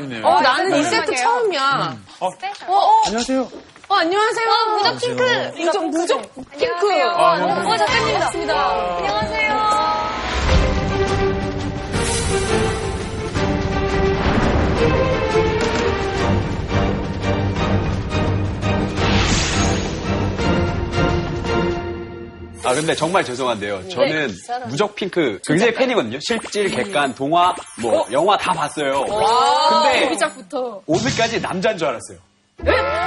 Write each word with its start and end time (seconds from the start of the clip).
오랜만이네요. 0.00 0.26
어, 0.26 0.40
나는 0.40 0.76
이 0.76 0.82
세트 0.84 1.14
처음이야. 1.16 1.96
어, 2.20 2.26
어, 2.26 2.74
어, 2.74 3.02
안녕하세요. 3.06 3.48
어, 3.88 3.94
안녕하세요. 3.96 4.48
무적 4.76 4.98
핑크. 5.00 5.22
무적, 5.56 5.86
무적 5.88 6.34
핑크. 6.34 6.50
안녕하세요. 6.54 7.06
아, 7.10 7.32
어, 7.34 7.76
작가님 7.76 8.12
반갑습니다. 8.14 8.54
아 22.62 22.74
근데 22.74 22.94
정말 22.94 23.24
죄송한데요. 23.24 23.88
저는 23.88 24.30
무적 24.68 24.94
핑크 24.94 25.40
굉장히 25.46 25.72
팬이거든요. 25.74 26.18
실질, 26.20 26.68
객관, 26.70 27.14
동화, 27.14 27.54
뭐 27.80 28.06
영화 28.12 28.36
다 28.36 28.52
봤어요. 28.52 29.04
근데 29.04 30.00
데뷔작부터. 30.00 30.82
오늘까지 30.86 31.40
남자인 31.40 31.78
줄 31.78 31.88
알았어요. 31.88 32.18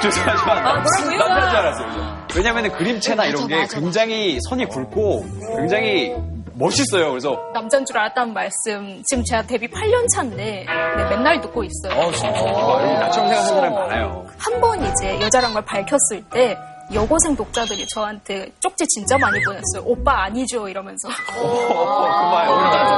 죄송하지만 0.02 0.64
남자인 0.64 1.12
줄 1.12 1.22
알았어요. 1.58 2.28
왜냐면 2.36 2.72
그림체나 2.72 3.26
이런 3.26 3.48
게 3.48 3.68
굉장히 3.72 4.40
선이 4.50 4.66
굵고 4.66 5.26
굉장히 5.58 6.12
멋있어요. 6.56 7.10
그래서 7.10 7.40
남자인 7.54 7.86
줄 7.86 7.98
알았다는 7.98 8.34
말씀 8.34 9.04
지금 9.08 9.24
제가 9.24 9.44
데뷔 9.44 9.68
8년 9.68 10.08
차인데 10.16 10.66
네, 10.66 11.10
맨날 11.10 11.42
듣고 11.42 11.64
있어요. 11.64 12.00
어, 12.00 12.12
진짜 12.12 12.30
나처럼 12.32 13.30
생각하는 13.30 13.46
사람이 13.48 13.76
많아요. 13.76 14.26
한 14.38 14.60
번 14.62 14.84
이제 14.86 15.20
여자란 15.22 15.54
걸 15.54 15.64
밝혔을 15.66 16.24
때 16.32 16.58
여고생 16.94 17.36
독자들이 17.36 17.88
저한테 17.88 18.52
쪽지 18.60 18.86
진짜 18.88 19.18
많이 19.18 19.40
보냈어요. 19.44 19.84
오빠 19.86 20.24
아니죠 20.24 20.68
이러면서. 20.68 21.08
그만 21.26 22.48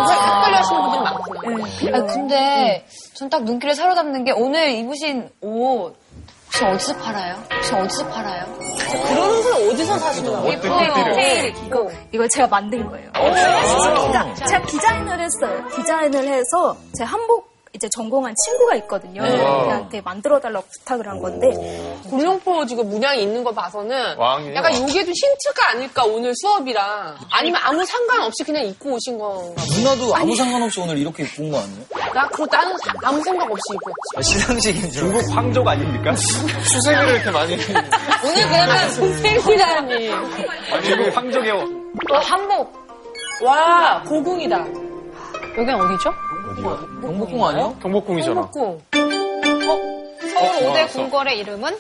헷갈려 0.10 0.58
하시는 0.58 0.82
분들이 0.82 1.02
많구나. 1.04 1.98
아, 1.98 2.02
근데 2.06 2.86
전 3.14 3.30
딱 3.30 3.44
눈길에 3.44 3.74
사로잡는 3.74 4.24
게 4.24 4.32
오늘 4.32 4.70
입으신 4.72 5.30
옷 5.42 5.96
혹시 6.48 6.64
어디서 6.66 6.98
팔아요? 6.98 7.36
혹시 7.54 7.74
어디서 7.74 8.08
팔아요? 8.10 8.46
그런 9.08 9.30
옷을 9.30 9.54
어디서 9.72 9.98
사시는 9.98 10.32
거예요? 10.32 10.52
예뻐요. 10.54 11.16
이거 11.66 11.90
이거 12.14 12.28
제가 12.30 12.48
만든 12.48 12.88
거예요. 12.90 13.12
진짜 13.14 14.34
제가 14.46 14.66
디자인을 14.66 15.20
했어요. 15.20 15.66
디자인을 15.76 16.28
해서 16.28 16.76
제 16.98 17.04
한복 17.04 17.55
이제 17.76 17.88
전공한 17.94 18.34
친구가 18.46 18.76
있거든요. 18.78 19.22
걔한테 19.22 20.02
만들어 20.02 20.40
달라고 20.40 20.66
부탁을 20.80 21.08
한 21.08 21.20
건데 21.20 21.50
굴룡포 22.10 22.66
지금 22.66 22.88
문양이 22.90 23.22
있는 23.22 23.44
거 23.44 23.52
봐서는 23.52 24.18
왕이에요. 24.18 24.56
약간 24.56 24.74
요게 24.74 25.04
좀 25.06 25.14
힌트가 25.14 25.70
아닐까 25.72 26.04
오늘 26.06 26.34
수업이랑 26.36 27.16
아니면 27.32 27.62
아무 27.64 27.84
상관없이 27.86 28.44
그냥 28.46 28.66
입고 28.66 28.92
오신 28.94 29.18
건가 29.20 29.62
누나도 29.78 30.16
아무 30.16 30.36
상관없이 30.36 30.80
오늘 30.80 30.98
이렇게 30.98 31.24
입고 31.24 31.44
온 31.44 31.52
거 31.52 31.58
아니에요? 31.60 31.86
나 32.14 32.28
그거 32.30 32.46
나는 32.50 32.74
아무 33.04 33.22
생각 33.22 33.44
없이 33.52 33.62
입었지 33.74 34.18
아, 34.18 34.22
시상식인 34.22 34.92
줄 34.92 35.04
알고. 35.06 35.20
중국 35.22 35.36
황족 35.38 35.68
아닙니까? 35.68 36.16
수세미를 36.64 37.16
이렇게 37.16 37.32
많이. 37.32 37.54
오늘 37.56 38.50
그러면 38.50 38.90
선생님이라니 38.92 40.10
중국 40.86 41.18
황족의 41.18 41.52
어, 41.52 42.18
한복. 42.24 42.86
와 43.44 44.02
고궁이다 44.08 44.58
여긴 45.58 45.70
어디죠? 45.76 46.10
경복궁 46.62 47.44
아니에요? 47.46 47.76
경복궁이잖아. 47.82 48.42
고궁 48.52 48.82
서울 48.92 50.74
5대 50.74 50.92
궁궐의 50.92 51.40
이름은? 51.40 51.78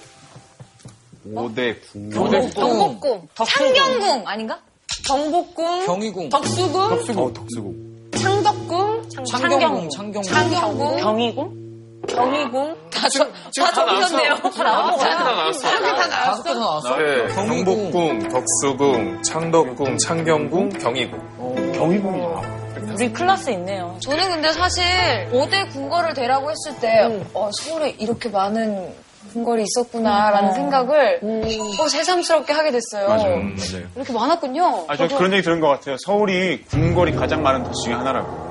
5대 1.33 1.75
궁. 1.91 2.09
경복궁. 2.09 3.27
창경궁 3.45 4.27
아닌가? 4.27 4.59
경복궁 5.07 5.85
경희궁. 5.85 6.29
덕수궁 6.29 6.81
어, 7.17 7.33
덕수궁. 7.33 8.11
창덕궁 8.15 9.09
창경궁, 9.27 9.89
창경궁. 9.89 10.23
창경궁 10.23 10.97
경희궁? 10.97 11.65
경희궁 12.07 12.75
다, 12.91 13.09
저, 13.09 13.25
다 13.25 13.71
적으셨네요. 13.73 14.35
다 14.35 14.63
나온 14.63 14.91
거다 14.91 15.23
나왔어. 15.23 15.59
다 15.61 16.07
나왔어 16.07 16.43
개다 16.43 16.59
나왔어? 16.59 16.97
네, 16.97 17.27
경희궁. 17.33 17.91
경복궁, 17.91 18.29
덕수궁, 18.29 19.21
창덕궁, 19.23 19.97
창경궁, 19.97 20.69
경희궁. 20.69 21.71
경희궁이야. 21.73 22.64
우리 22.95 23.11
클래스 23.11 23.49
있네요. 23.51 23.97
저는 24.01 24.29
근데 24.29 24.51
사실 24.53 24.83
5대 25.31 25.71
궁궐을 25.71 26.13
대라고 26.13 26.49
했을 26.51 26.79
때 26.79 27.21
어, 27.33 27.49
서울에 27.51 27.89
이렇게 27.99 28.29
많은 28.29 28.93
궁궐이 29.33 29.63
있었구나라는 29.63 30.53
생각을 30.53 31.19
어, 31.23 31.87
새삼스럽게 31.87 32.53
하게 32.53 32.71
됐어요. 32.71 33.07
맞아요. 33.09 33.35
맞아요. 33.37 33.87
이렇게 33.95 34.13
많았군요. 34.13 34.85
아, 34.87 34.95
저 34.95 35.07
그런 35.07 35.33
얘기 35.33 35.41
들은 35.41 35.59
것 35.59 35.67
같아요. 35.67 35.97
서울이 35.99 36.63
궁궐이 36.63 37.11
가장 37.13 37.41
많은 37.43 37.63
도시 37.63 37.85
중에 37.85 37.93
하나라고. 37.93 38.45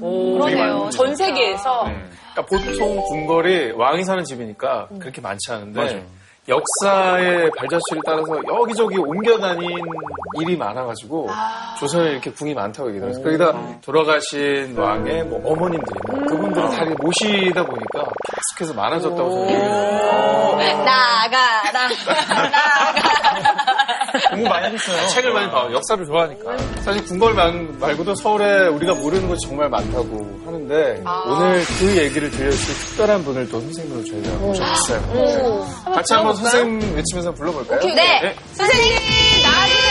그러네요 0.00 0.88
전 0.90 1.14
세계에서 1.14 1.82
그러니까 2.32 2.46
보통 2.48 2.96
궁궐이 3.02 3.72
왕이 3.72 4.04
사는 4.04 4.24
집이니까 4.24 4.88
그렇게 4.98 5.20
많지 5.20 5.52
않은데 5.52 5.78
맞아요. 5.80 6.02
역사의 6.50 7.50
발자취를 7.56 8.02
따라서 8.04 8.36
여기저기 8.48 8.98
옮겨 8.98 9.38
다닌 9.38 9.70
일이 10.40 10.56
많아가지고 10.56 11.28
조선에 11.78 12.10
이렇게 12.10 12.30
궁이 12.32 12.54
많다고 12.54 12.88
얘기해요. 12.90 13.12
그래서 13.12 13.22
거기다 13.22 13.80
돌아가신 13.80 14.76
왕의 14.76 15.24
뭐 15.26 15.40
어머님들이나 15.44 16.26
그분들을 16.26 16.68
다 16.70 16.84
모시다 17.00 17.64
보니까 17.64 18.04
계속해서 18.58 18.74
많아졌다고 18.74 19.30
저는 19.30 19.42
얘기해요. 19.50 20.00
나가라, 20.84 21.88
나가라. 22.28 23.09
공부 24.30 24.48
많이 24.48 24.74
했어요. 24.74 25.08
책을 25.08 25.32
많이 25.32 25.50
봐. 25.50 25.68
역사를 25.72 26.04
좋아하니까. 26.04 26.56
사실 26.82 27.04
궁궐 27.04 27.34
말- 27.34 27.68
말고도 27.78 28.14
서울에 28.14 28.68
우리가 28.68 28.94
모르는 28.94 29.28
것이 29.28 29.46
정말 29.46 29.68
많다고 29.68 30.40
하는데 30.44 31.02
오늘 31.26 31.62
그 31.78 31.96
얘기를 31.96 32.30
들려줄 32.30 32.74
특별한 32.74 33.24
분을 33.24 33.48
또 33.48 33.60
선생님으로 33.60 34.04
저희가 34.04 34.30
모셨어요. 34.38 35.66
같이 35.84 36.14
한번 36.14 36.34
선생님 36.36 36.96
외치면서 36.96 37.32
불러볼까요? 37.32 37.80
네. 37.94 38.34
선생님, 38.54 38.92
나와주세요. 39.42 39.89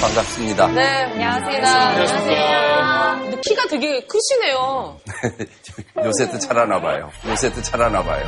반갑습니다. 0.00 0.66
네 0.68 1.02
안녕하세요. 1.04 1.66
안녕하세요 1.66 3.40
키가 3.44 3.66
되게 3.68 4.00
크시네요 4.06 4.98
요새도 6.04 6.38
잘하나 6.38 6.80
봐요. 6.80 7.10
요새도 7.26 7.62
잘하나 7.62 8.02
봐요. 8.02 8.24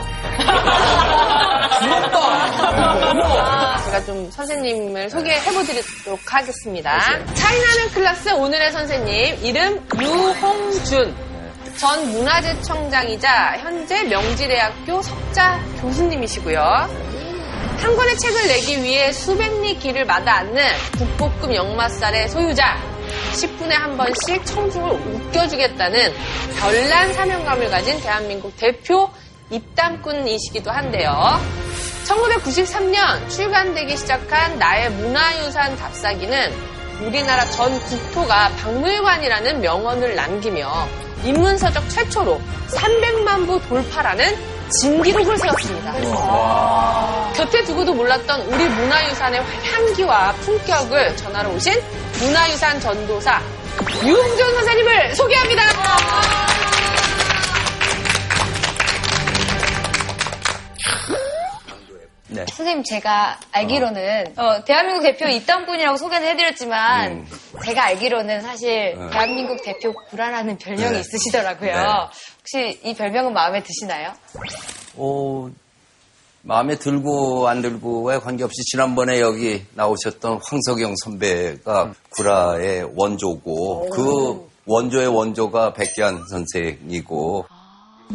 제가 3.84 4.04
좀 4.04 4.30
선생님을 4.30 5.10
소개해보도록 5.10 6.20
하겠습니다. 6.26 6.98
차이나는 7.34 7.90
클래스 7.94 8.30
오늘의 8.34 8.72
선생님 8.72 9.38
이름 9.44 9.86
유홍준 10.00 11.14
전 11.78 12.10
문화재청장이자 12.12 13.58
현재 13.58 14.02
명지대학교 14.04 15.00
석자 15.02 15.60
교수님이시고요. 15.80 16.58
한 17.78 17.96
권의 17.96 18.18
책을 18.18 18.48
내기 18.48 18.82
위해 18.82 19.12
수백 19.12 19.60
리 19.60 19.78
길을 19.78 20.04
마다 20.04 20.38
앉는 20.38 20.62
국보급 20.98 21.54
역마살의 21.54 22.28
소유자 22.28 22.76
10분에 23.32 23.70
한 23.70 23.96
번씩 23.96 24.44
청중을 24.44 24.90
웃겨주겠다는 24.90 26.12
별난 26.58 27.12
사명감을 27.14 27.70
가진 27.70 28.00
대한민국 28.00 28.56
대표 28.56 29.08
입담꾼이시기도 29.50 30.70
한데요. 30.70 31.40
1993년 32.04 33.28
출간되기 33.28 33.96
시작한 33.96 34.58
나의 34.58 34.90
문화유산 34.90 35.76
답사기는 35.76 36.52
우리나라 37.02 37.48
전 37.50 37.78
국토가 37.84 38.48
박물관이라는 38.56 39.60
명언을 39.60 40.16
남기며 40.16 40.88
인문서적 41.24 41.88
최초로 41.90 42.40
300만 42.68 43.46
부 43.46 43.60
돌파라는 43.68 44.57
진기록을 44.80 45.36
세웠습니다. 45.38 45.92
곁에 47.34 47.62
두고도 47.64 47.94
몰랐던 47.94 48.40
우리 48.42 48.68
문화유산의 48.68 49.42
향기와 49.62 50.32
품격을 50.40 51.16
전하러 51.16 51.50
오신 51.50 51.72
문화유산 52.20 52.80
전도사 52.80 53.40
유홍준 54.04 54.54
선생님을 54.54 55.14
소개합니다. 55.14 56.47
네. 62.38 62.46
선생님 62.48 62.84
제가 62.84 63.40
알기로는 63.50 64.34
어, 64.36 64.64
대한민국 64.64 65.02
대표 65.02 65.26
입담꾼이라고 65.26 65.96
소개를 65.96 66.28
해드렸지만 66.28 67.12
음. 67.12 67.26
제가 67.64 67.86
알기로는 67.86 68.42
사실 68.42 68.94
네. 68.96 69.10
대한민국 69.10 69.62
대표 69.64 69.92
구라라는 69.92 70.58
별명이 70.58 70.92
네. 70.92 71.00
있으시더라고요. 71.00 71.72
네. 71.72 71.84
혹시 72.38 72.80
이 72.84 72.94
별명은 72.94 73.32
마음에 73.32 73.62
드시나요? 73.62 74.12
어, 74.96 75.50
마음에 76.42 76.76
들고 76.76 77.48
안 77.48 77.60
들고에 77.60 78.18
관계없이 78.18 78.62
지난번에 78.70 79.20
여기 79.20 79.64
나오셨던 79.74 80.40
황석영 80.44 80.94
선배가 81.02 81.92
구라의 82.10 82.88
원조고 82.94 83.90
그 83.90 84.48
원조의 84.64 85.08
원조가 85.08 85.72
백기환 85.72 86.22
선생이고 86.28 87.46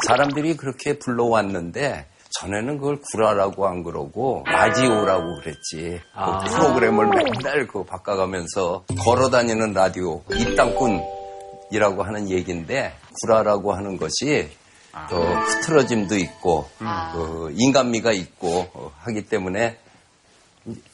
사람들이 0.07 0.55
그렇게 0.55 0.97
불러왔는데 0.97 2.07
전에는 2.39 2.77
그걸 2.79 2.99
구라라고 3.11 3.67
안 3.67 3.83
그러고 3.83 4.43
라디오라고 4.47 5.39
그랬지. 5.41 6.01
그 6.45 6.49
프로그램을 6.55 7.07
맨날 7.09 7.67
그 7.67 7.83
바꿔가면서 7.83 8.85
걸어다니는 8.99 9.73
라디오 9.73 10.23
입당꾼이라고 10.31 12.03
하는 12.03 12.29
얘기인데 12.29 12.93
구라라고 13.21 13.73
하는 13.73 13.97
것이 13.97 14.49
또 15.09 15.17
흐트러짐도 15.21 16.17
있고 16.17 16.67
그 17.13 17.53
인간미가 17.55 18.11
있고 18.13 18.65
어, 18.73 18.91
하기 18.99 19.27
때문에 19.27 19.77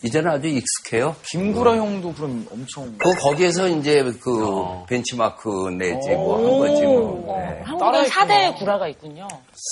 이제는 0.04 0.32
아주 0.32 0.48
익숙해요. 0.48 1.16
김구라 1.28 1.76
형도 1.76 2.12
그럼 2.14 2.48
엄청 2.52 2.92
그 2.98 3.14
거기에서 3.14 3.68
이제 3.68 4.02
그 4.20 4.84
벤치마크 4.88 5.70
내지 5.78 6.10
뭐 6.10 6.38
한 6.38 6.58
거지 6.58 6.82
뭐. 6.82 7.38
네. 7.38 7.62
한국은 7.64 8.06
4대 8.06 8.58
구라가 8.58 8.88
있군요. 8.88 9.28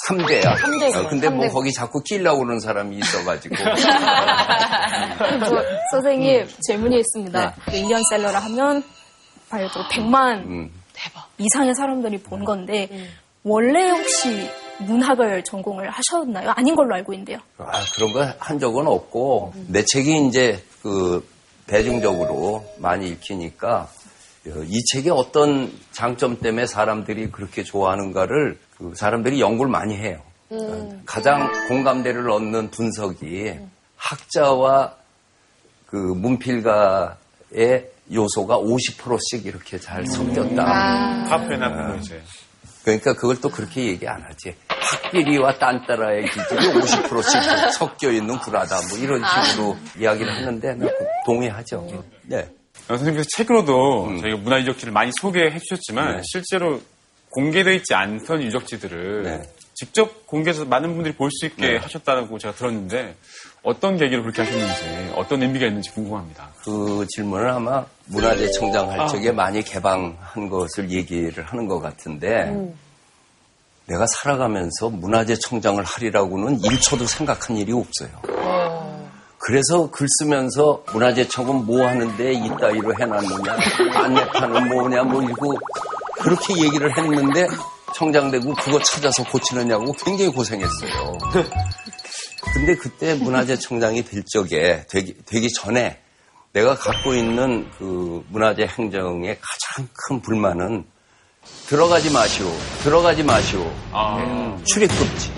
3대야. 0.08 0.54
어, 0.54 0.58
삼대 0.58 0.92
구라, 0.92 1.10
근데 1.10 1.30
뭐 1.30 1.48
거기 1.50 1.74
자꾸 1.74 2.04
끼려고 2.04 2.40
그러는 2.44 2.60
사람이 2.60 2.96
있어가지고. 2.98 3.56
저, 3.56 5.64
선생님 5.92 6.48
질문이 6.62 7.00
있습니다. 7.00 7.56
밀리언셀러라 7.72 8.38
하면 8.40 8.84
발도 9.50 9.80
100만 9.92 10.46
음. 10.46 10.72
이상의 11.40 11.74
사람들이 11.76 12.20
본 12.22 12.44
건데 12.44 12.90
원래 13.44 13.90
혹시 13.90 14.48
문학을 14.80 15.44
전공을 15.44 15.90
하셨나요? 15.90 16.52
아닌 16.52 16.76
걸로 16.76 16.94
알고 16.96 17.14
있는데요. 17.14 17.40
아, 17.58 17.82
그런 17.96 18.14
거 18.14 18.34
한 18.40 18.60
적은 18.60 18.88
없고, 18.88 19.54
내 19.68 19.84
책이 19.84 20.28
이제 20.28 20.64
그 20.82 21.28
대중적으로 21.66 22.64
많이 22.78 23.10
읽히니까, 23.10 23.90
어, 24.48 24.50
이 24.66 24.84
책의 24.94 25.12
어떤 25.12 25.72
장점 25.92 26.40
때문에 26.40 26.66
사람들이 26.68 27.32
그렇게 27.32 27.64
좋아하는가를 27.64 28.60
그 28.78 28.94
사람들이 28.96 29.42
연구를 29.42 29.72
많이 29.72 29.96
해요. 29.96 30.22
어, 30.50 31.02
가장 31.06 31.52
공감대를 31.68 32.30
얻는 32.30 32.72
분석이 32.72 33.54
학자와 33.98 34.94
그 35.88 35.96
문필가의 35.98 37.90
요소가 38.14 38.58
50%씩 38.58 39.46
이렇게 39.46 39.78
잘 39.80 40.06
섞였다. 40.06 41.26
카페나 41.28 41.70
뭐 41.70 41.96
이제. 41.98 42.22
그러니까 42.88 43.14
그걸 43.16 43.36
또 43.42 43.50
그렇게 43.50 43.86
얘기 43.86 44.08
안 44.08 44.22
하지. 44.24 44.56
학비리와 44.70 45.58
딴따라의 45.58 46.24
기질이 46.30 46.68
50%씩 46.80 47.72
섞여 47.74 48.10
있는 48.12 48.38
구라다. 48.38 48.78
뭐 48.90 48.98
이런 48.98 49.22
식으로 49.46 49.76
이야기를 50.00 50.34
하는데 50.34 50.74
나 50.76 50.88
동의하죠. 51.26 52.06
네. 52.24 52.38
어, 52.38 52.96
선생님께서 52.96 53.28
책으로도 53.36 54.20
저희가 54.22 54.38
문화 54.38 54.62
유적지를 54.62 54.94
많이 54.94 55.12
소개해 55.20 55.60
주셨지만 55.60 56.18
네. 56.18 56.22
실제로 56.24 56.80
공개되어 57.32 57.74
있지 57.74 57.94
않던 57.94 58.42
유적지들을 58.44 59.24
네. 59.24 59.42
직접 59.76 60.26
공개해서 60.26 60.64
많은 60.64 60.94
분들이 60.94 61.14
볼 61.14 61.30
수 61.30 61.46
있게 61.46 61.76
하셨다고 61.76 62.40
제가 62.40 62.54
들었는데 62.56 63.16
어떤 63.64 63.98
계기로 63.98 64.22
그렇게 64.22 64.44
하셨는지 64.44 65.12
어떤 65.16 65.44
의미가 65.44 65.66
있는지 65.68 65.92
궁금합니다. 65.92 66.54
그 66.64 67.06
질문을 67.10 67.50
아마 67.50 67.86
문화재청장 68.08 68.92
할 68.92 69.08
적에 69.08 69.32
많이 69.32 69.62
개방한 69.62 70.50
것을 70.50 70.92
얘기를 70.92 71.44
하는 71.44 71.68
것 71.68 71.80
같은데 71.80 72.74
내가 73.86 74.06
살아가면서 74.08 74.90
문화재청장을 74.90 75.82
하리라고는 75.84 76.60
1초도 76.60 77.08
생각한 77.08 77.58
일이 77.58 77.72
없어요. 77.72 78.10
그래서 79.40 79.90
글 79.92 80.08
쓰면서 80.20 80.84
문화재청은 80.92 81.66
뭐 81.66 81.86
하는데 81.88 82.34
이따위로 82.34 82.94
해놨느냐, 83.00 83.58
안내판은 83.94 84.68
뭐냐, 84.70 85.04
뭐 85.04 85.24
이러고 85.24 85.54
그렇게 86.20 86.58
얘기를 86.58 86.98
했는데 86.98 87.48
청장되고 87.96 88.54
그거 88.56 88.80
찾아서 88.80 89.24
고치느냐고 89.24 89.94
굉장히 89.94 90.32
고생했어요. 90.34 91.18
근데 92.54 92.76
그때 92.76 93.14
문화재청장이 93.14 94.04
될 94.04 94.24
적에 94.26 94.86
되기, 94.90 95.16
되기 95.26 95.50
전에 95.54 96.00
내가 96.58 96.74
갖고 96.74 97.14
있는 97.14 97.70
그 97.78 98.26
문화재 98.30 98.66
행정의 98.66 99.38
가장 99.40 99.88
큰 99.94 100.20
불만은 100.24 100.86
들어가지 101.68 102.12
마시오, 102.12 102.48
들어가지 102.82 103.22
마시오, 103.22 103.62
음, 103.94 104.60
출입금지. 104.66 105.32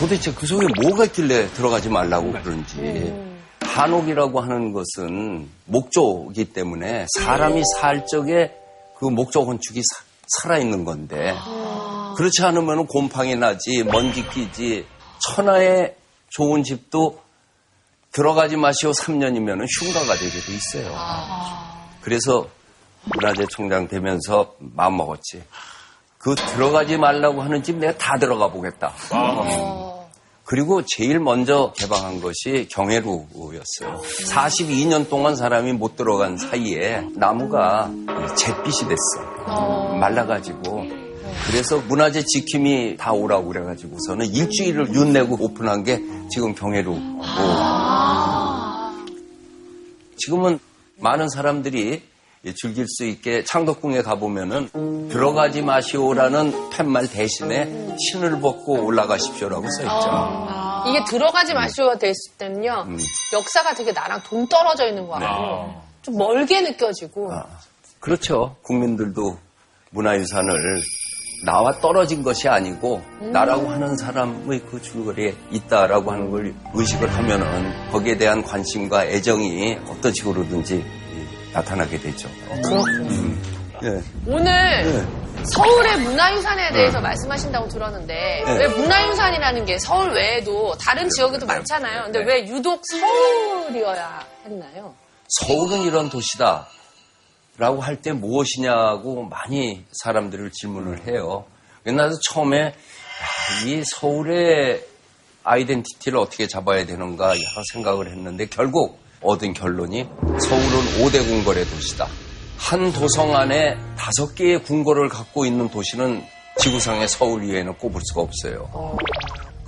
도대체 0.00 0.32
그 0.34 0.44
속에 0.48 0.66
뭐가 0.82 1.04
있길래 1.04 1.46
들어가지 1.52 1.88
말라고 1.88 2.32
그런지. 2.32 3.14
한옥이라고 3.60 4.40
하는 4.40 4.72
것은 4.72 5.48
목조이기 5.66 6.46
때문에 6.52 7.06
사람이 7.20 7.62
살 7.78 8.04
적에 8.06 8.50
그 8.98 9.04
목조 9.06 9.46
건축이 9.46 9.80
사- 9.80 10.02
살아있는 10.42 10.84
건데 10.84 11.36
그렇지 12.16 12.42
않으면 12.42 12.88
곰팡이 12.88 13.36
나지 13.36 13.84
먼지 13.84 14.28
끼지 14.28 14.86
천하의 15.20 15.94
좋은 16.30 16.64
집도 16.64 17.21
들어가지 18.12 18.56
마시오 18.56 18.90
3년이면 18.90 19.66
흉가가 19.80 20.14
되게 20.14 20.38
돼 20.40 20.52
있어요. 20.54 20.94
그래서 22.02 22.46
문화재청장 23.04 23.88
되면서 23.88 24.54
마음 24.58 24.96
먹었지. 24.96 25.42
그 26.18 26.34
들어가지 26.34 26.98
말라고 26.98 27.42
하는 27.42 27.62
집 27.62 27.76
내가 27.76 27.96
다 27.96 28.18
들어가 28.18 28.48
보겠다. 28.48 28.92
그리고 30.44 30.82
제일 30.84 31.18
먼저 31.18 31.72
개방한 31.76 32.20
것이 32.20 32.68
경회루였어요. 32.70 34.02
42년 34.02 35.08
동안 35.08 35.34
사람이 35.34 35.72
못 35.72 35.96
들어간 35.96 36.36
사이에 36.36 37.06
나무가 37.14 37.90
잿빛이 38.36 38.88
됐어. 38.88 39.94
말라가지고. 39.94 41.01
그래서 41.50 41.78
문화재 41.78 42.22
지킴이 42.24 42.96
다 42.96 43.12
오라고 43.12 43.48
그래가지고서는 43.48 44.26
일주일을 44.26 44.94
윤 44.94 45.12
내고 45.12 45.36
오픈한 45.38 45.84
게 45.84 46.00
지금 46.30 46.54
경회루. 46.54 46.96
지금은 50.16 50.58
많은 50.98 51.28
사람들이 51.28 52.02
즐길 52.56 52.86
수 52.88 53.04
있게 53.04 53.44
창덕궁에 53.44 54.02
가보면은 54.02 55.08
들어가지 55.08 55.62
마시오라는 55.62 56.70
팻말 56.70 57.08
대신에 57.08 57.96
신을 57.98 58.40
벗고 58.40 58.84
올라가십시오라고 58.84 59.66
써있죠. 59.70 60.48
이게 60.88 61.04
들어가지 61.08 61.54
마시오가 61.54 61.98
됐을 61.98 62.32
때는요, 62.38 62.86
역사가 63.32 63.74
되게 63.74 63.92
나랑 63.92 64.22
동 64.24 64.48
떨어져 64.48 64.86
있는 64.88 65.06
것 65.06 65.20
같고, 65.20 65.74
좀 66.02 66.16
멀게 66.16 66.60
느껴지고, 66.60 67.32
아, 67.32 67.46
그렇죠. 68.00 68.56
국민들도 68.62 69.38
문화유산을 69.90 70.82
나와 71.44 71.72
떨어진 71.80 72.22
것이 72.22 72.48
아니고 72.48 73.02
나라고 73.20 73.68
하는 73.68 73.96
사람의 73.96 74.60
그 74.70 74.80
줄거리에 74.80 75.34
있다라고 75.50 76.12
하는 76.12 76.30
걸 76.30 76.54
의식을 76.72 77.12
하면은 77.14 77.90
거기에 77.90 78.16
대한 78.16 78.42
관심과 78.42 79.06
애정이 79.06 79.78
어떤 79.88 80.12
식으로든지 80.14 80.84
나타나게 81.52 81.98
되죠. 81.98 82.28
음. 82.50 83.42
예. 83.82 84.00
오늘 84.26 85.06
서울의 85.44 85.98
문화유산에 86.00 86.72
대해서 86.72 87.00
말씀하신다고 87.00 87.68
들었는데, 87.68 88.44
네. 88.46 88.58
왜 88.58 88.68
문화유산이라는 88.68 89.64
게 89.64 89.78
서울 89.78 90.12
외에도 90.12 90.72
다른 90.78 91.08
지역에도 91.10 91.46
많잖아요. 91.46 92.04
근데 92.04 92.20
왜 92.20 92.46
유독 92.46 92.80
서울이어야 92.86 94.20
했나요? 94.44 94.94
서울은 95.28 95.82
이런 95.82 96.08
도시다. 96.08 96.68
라고 97.62 97.80
할 97.80 98.02
때 98.02 98.10
무엇이냐고 98.10 99.22
많이 99.22 99.84
사람들을 99.92 100.50
질문을 100.50 101.06
해요. 101.06 101.44
나도 101.84 102.18
처음에 102.28 102.58
야, 102.60 102.72
이 103.64 103.84
서울의 103.84 104.84
아이덴티티를 105.44 106.18
어떻게 106.18 106.48
잡아야 106.48 106.84
되는가 106.84 107.28
여러 107.28 107.62
생각을 107.72 108.10
했는데 108.10 108.46
결국 108.46 108.98
얻은 109.22 109.52
결론이 109.52 110.08
서울은 110.40 111.06
5대 111.06 111.24
궁궐의 111.24 111.64
도시다. 111.66 112.08
한 112.58 112.92
도성 112.92 113.36
안에 113.36 113.76
다섯 113.96 114.34
개의 114.34 114.60
궁궐을 114.64 115.08
갖고 115.08 115.44
있는 115.46 115.68
도시는 115.68 116.24
지구상의 116.58 117.06
서울 117.06 117.44
이외에는 117.44 117.74
꼽을 117.78 118.00
수가 118.08 118.22
없어요. 118.22 118.96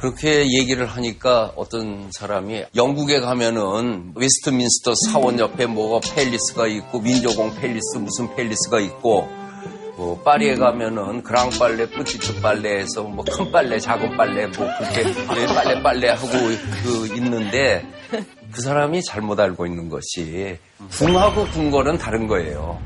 그렇게 0.04 0.52
얘기를 0.52 0.84
하니까 0.84 1.52
어떤 1.56 2.10
사람이 2.12 2.64
영국에 2.76 3.20
가면은 3.20 4.12
웨스트민스터 4.14 4.92
사원 5.06 5.38
옆에 5.38 5.64
뭐가 5.64 6.06
palace가 6.14 6.66
있고 6.66 7.00
윈저궁 7.00 7.54
palace 7.54 7.96
무슨 7.96 8.36
palace가 8.36 8.80
있고 8.80 9.26
뭐 9.96 10.20
파리에 10.22 10.56
가면은 10.56 11.22
Grand 11.22 11.48
Palais 11.58 11.88
Petit 11.88 12.42
Palais에서 12.42 13.04
뭐 13.04 13.24
큰 13.24 13.50
Palais 13.50 13.78
작은 13.78 14.14
Palais 14.18 14.46
뭐 14.48 14.68
그렇게 14.78 15.24
Palais 15.54 15.82
Palais 15.82 16.08
하고 16.10 16.28
그 16.28 17.06
있는데 17.16 17.82
그 18.54 18.62
사람이 18.62 19.02
잘못 19.02 19.40
알고 19.40 19.66
있는 19.66 19.88
것이 19.88 20.58
궁하고 20.92 21.44
궁궐은 21.46 21.98
다른 21.98 22.28
거예요. 22.28 22.78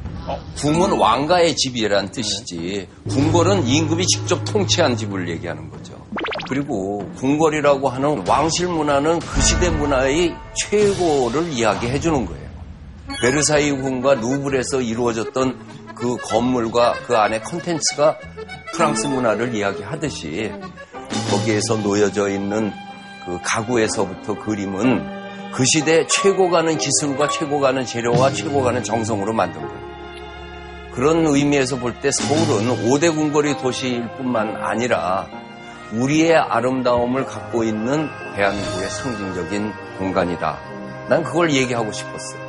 궁은 0.56 0.98
왕가의 0.98 1.54
집이란 1.56 2.10
뜻이지 2.10 2.88
궁궐은 3.10 3.66
임금이 3.66 4.06
직접 4.06 4.42
통치한 4.46 4.96
집을 4.96 5.28
얘기하는 5.28 5.68
거죠. 5.68 5.94
그리고 6.48 7.06
궁궐이라고 7.16 7.86
하는 7.90 8.26
왕실 8.26 8.68
문화는 8.68 9.18
그 9.18 9.42
시대 9.42 9.68
문화의 9.68 10.34
최고를 10.54 11.52
이야기해 11.52 12.00
주는 12.00 12.24
거예요. 12.24 12.48
베르사유 13.20 13.82
궁과 13.82 14.14
루브르에서 14.14 14.80
이루어졌던 14.80 15.58
그 15.94 16.16
건물과 16.16 16.94
그 17.06 17.14
안에 17.14 17.40
컨텐츠가 17.40 18.16
프랑스 18.72 19.06
문화를 19.06 19.54
이야기하듯이 19.54 20.50
거기에서 21.30 21.76
놓여져 21.76 22.30
있는 22.30 22.72
그 23.26 23.38
가구에서부터 23.42 24.38
그림은 24.38 25.17
그 25.52 25.64
시대 25.64 26.06
최고 26.06 26.50
가는 26.50 26.76
기술과 26.78 27.28
최고 27.28 27.58
가는 27.60 27.84
재료와 27.84 28.32
최고 28.32 28.62
가는 28.62 28.82
정성으로 28.82 29.32
만든 29.32 29.60
거예요. 29.62 29.88
그런 30.92 31.26
의미에서 31.26 31.76
볼 31.78 31.94
때 32.00 32.10
서울은 32.10 32.88
5대 32.88 33.14
궁궐이 33.14 33.58
도시일 33.58 34.08
뿐만 34.16 34.56
아니라 34.56 35.26
우리의 35.92 36.36
아름다움을 36.36 37.24
갖고 37.24 37.64
있는 37.64 38.08
대한민국의 38.36 38.88
상징적인 38.90 39.72
공간이다. 39.98 40.58
난 41.08 41.22
그걸 41.24 41.50
얘기하고 41.52 41.90
싶었어요. 41.92 42.48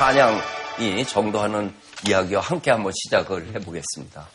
한양이 0.00 1.04
정도하는 1.04 1.74
이야기와 2.08 2.40
함께 2.40 2.70
한번 2.70 2.90
시작을 2.94 3.54
해보겠습니다. 3.54 4.26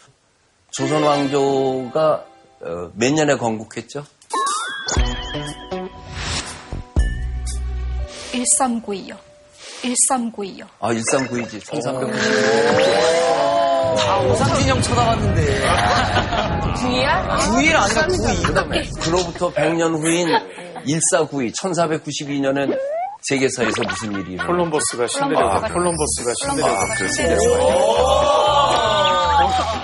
조선 0.70 1.02
왕조가 1.02 2.26
어, 2.62 2.92
몇 2.94 3.12
년에 3.12 3.36
건국했죠? 3.36 4.06
1392요. 8.32 9.18
1392요. 9.82 10.68
아, 10.80 10.94
1392지. 10.94 11.66
1395. 11.66 12.12
다 13.98 14.20
오상진형 14.20 14.82
쳐다봤는데. 14.84 15.62
9이야? 16.76 17.38
9일 17.40 17.76
아니라 17.76 18.08
9일. 18.08 18.46
그다음에 18.46 18.84
그로부터 19.02 19.52
100년 19.52 19.98
후인 20.00 20.28
1492, 20.86 21.54
1492년엔 21.54 22.95
세계사에서 23.30 23.82
무슨 23.90 24.12
일이 24.20 24.34
일어나? 24.34 24.48
콜럼버스가 24.48 25.08
신데렐라. 25.08 25.62
콜럼버스가 25.62 26.32
신데렐라. 26.44 26.80
아, 26.80 26.86
그렇습니다. 26.96 27.36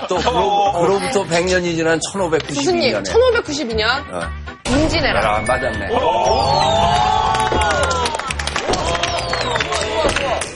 또 0.07 0.17
그로, 0.17 0.73
그로 0.73 0.99
부터 0.99 1.23
100년이 1.25 1.75
지난 1.75 1.99
교수님, 1.99 2.93
1592년에 2.93 3.03
1592년 3.07 4.13
어. 4.13 4.29
임진왜란. 4.69 5.25
아, 5.25 5.39
맞았네. 5.41 5.87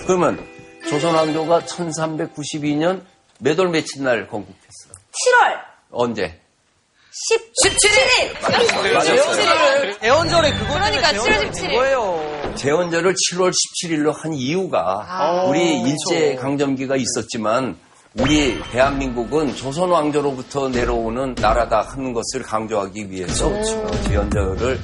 그러면 0.06 0.46
조선 0.88 1.16
왕조가 1.16 1.62
1392년 1.62 3.02
몇 3.40 3.58
월 3.60 3.70
며칠 3.70 4.04
날 4.04 4.28
건국했어? 4.28 4.90
7월 4.94 5.60
언제? 5.92 6.40
17일! 7.64 8.42
맞았어요. 8.42 10.00
대원절에 10.00 10.52
그거 10.52 10.74
그러니까 10.74 11.12
때문에 11.14 11.38
7월 11.40 11.52
17일. 11.52 11.70
그거예요. 11.70 12.35
제헌절을 12.56 13.14
7월 13.14 13.52
17일로 13.52 14.14
한 14.16 14.34
이유가 14.34 15.46
우리 15.48 15.82
일제 15.82 16.36
강점기가 16.36 16.96
있었지만 16.96 17.78
우리 18.20 18.62
대한민국은 18.72 19.56
조선 19.56 19.90
왕조로부터 19.92 20.70
내려오는 20.70 21.36
나라다 21.36 21.82
하는 21.82 22.14
것을 22.14 22.44
강조하기 22.44 23.12
위해서 23.12 23.48
어, 23.48 23.92
제헌절을 24.08 24.80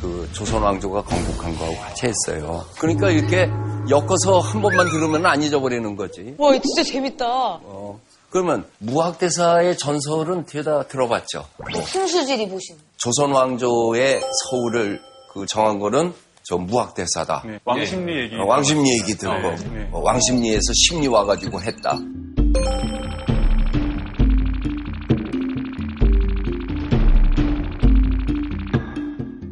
그 0.00 0.28
조선 0.32 0.62
왕조가 0.62 1.02
건국한 1.02 1.56
거하고 1.58 1.76
같이 1.76 2.06
했어요. 2.06 2.64
그러니까 2.78 3.10
이렇게 3.10 3.50
엮어서 3.90 4.38
한 4.38 4.62
번만 4.62 4.88
들으면 4.90 5.26
안 5.26 5.42
잊어버리는 5.42 5.96
거지. 5.96 6.36
와, 6.38 6.52
진짜 6.52 6.84
재밌다. 6.84 7.26
어, 7.26 7.98
그러면 8.30 8.64
무학대사의 8.78 9.76
전설은 9.76 10.44
뒤에다 10.46 10.84
들어봤죠. 10.84 11.46
풍수지리 11.92 12.48
보시는. 12.48 12.80
조선 12.98 13.32
왕조의 13.32 14.20
서울을 14.50 15.00
그 15.32 15.46
정한 15.46 15.80
거는 15.80 16.12
저 16.48 16.56
무학대사다. 16.56 17.42
네, 17.44 17.58
왕십리 17.62 18.20
얘기. 18.22 18.36
어, 18.36 18.46
왕십리 18.46 18.90
얘기 18.92 19.14
들고 19.18 19.34
네, 19.34 19.54
네. 19.70 19.88
어, 19.92 20.00
왕십리에서 20.00 20.72
심리 20.74 21.06
와가지고 21.06 21.60
했다. 21.60 21.98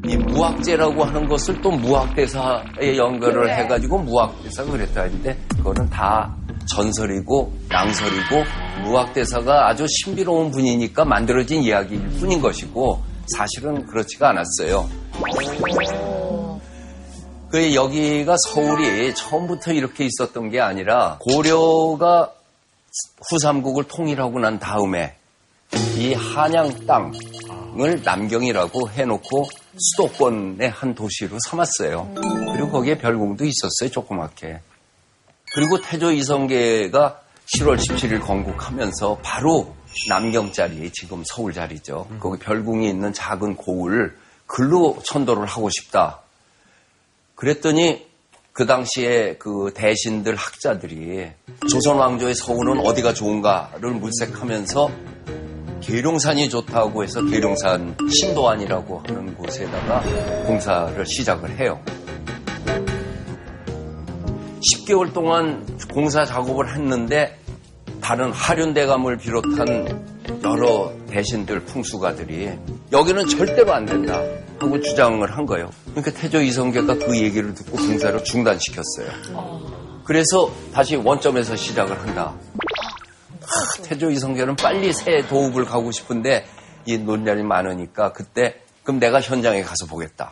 이 0.08 0.16
무학제라고 0.16 1.04
하는 1.04 1.28
것을 1.28 1.60
또 1.60 1.70
무학대사에 1.70 2.96
연결을 2.96 3.54
해가지고 3.54 3.98
무학대사가 3.98 4.70
그랬다 4.70 5.02
했는데 5.02 5.38
그거는 5.48 5.90
다 5.90 6.34
전설이고 6.74 7.52
낭설이고 7.68 8.42
무학대사가 8.84 9.68
아주 9.68 9.84
신비로운 9.86 10.50
분이니까 10.50 11.04
만들어진 11.04 11.62
이야기일 11.62 12.00
뿐인 12.20 12.40
것이고 12.40 13.02
사실은 13.36 13.84
그렇지가 13.84 14.30
않았어요. 14.30 14.88
그 17.50 17.74
여기가 17.74 18.36
서울이 18.48 19.14
처음부터 19.14 19.72
이렇게 19.72 20.04
있었던 20.06 20.50
게 20.50 20.60
아니라 20.60 21.18
고려가 21.20 22.32
후삼국을 23.30 23.84
통일하고 23.84 24.40
난 24.40 24.58
다음에 24.58 25.16
이 25.96 26.12
한양 26.14 26.86
땅을 26.86 28.02
남경이라고 28.04 28.90
해놓고 28.90 29.48
수도권의 29.78 30.70
한 30.70 30.94
도시로 30.94 31.36
삼았어요. 31.48 32.12
그리고 32.52 32.70
거기에 32.70 32.98
별궁도 32.98 33.44
있었어요, 33.44 33.90
조그맣게. 33.90 34.60
그리고 35.54 35.80
태조 35.80 36.12
이성계가 36.12 37.20
7월 37.54 37.76
17일 37.76 38.20
건국하면서 38.22 39.20
바로 39.22 39.74
남경 40.08 40.52
자리, 40.52 40.90
지금 40.92 41.22
서울 41.26 41.52
자리죠. 41.52 42.08
거기 42.20 42.38
별궁이 42.38 42.88
있는 42.88 43.12
작은 43.12 43.56
고을 43.56 44.16
글로 44.46 44.98
천도를 45.04 45.46
하고 45.46 45.68
싶다. 45.70 46.20
그랬더니 47.36 48.06
그 48.52 48.64
당시에 48.64 49.36
그 49.38 49.70
대신들 49.74 50.34
학자들이 50.34 51.28
조선 51.70 51.98
왕조의 51.98 52.34
서울은 52.34 52.80
어디가 52.80 53.12
좋은가를 53.12 53.92
물색하면서 53.92 54.90
계룡산이 55.82 56.48
좋다고 56.48 57.04
해서 57.04 57.22
계룡산 57.22 57.96
신도안이라고 58.10 59.02
하는 59.06 59.34
곳에다가 59.34 60.00
공사를 60.46 61.04
시작을 61.06 61.58
해요. 61.58 61.78
10개월 64.74 65.12
동안 65.12 65.66
공사 65.92 66.24
작업을 66.24 66.74
했는데 66.74 67.38
다른 68.06 68.30
하륜대감을 68.30 69.16
비롯한 69.16 70.40
여러 70.44 70.92
대신들 71.10 71.64
풍수가들이 71.64 72.56
여기는 72.92 73.26
절대로 73.26 73.74
안 73.74 73.84
된다 73.84 74.22
하고 74.60 74.80
주장을 74.80 75.28
한 75.28 75.44
거예요. 75.44 75.70
그러니까 75.90 76.12
태조 76.12 76.40
이성계가 76.40 76.98
그 76.98 77.18
얘기를 77.18 77.52
듣고 77.52 77.76
공사를 77.76 78.22
중단시켰어요. 78.22 80.04
그래서 80.04 80.52
다시 80.72 80.94
원점에서 80.94 81.56
시작을 81.56 82.00
한다. 82.00 82.32
아, 83.42 83.82
태조 83.82 84.12
이성계는 84.12 84.54
빨리 84.54 84.92
새 84.92 85.26
도읍을 85.26 85.64
가고 85.64 85.90
싶은데 85.90 86.46
이 86.84 86.98
논란이 86.98 87.42
많으니까 87.42 88.12
그때 88.12 88.60
그럼 88.84 89.00
내가 89.00 89.20
현장에 89.20 89.62
가서 89.62 89.86
보겠다. 89.86 90.30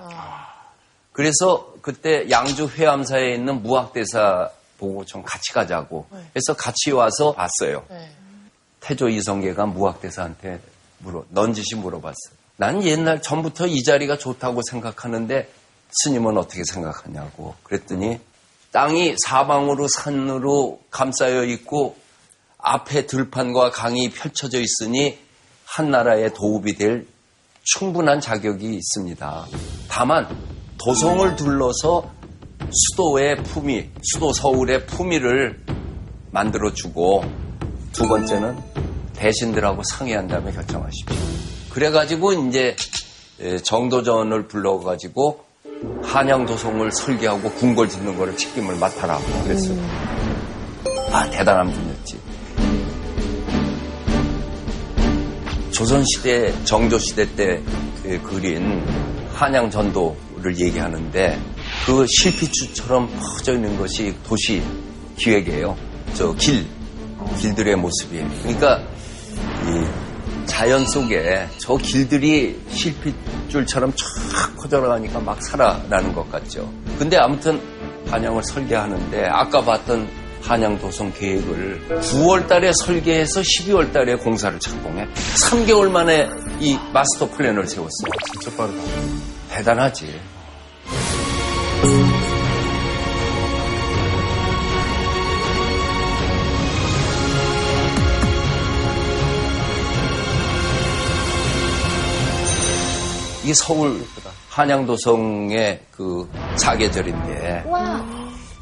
그래서 1.11 1.75
그때 1.83 2.31
양주 2.31 2.69
회암사에 2.69 3.35
있는 3.35 3.65
무학대사 3.65 4.51
보고 4.79 5.05
좀 5.05 5.23
같이 5.23 5.53
가자고 5.53 6.07
해서 6.37 6.55
같이 6.57 6.91
와서 6.93 7.33
봤어요. 7.33 7.85
태조 8.81 9.09
이성계가 9.09 9.67
무학대사한테 9.67 10.61
물어 10.99 11.25
넌지시 11.31 11.77
물어봤어요. 11.77 12.35
난 12.57 12.83
옛날 12.85 13.21
전부터 13.21 13.67
이 13.67 13.83
자리가 13.83 14.19
좋다고 14.19 14.63
생각하는데 14.71 15.51
스님은 15.91 16.37
어떻게 16.39 16.63
생각하냐고 16.65 17.55
그랬더니 17.63 18.21
땅이 18.73 19.17
사방으로 19.25 19.87
산으로 19.89 20.81
감싸여 20.91 21.45
있고 21.45 21.97
앞에 22.59 23.07
들판과 23.07 23.71
강이 23.71 24.11
펼쳐져 24.11 24.59
있으니 24.61 25.19
한 25.65 25.91
나라의 25.91 26.35
도읍이 26.35 26.77
될 26.77 27.07
충분한 27.63 28.21
자격이 28.21 28.75
있습니다. 28.75 29.47
다만 29.89 30.29
도성을 30.79 31.37
둘러서 31.37 32.11
수도의 32.71 33.37
품위, 33.45 33.91
수도 34.03 34.33
서울의 34.33 34.87
품위를 34.87 35.61
만들어주고 36.31 37.25
두 37.93 38.09
번째는 38.09 38.57
대신들하고 39.15 39.83
상의한 39.85 40.27
다음에 40.27 40.53
결정하십시오. 40.53 41.17
그래가지고 41.71 42.33
이제 42.33 42.77
정도전을 43.63 44.49
불러가지고 44.49 45.45
한양도성을 46.03 46.91
설계하고 46.93 47.51
궁궐 47.53 47.89
짓는 47.89 48.17
거를 48.17 48.37
책임을 48.37 48.77
맡아라 48.77 49.19
그랬어요. 49.45 49.79
아 51.13 51.29
대단한 51.31 51.71
분이었지. 51.71 52.21
조선시대 55.71 56.65
정조시대 56.65 57.35
때 57.35 57.61
그린 58.23 58.83
한양 59.35 59.71
전도를 59.71 60.59
얘기하는데 60.59 61.39
그 61.87 62.07
실핏줄처럼 62.07 63.09
퍼져 63.21 63.55
있는 63.55 63.77
것이 63.79 64.15
도시 64.27 64.63
기획이에요. 65.17 65.77
저 66.15 66.33
길, 66.35 66.67
길들의 67.39 67.77
모습이에요. 67.77 68.29
그러니까 68.43 68.83
이 69.67 70.47
자연 70.47 70.87
속에 70.87 71.49
저 71.59 71.77
길들이 71.77 72.61
실핏줄처럼 72.71 73.93
쫙 73.97 74.57
퍼져나가니까 74.57 75.21
막 75.21 75.43
살아나는 75.45 76.13
것 76.15 76.31
같죠. 76.31 76.73
근데 76.99 77.17
아무튼 77.17 77.61
한양을 78.09 78.43
설계하는데 78.45 79.27
아까 79.27 79.63
봤던 79.63 80.09
한양 80.43 80.79
도성 80.79 81.13
계획을 81.13 82.01
9월 82.03 82.47
달에 82.47 82.71
설계해서 82.75 83.41
12월 83.41 83.93
달에 83.93 84.15
공사를 84.17 84.59
착공해. 84.59 85.07
3개월 85.37 85.91
만에 85.91 86.29
이 86.61 86.79
마스터 86.93 87.29
플랜을 87.31 87.67
세웠어. 87.67 88.05
진짜 88.33 88.57
빠르다. 88.57 88.83
대단하지. 89.51 90.21
이 103.45 103.53
서울 103.53 104.03
한양도성의 104.49 105.81
그 105.91 106.27
사계절인데 106.57 107.65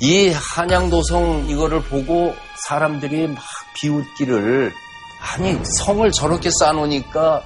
이 0.00 0.30
한양도성 0.30 1.46
이거를 1.48 1.82
보고 1.82 2.34
사람들이 2.66 3.28
막 3.28 3.40
비웃기를 3.76 4.72
아니 5.20 5.56
성을 5.64 6.10
저렇게 6.10 6.50
쌓아놓으니까 6.58 7.44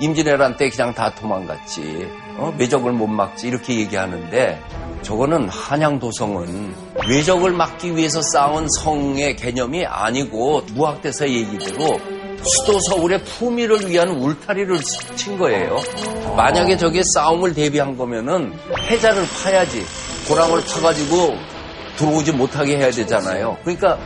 임진왜란 0.00 0.56
때 0.56 0.68
그냥 0.70 0.94
다 0.94 1.14
도망갔지 1.14 2.08
어? 2.36 2.52
매적을 2.56 2.92
못 2.92 3.06
막지 3.06 3.48
이렇게 3.48 3.78
얘기하는데 3.78 4.60
저거는 5.02 5.48
한양도성은 5.48 6.74
외적을 7.08 7.52
막기 7.52 7.96
위해서 7.96 8.20
쌓은 8.22 8.66
성의 8.80 9.36
개념이 9.36 9.84
아니고 9.86 10.62
무학대사 10.72 11.26
얘기대로 11.26 12.00
수도 12.42 12.78
서울의 12.88 13.22
품위를 13.24 13.88
위한 13.88 14.08
울타리를 14.08 14.78
친 15.14 15.38
거예요. 15.38 15.78
만약에 16.36 16.76
저게 16.76 17.02
싸움을 17.14 17.52
대비한 17.52 17.96
거면은 17.96 18.52
해자를 18.88 19.24
파야지. 19.42 19.84
고랑을 20.26 20.62
파가지고 20.64 21.36
들어오지 21.96 22.32
못하게 22.32 22.78
해야 22.78 22.90
되잖아요. 22.90 23.58
그러니까 23.62 23.98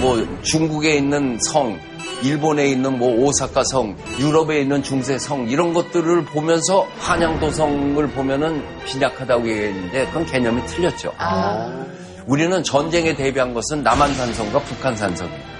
뭐 0.00 0.16
중국에 0.42 0.94
있는 0.96 1.38
성, 1.40 1.78
일본에 2.22 2.66
있는 2.68 2.98
뭐 2.98 3.14
오사카 3.14 3.64
성, 3.64 3.96
유럽에 4.18 4.60
있는 4.60 4.82
중세 4.82 5.18
성 5.18 5.48
이런 5.48 5.72
것들을 5.74 6.24
보면서 6.26 6.86
한양도 6.98 7.50
성을 7.50 8.08
보면은 8.10 8.62
빈약하다고 8.86 9.48
얘기했는데 9.48 10.06
그건 10.06 10.26
개념이 10.26 10.64
틀렸죠. 10.66 11.12
우리는 12.26 12.62
전쟁에 12.62 13.14
대비한 13.16 13.52
것은 13.54 13.82
남한산성과 13.82 14.60
북한산성이에요. 14.60 15.52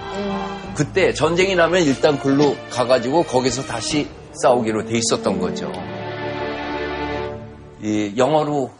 그때 0.76 1.12
전쟁이 1.12 1.54
나면 1.54 1.82
일단 1.82 2.18
글로 2.18 2.56
가가지고 2.70 3.24
거기서 3.24 3.62
다시 3.64 4.08
싸우기로 4.42 4.86
돼 4.86 4.98
있었던 4.98 5.38
거죠. 5.38 5.70
이 7.82 8.14
영어로 8.16 8.70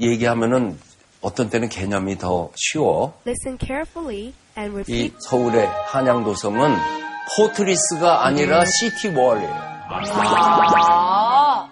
얘기하면은 0.00 0.78
어떤 1.20 1.50
때는 1.50 1.68
개념이 1.68 2.18
더 2.18 2.50
쉬워. 2.54 3.14
이. 4.88 5.12
서울의 5.18 5.66
한양도성은 5.86 7.03
포트리스가 7.36 8.26
아니라 8.26 8.64
시티월이에요. 8.64 9.74
아, 9.88 11.68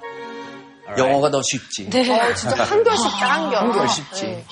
영어가 0.98 1.30
더 1.30 1.40
쉽지. 1.42 1.86
어, 1.86 2.34
진짜 2.34 2.64
한결 2.64 2.96
쉽다, 2.96 3.26
한결. 3.26 3.58
한결 3.60 3.88
쉽지. 3.88 4.24
네. 4.26 4.44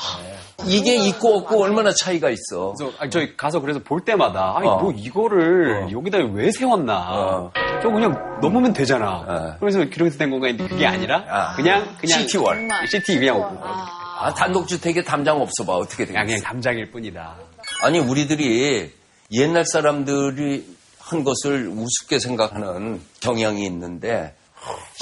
이게 0.66 0.94
있고 1.08 1.38
없고 1.38 1.62
얼마나 1.62 1.90
차이가 1.92 2.28
있어. 2.30 2.74
그래서 2.76 2.92
아니, 2.98 3.10
저희 3.10 3.34
가서 3.36 3.60
그래서 3.60 3.80
볼 3.80 4.02
때마다 4.04 4.54
아니 4.56 4.68
어. 4.68 4.76
뭐 4.76 4.92
이거를 4.92 5.84
어. 5.84 5.90
여기다 5.90 6.18
왜 6.34 6.50
세웠나? 6.52 7.06
어. 7.10 7.52
저 7.82 7.88
그냥 7.88 8.38
넘으면 8.42 8.72
되잖아. 8.74 9.10
어. 9.26 9.56
그래서 9.58 9.84
기록에서 9.84 10.18
된 10.18 10.30
건가 10.30 10.48
했는데 10.48 10.68
그게 10.70 10.86
아니라 10.86 11.24
아. 11.28 11.54
그냥 11.56 11.96
그냥 11.98 12.20
시티월. 12.20 12.68
시티 12.90 13.18
그냥 13.18 13.58
아, 13.62 14.34
단독주택에 14.34 15.02
담장 15.02 15.40
없어 15.40 15.64
봐. 15.64 15.72
어떻게 15.74 16.04
그냥 16.04 16.26
그냥 16.26 16.38
되겠어. 16.38 16.44
담장일 16.44 16.90
뿐이다. 16.90 17.36
아니, 17.82 17.98
우리들이 17.98 18.92
옛날 19.32 19.64
사람들이 19.64 20.66
한 21.10 21.24
것을 21.24 21.68
우습게 21.68 22.20
생각하는 22.20 23.00
경향이 23.20 23.66
있는데 23.66 24.34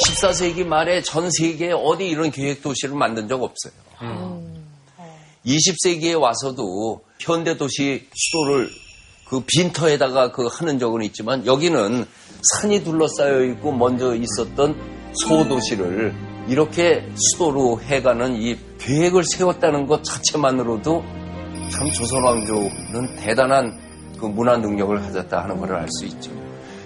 14세기 0.06 0.64
말에 0.64 1.02
전 1.02 1.30
세계에 1.30 1.72
어디 1.72 2.08
이런 2.08 2.30
계획 2.30 2.62
도시를 2.62 2.94
만든 2.94 3.28
적 3.28 3.42
없어요. 3.42 3.72
20세기에 5.44 6.18
와서도 6.18 7.02
현대 7.20 7.56
도시 7.56 8.08
수도를 8.14 8.70
그 9.26 9.42
빈터에다가 9.46 10.32
그 10.32 10.46
하는 10.46 10.78
적은 10.78 11.02
있지만 11.02 11.44
여기는 11.44 12.06
산이 12.54 12.84
둘러싸여 12.84 13.44
있고 13.52 13.72
먼저 13.72 14.14
있었던 14.14 15.12
소도시를 15.26 16.14
이렇게 16.48 17.06
수도로 17.14 17.82
해가는 17.82 18.40
이 18.40 18.56
계획을 18.78 19.24
세웠다는 19.24 19.86
것 19.86 20.02
자체만으로도 20.04 21.02
참 21.70 21.92
조선왕조는 21.92 23.16
대단한 23.16 23.87
그 24.18 24.26
문화 24.26 24.56
능력을 24.56 25.00
가졌다 25.00 25.42
하는 25.42 25.58
것을 25.60 25.74
알 25.74 25.88
수 25.88 26.04
있죠. 26.06 26.30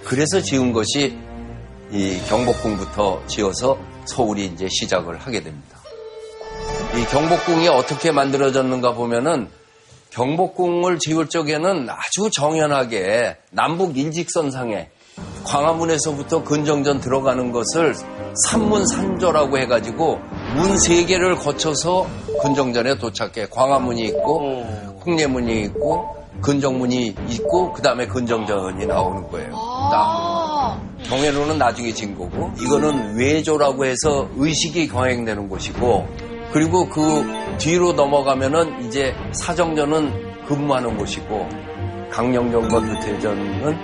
그래서 0.05 0.41
지은 0.41 0.73
것이 0.73 1.17
이 1.91 2.19
경복궁부터 2.27 3.23
지어서 3.27 3.77
서울이 4.05 4.45
이제 4.45 4.67
시작을 4.69 5.17
하게 5.17 5.41
됩니다. 5.41 5.77
이 6.95 7.05
경복궁이 7.05 7.67
어떻게 7.69 8.11
만들어졌는가 8.11 8.93
보면은 8.93 9.47
경복궁을 10.11 10.99
지을 10.99 11.27
적에는 11.27 11.87
아주 11.89 12.29
정연하게 12.31 13.37
남북 13.51 13.97
일직선상에 13.97 14.89
광화문에서부터 15.45 16.43
근정전 16.43 16.99
들어가는 17.01 17.51
것을 17.51 17.95
산문산조라고 18.47 19.57
해가지고 19.59 20.19
문 20.55 20.77
세 20.77 21.05
개를 21.05 21.35
거쳐서 21.35 22.07
근정전에 22.41 22.97
도착해 22.97 23.47
광화문이 23.49 24.03
있고 24.05 24.63
홍례문이 25.05 25.61
있고 25.63 26.22
근정문이 26.41 27.15
있고 27.29 27.73
그 27.73 27.81
다음에 27.81 28.07
근정전이 28.07 28.85
나오는 28.85 29.27
거예요. 29.29 29.51
딱. 29.91 30.81
경회로는 31.03 31.57
나중에 31.57 31.93
진 31.93 32.17
거고 32.17 32.51
이거는 32.59 33.17
외조라고 33.17 33.85
해서 33.85 34.27
의식이 34.35 34.87
경행되는 34.87 35.49
곳이고 35.49 36.07
그리고 36.51 36.87
그 36.87 37.25
뒤로 37.57 37.93
넘어가면은 37.93 38.85
이제 38.85 39.13
사정전은 39.33 40.45
근무하는 40.47 40.97
곳이고 40.97 41.47
강령전과 42.11 42.79
교태전은 42.79 43.77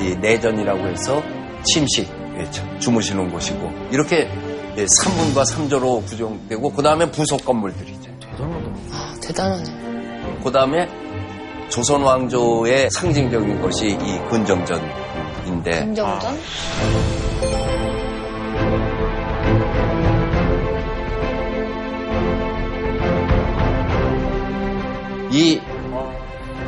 이 0.00 0.16
내전이라고 0.16 0.86
해서 0.86 1.22
침식 1.62 2.08
예, 2.38 2.78
주무시는 2.78 3.30
곳이고 3.30 3.70
이렇게 3.90 4.28
3분과 4.76 5.44
3조로 5.50 6.04
구성되고 6.06 6.72
그 6.72 6.82
다음에 6.82 7.10
부속 7.10 7.44
건물들이죠. 7.44 8.10
아, 8.92 9.14
대단하네. 9.22 10.40
그 10.44 10.52
다음에 10.52 10.86
조선 11.68 12.02
왕조의 12.02 12.88
상징적인 12.90 13.60
것이 13.60 13.88
이 13.88 14.28
근정전인데 14.30 15.84
김정전? 15.84 16.38
이 25.32 25.60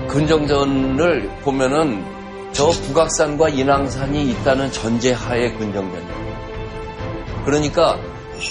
근정전을 0.08 1.30
보면은 1.42 2.04
저 2.52 2.68
북악산과 2.68 3.50
인왕산이 3.50 4.30
있다는 4.30 4.72
전제하에 4.72 5.52
근정전이에요. 5.52 6.18
그러니까 7.44 7.98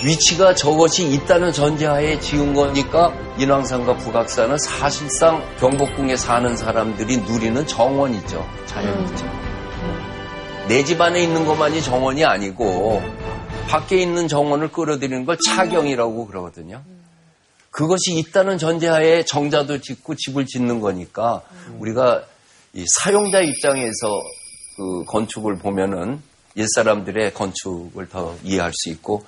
위치가 0.03 0.53
저것이 0.53 1.07
있다는 1.11 1.51
전제하에 1.51 2.19
지은 2.19 2.53
거니까 2.53 3.13
인왕산과 3.39 3.97
북악산은 3.97 4.57
사실상 4.57 5.41
경복궁에 5.59 6.17
사는 6.17 6.55
사람들이 6.55 7.17
누리는 7.17 7.65
정원이죠. 7.65 8.45
자연이죠. 8.65 9.25
내집 10.67 10.99
안에 10.99 11.23
있는 11.23 11.45
것만이 11.45 11.81
정원이 11.81 12.25
아니고 12.25 13.01
밖에 13.69 13.97
있는 14.01 14.27
정원을 14.27 14.71
끌어들이는 14.71 15.25
걸 15.25 15.37
차경이라고 15.45 16.27
그러거든요. 16.27 16.83
그것이 17.71 18.17
있다는 18.17 18.57
전제하에 18.57 19.23
정자도 19.23 19.81
짓고 19.81 20.15
집을 20.15 20.45
짓는 20.45 20.79
거니까 20.79 21.43
우리가 21.79 22.23
이 22.73 22.83
사용자 22.99 23.41
입장에서 23.41 24.07
그 24.75 25.05
건축을 25.05 25.57
보면은 25.57 26.21
옛사람들의 26.57 27.33
건축을 27.33 28.09
더 28.09 28.33
이해할 28.43 28.71
수 28.73 28.89
있고 28.89 29.23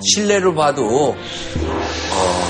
실내를 0.00 0.54
봐도 0.54 1.14
어, 1.14 2.44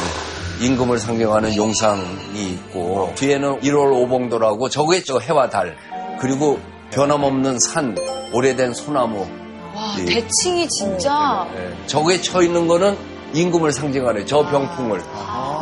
임금을 0.61 0.98
상징하는 0.98 1.54
용상이 1.54 2.50
있고 2.52 3.12
뒤에는 3.16 3.61
1월 3.61 3.92
오봉도라고 4.02 4.68
저게 4.68 5.02
저 5.02 5.18
해와 5.18 5.50
달 5.50 5.76
그리고 6.18 6.59
변함없는 6.90 7.59
산 7.61 7.96
오래된 8.33 8.74
소나무 8.74 9.26
와, 9.74 9.94
예. 10.00 10.04
대칭이 10.07 10.68
진짜. 10.68 11.46
저게 11.87 12.20
쳐 12.20 12.42
있는 12.42 12.66
거는 12.66 12.96
임금을 13.35 13.72
상징하는 13.72 14.26
저 14.26 14.44
병풍을. 14.44 15.00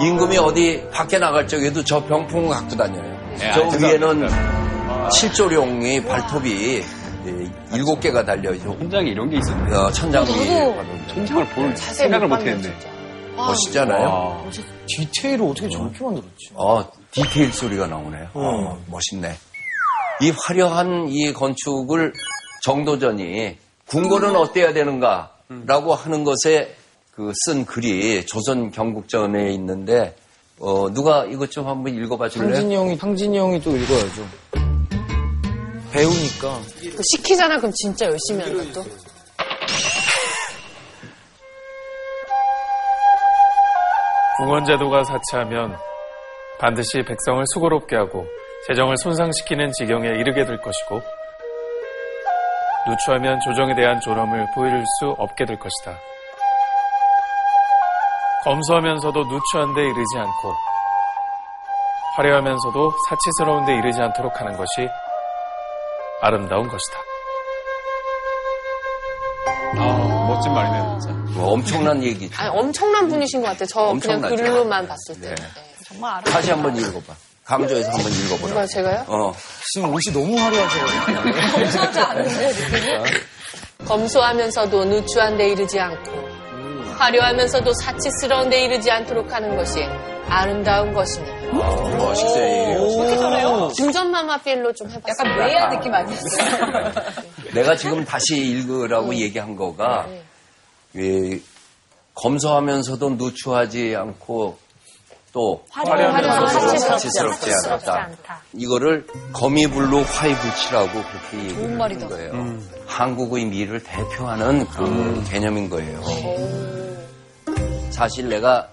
임금이 0.00 0.38
어디 0.38 0.82
밖에 0.92 1.18
나갈 1.18 1.46
적에도 1.46 1.82
저 1.84 2.02
병풍을 2.04 2.48
갖고 2.48 2.76
다녀요. 2.76 3.04
예, 3.34 3.52
저 3.52 3.62
아, 3.64 3.88
위에는 3.88 4.28
칠조룡이 5.10 6.04
발톱이 6.04 6.76
예, 6.76 6.84
일곱 7.76 8.00
개가 8.00 8.24
달려 8.24 8.52
있죠. 8.54 8.76
천장에 8.78 9.10
이런 9.10 9.28
게 9.30 9.38
있었네. 9.38 9.76
어, 9.76 9.90
천장 9.90 10.24
위에. 10.24 10.74
천장을 11.14 11.46
볼 11.50 11.76
생각을 11.76 12.28
못 12.28 12.36
했는데. 12.40 12.74
멋있잖아요. 13.36 14.08
와. 14.08 14.44
디테일을 14.88 15.44
어떻게 15.46 15.68
저렇게 15.68 16.02
만들었지? 16.04 16.50
어, 16.54 16.84
디테일 17.10 17.52
소리가 17.52 17.86
나오네요. 17.86 18.28
어, 18.34 18.78
멋있네. 18.90 19.34
이 20.22 20.30
화려한 20.30 21.08
이 21.10 21.32
건축을 21.34 22.12
정도전이 22.62 23.58
궁궐은 23.88 24.34
어때야 24.36 24.72
되는가라고 24.72 25.94
하는 25.94 26.24
것에 26.24 26.74
그 27.14 27.32
쓴 27.46 27.64
글이 27.64 28.26
조선 28.26 28.70
경국전에 28.70 29.50
있는데 29.52 30.14
어, 30.58 30.88
누가 30.92 31.24
이것 31.26 31.50
좀 31.50 31.66
한번 31.66 31.94
읽어봐 31.94 32.28
줄래요? 32.30 32.54
상진이 32.54 32.74
형이, 32.74 32.96
상진이 32.96 33.38
형이 33.38 33.60
또 33.62 33.76
읽어야죠. 33.76 34.26
배우니까. 35.92 36.60
그 36.96 37.02
시키잖아, 37.12 37.58
그럼 37.58 37.72
진짜 37.74 38.06
열심히 38.06 38.44
한다, 38.44 38.64
또. 38.74 38.84
궁원제도가 44.38 45.04
사치하면 45.04 45.78
반드시 46.58 47.02
백성을 47.02 47.42
수고롭게 47.54 47.96
하고 47.96 48.26
재정을 48.66 48.96
손상시키는 48.98 49.72
지경에 49.72 50.08
이르게 50.08 50.44
될 50.44 50.60
것이고 50.60 51.00
누추하면 52.86 53.40
조정에 53.40 53.74
대한 53.74 53.98
존엄을 54.00 54.46
보일 54.54 54.84
수 54.98 55.14
없게 55.18 55.44
될 55.44 55.58
것이다. 55.58 55.98
검소하면서도 58.44 59.24
누추한 59.24 59.74
데 59.74 59.82
이르지 59.82 60.18
않고 60.18 60.54
화려하면서도 62.16 62.92
사치스러운 63.08 63.64
데 63.66 63.74
이르지 63.74 64.00
않도록 64.00 64.40
하는 64.40 64.56
것이 64.56 64.88
아름다운 66.20 66.68
것이다. 66.68 66.98
아, 69.78 70.26
멋진 70.28 70.52
말이네요, 70.52 70.98
진짜. 71.00 71.14
뭐 71.34 71.52
엄청난 71.52 72.02
얘기죠. 72.02 72.34
아니, 72.40 72.50
엄청난 72.58 73.08
분이신 73.08 73.42
것 73.42 73.48
같아요. 73.48 73.66
저 73.66 73.80
그냥 73.80 73.90
엄청나죠. 73.92 74.36
글로만 74.36 74.88
봤을 74.88 75.20
때. 75.20 75.28
네. 75.28 75.34
네. 75.34 76.30
다시 76.30 76.50
한번 76.50 76.76
읽어봐. 76.76 77.14
강조해서 77.44 77.90
한번 77.92 78.10
읽어보라. 78.12 78.48
누가 78.48 78.66
제가요? 78.66 79.04
어, 79.06 79.32
지금 79.72 79.90
옷이 79.94 80.12
너무 80.12 80.36
화려하셔가지고. 80.36 81.12
검소하지 81.52 82.00
느낌이? 82.72 83.20
검소하면서도 83.86 84.84
누추한 84.86 85.36
데 85.36 85.48
이르지 85.50 85.78
않고 85.78 86.10
화려하면서도 86.98 87.72
사치스러운 87.74 88.50
데 88.50 88.64
이르지 88.64 88.90
않도록 88.90 89.32
하는 89.32 89.54
것이 89.56 89.84
아름다운 90.28 90.92
것이니. 90.92 91.35
어, 91.52 91.96
멋있어요. 91.98 93.72
중전마마 93.72 94.38
필로 94.38 94.72
좀 94.72 94.88
해봤어요. 94.90 95.08
약간 95.08 95.36
뇌야 95.38 95.68
느낌 95.70 95.92
아니었어요? 95.94 96.92
내가 97.54 97.76
지금 97.76 98.04
다시 98.04 98.36
읽으라고 98.36 99.14
얘기한 99.14 99.56
거가 99.56 100.06
예, 100.96 101.40
검소하면서도 102.14 103.10
누추하지 103.10 103.94
않고 103.96 104.58
또 105.32 105.62
화려하면서 105.70 106.78
사치스럽지 106.78 107.50
않다. 107.68 108.08
이거를 108.54 109.06
거미불로 109.34 110.02
화이불치라고 110.02 110.88
그렇게 110.92 111.44
얘기하는 111.44 111.76
말이다. 111.76 112.08
거예요. 112.08 112.58
한국의 112.86 113.44
미를 113.44 113.82
대표하는 113.82 114.66
그런 114.68 115.22
개념인 115.24 115.68
거예요. 115.68 116.00
사실 117.90 118.28
내가 118.30 118.68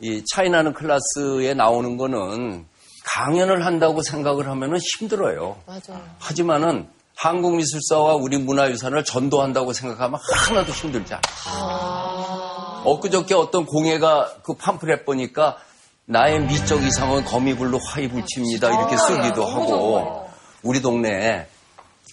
이 0.00 0.22
차이나는 0.32 0.74
클래스에 0.74 1.54
나오는 1.54 1.96
거는 1.96 2.66
강연을 3.04 3.64
한다고 3.64 4.02
생각을 4.02 4.48
하면은 4.48 4.78
힘들어요. 4.98 5.56
맞아요. 5.66 6.02
하지만은 6.18 6.88
한국 7.14 7.56
미술사와 7.56 8.14
우리 8.16 8.36
문화유산을 8.36 9.04
전도한다고 9.04 9.72
생각하면 9.72 10.20
하나도 10.22 10.72
힘들지 10.72 11.14
않아요. 11.14 12.82
엊그저께 12.84 13.34
어떤 13.34 13.64
공예가 13.64 14.32
그 14.42 14.54
팜플렛 14.54 15.04
보니까 15.06 15.56
나의 16.04 16.40
미적 16.40 16.82
이상은 16.82 17.24
거미불로 17.24 17.78
화이 17.78 18.08
불칩니다 18.08 18.68
이렇게 18.68 18.96
쓰기도 18.96 19.44
하고 19.44 20.28
우리 20.62 20.80
동네에 20.82 21.46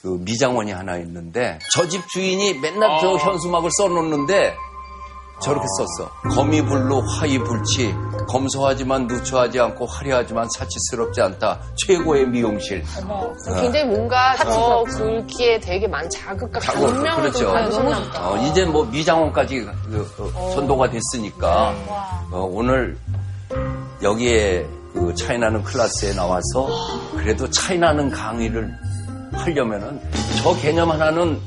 그 0.02 0.08
미장원이 0.22 0.72
하나 0.72 0.98
있는데 0.98 1.60
저 1.74 1.88
집 1.88 2.08
주인이 2.10 2.56
맨날 2.60 3.00
저 3.02 3.16
현수막을 3.16 3.70
써놓는데 3.78 4.56
저렇게 5.44 5.66
썼어. 5.78 6.10
거미불로 6.36 7.02
화이불치 7.02 7.94
검소하지만 8.28 9.08
누추하지 9.08 9.60
않고 9.60 9.86
화려하지만 9.86 10.48
사치스럽지 10.50 11.22
않다. 11.22 11.60
최고의 11.76 12.28
미용실. 12.28 12.84
굉장히 13.60 13.86
뭔가 13.86 14.36
저 14.38 14.84
글귀에 14.88 15.60
되게 15.60 15.88
많은 15.88 16.10
자극과 16.10 16.60
자극, 16.60 16.88
감명을 16.88 17.22
그렇죠. 17.22 17.40
좀 17.40 17.54
받으셨나 17.54 18.00
보다. 18.04 18.30
어, 18.32 18.38
이제 18.38 18.66
뭐 18.66 18.86
미장원까지 18.86 19.62
그, 19.62 20.32
어, 20.36 20.52
전도가 20.56 20.90
됐으니까 20.90 21.74
어, 22.32 22.50
오늘 22.52 22.98
여기에 24.02 24.66
그 24.94 25.14
차이나는 25.16 25.64
클래스에 25.64 26.14
나와서 26.14 26.68
그래도 27.16 27.50
차이나는 27.50 28.10
강의를 28.10 28.72
하려면은 29.34 30.00
저 30.42 30.56
개념 30.58 30.92
하나는 30.92 31.40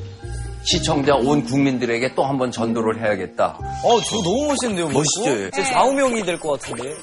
시청자 0.67 1.15
온 1.15 1.45
국민들에게 1.45 2.15
또 2.15 2.25
한 2.25 2.39
번 2.39 2.51
전도를 2.51 3.01
해야겠다. 3.01 3.59
어, 3.85 4.01
저 4.01 4.17
너무 4.23 4.49
멋있는데요. 4.49 4.89
멋있죠? 4.89 5.51
제 5.51 5.63
좌우명이 5.65 6.25
될 6.25 6.39
것 6.41 6.61
같은데. 6.61 6.95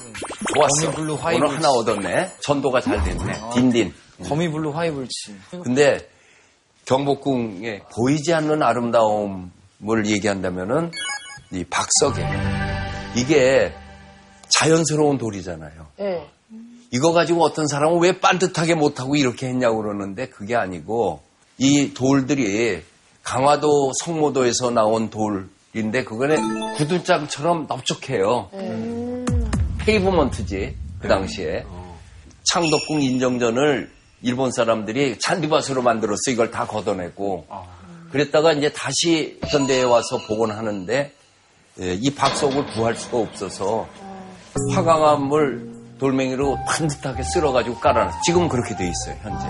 좋았어. 0.54 0.90
거미불로 0.92 1.14
오늘 1.14 1.24
화이불치. 1.24 1.54
하나 1.54 1.68
얻었네. 1.70 2.32
전도가 2.40 2.80
잘 2.82 3.02
됐네. 3.02 3.32
딘딘. 3.54 3.94
거미불로 4.28 4.72
화이불치. 4.72 5.34
근데 5.62 6.08
경복궁의 6.84 7.82
보이지 7.96 8.34
않는 8.34 8.62
아름다움을 8.62 10.06
얘기한다면은 10.06 10.90
이 11.52 11.64
박석에 11.64 12.22
이게 13.16 13.72
자연스러운 14.50 15.16
돌이잖아요. 15.18 15.86
네. 15.98 16.28
이거 16.90 17.12
가지고 17.12 17.42
어떤 17.42 17.66
사람은 17.66 18.00
왜 18.00 18.20
반듯하게 18.20 18.74
못하고 18.74 19.16
이렇게 19.16 19.48
했냐고 19.48 19.78
그러는데 19.82 20.28
그게 20.28 20.54
아니고 20.54 21.22
이 21.58 21.94
돌들이 21.94 22.82
강화도 23.24 23.92
성모도에서 24.04 24.70
나온 24.70 25.10
돌인데 25.10 26.04
그거는 26.04 26.74
구들장처럼 26.76 27.66
넓적해요. 27.66 28.50
페이브먼트지 29.78 30.76
그 31.00 31.08
당시에 31.08 31.64
창덕궁 32.52 33.02
인정전을 33.02 33.90
일본 34.22 34.52
사람들이 34.52 35.18
잔디밭으로 35.18 35.82
만들었어 35.82 36.30
이걸 36.30 36.50
다 36.50 36.66
걷어내고 36.66 37.46
그랬다가 38.12 38.52
이제 38.52 38.72
다시 38.72 39.40
현대에 39.48 39.82
와서 39.82 40.18
복원하는데 40.28 41.12
예, 41.80 41.94
이 42.00 42.14
박석을 42.14 42.66
구할 42.66 42.94
수가 42.94 43.18
없어서 43.18 43.88
화강암을 44.74 45.96
돌멩이로 45.98 46.58
반듯하게 46.66 47.24
쓸어가지고 47.24 47.80
깔아놨어. 47.80 48.20
지금 48.24 48.48
그렇게 48.48 48.76
돼 48.76 48.84
있어요 48.88 49.18
현재. 49.22 49.46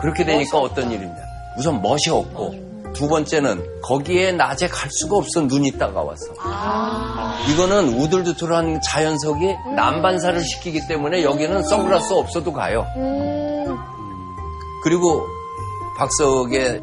그렇게 0.00 0.24
되니까 0.24 0.58
어떤 0.58 0.90
일이냐? 0.90 1.14
우선 1.56 1.80
멋이 1.80 2.08
없고 2.10 2.69
두 2.94 3.08
번째는 3.08 3.80
거기에 3.82 4.32
낮에 4.32 4.68
갈 4.68 4.88
수가 4.90 5.16
없어 5.16 5.40
눈이 5.42 5.72
따가워서. 5.78 6.26
이거는 7.50 7.94
우들두툴한 8.00 8.80
자연석이 8.82 9.54
난반사를 9.76 10.42
시키기 10.44 10.86
때문에 10.88 11.22
여기는 11.22 11.62
선글라스 11.64 12.12
없어도 12.12 12.52
가요. 12.52 12.84
그리고 14.82 15.26
박석의 15.98 16.82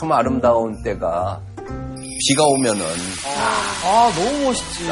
참 0.00 0.12
아름다운 0.12 0.82
때가 0.82 1.40
비가 2.26 2.44
오면은 2.44 2.84
아, 3.84 4.12
너무 4.14 4.44
멋있지. 4.44 4.84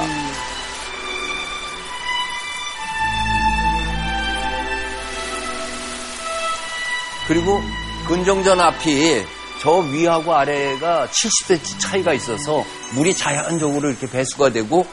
그리고 7.27 7.61
근정전 8.09 8.61
앞이 8.61 9.25
저 9.61 9.79
위하고 9.79 10.35
아래가 10.35 11.09
70cm 11.09 11.81
차이가 11.81 12.13
있어서 12.13 12.63
물이 12.95 13.15
자연적으로 13.15 13.91
이렇게 13.91 14.07
배수가 14.09 14.51
되고 14.51 14.87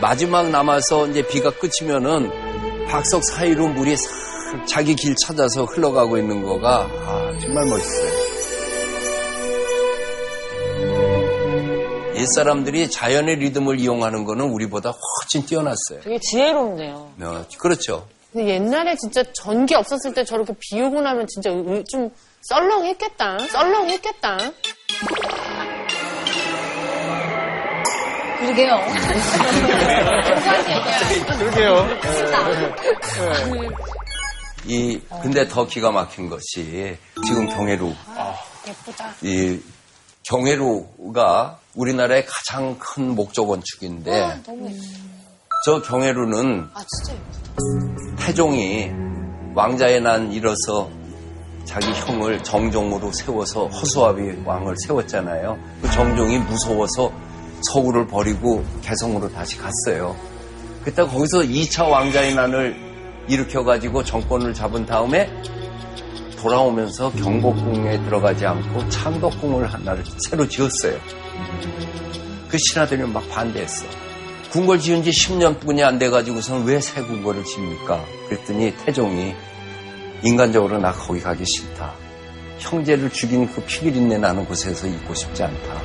마지막 0.00 0.50
남아서 0.50 1.08
이제 1.08 1.26
비가 1.26 1.50
그치면은 1.50 2.30
박석 2.88 3.24
사이로 3.24 3.68
물이 3.68 3.96
싹 3.96 4.66
자기 4.66 4.94
길 4.96 5.14
찾아서 5.24 5.64
흘러가고 5.64 6.18
있는 6.18 6.42
거가 6.42 6.88
아, 6.90 7.38
정말 7.40 7.66
멋있어요. 7.66 8.30
옛 12.16 12.26
사람들이 12.34 12.90
자연의 12.90 13.36
리듬을 13.36 13.78
이용하는 13.80 14.24
거는 14.24 14.46
우리보다 14.46 14.90
훨씬 14.90 15.46
뛰어났어요. 15.46 16.00
되게 16.02 16.18
지혜롭네요. 16.20 17.12
어, 17.22 17.44
그렇죠. 17.58 18.06
근데 18.32 18.54
옛날에 18.54 18.94
진짜 18.96 19.22
전기 19.34 19.74
없었을 19.74 20.14
때 20.14 20.24
저렇게 20.24 20.52
비 20.60 20.80
오고 20.80 21.00
나면 21.00 21.26
진짜 21.26 21.50
의- 21.50 21.84
좀 21.90 22.10
썰렁했겠다. 22.42 23.38
썰렁했겠다. 23.48 24.38
그러게요. 28.38 28.76
그러게요. 31.38 31.86
이 34.66 35.00
근데 35.22 35.48
더 35.48 35.66
기가 35.66 35.90
막힌 35.90 36.28
것이 36.28 36.96
지금 37.26 37.46
경회로 37.48 37.92
예쁘다. 38.68 39.14
이 39.22 39.60
경회로가 40.24 41.58
우리나라의 41.74 42.26
가장 42.26 42.78
큰 42.78 43.14
목조 43.14 43.46
건축인데 43.46 44.40
저 45.64 45.82
경회로는 45.82 46.70
아, 46.74 46.84
진짜 46.88 47.12
예쁘다. 47.14 47.89
태종이 48.20 48.90
왕자의 49.54 50.00
난 50.00 50.32
일어서 50.32 50.88
자기 51.64 51.86
형을 51.92 52.42
정종으로 52.42 53.12
세워서 53.12 53.66
허수아비 53.66 54.42
왕을 54.44 54.74
세웠잖아요. 54.86 55.58
그 55.82 55.90
정종이 55.90 56.38
무서워서 56.38 57.12
서울을 57.72 58.06
버리고 58.06 58.64
개성으로 58.82 59.30
다시 59.30 59.56
갔어요. 59.56 60.16
그때 60.84 61.02
거기서 61.02 61.40
2차 61.40 61.88
왕자의 61.88 62.34
난을 62.34 62.76
일으켜가지고 63.28 64.02
정권을 64.04 64.54
잡은 64.54 64.86
다음에 64.86 65.28
돌아오면서 66.38 67.12
경복궁에 67.12 68.02
들어가지 68.04 68.46
않고 68.46 68.88
창덕궁을 68.88 69.66
하나를 69.66 70.02
새로 70.28 70.48
지었어요. 70.48 70.98
그 72.48 72.56
신하들이 72.58 73.02
막 73.04 73.28
반대했어. 73.28 74.09
궁궐 74.50 74.80
지은 74.80 75.04
지 75.04 75.10
10년뿐이 75.10 75.82
안 75.84 75.98
돼가지고선 76.00 76.64
왜새 76.64 77.00
궁궐을 77.02 77.44
지습니까? 77.44 78.04
그랬더니 78.28 78.74
태종이 78.84 79.32
인간적으로 80.24 80.78
나 80.78 80.90
거기 80.90 81.20
가기 81.20 81.44
싫다. 81.44 81.94
형제를 82.58 83.10
죽인 83.10 83.46
그 83.46 83.62
피비린내 83.62 84.18
나는 84.18 84.44
곳에서 84.44 84.88
있고 84.88 85.14
싶지 85.14 85.44
않다. 85.44 85.82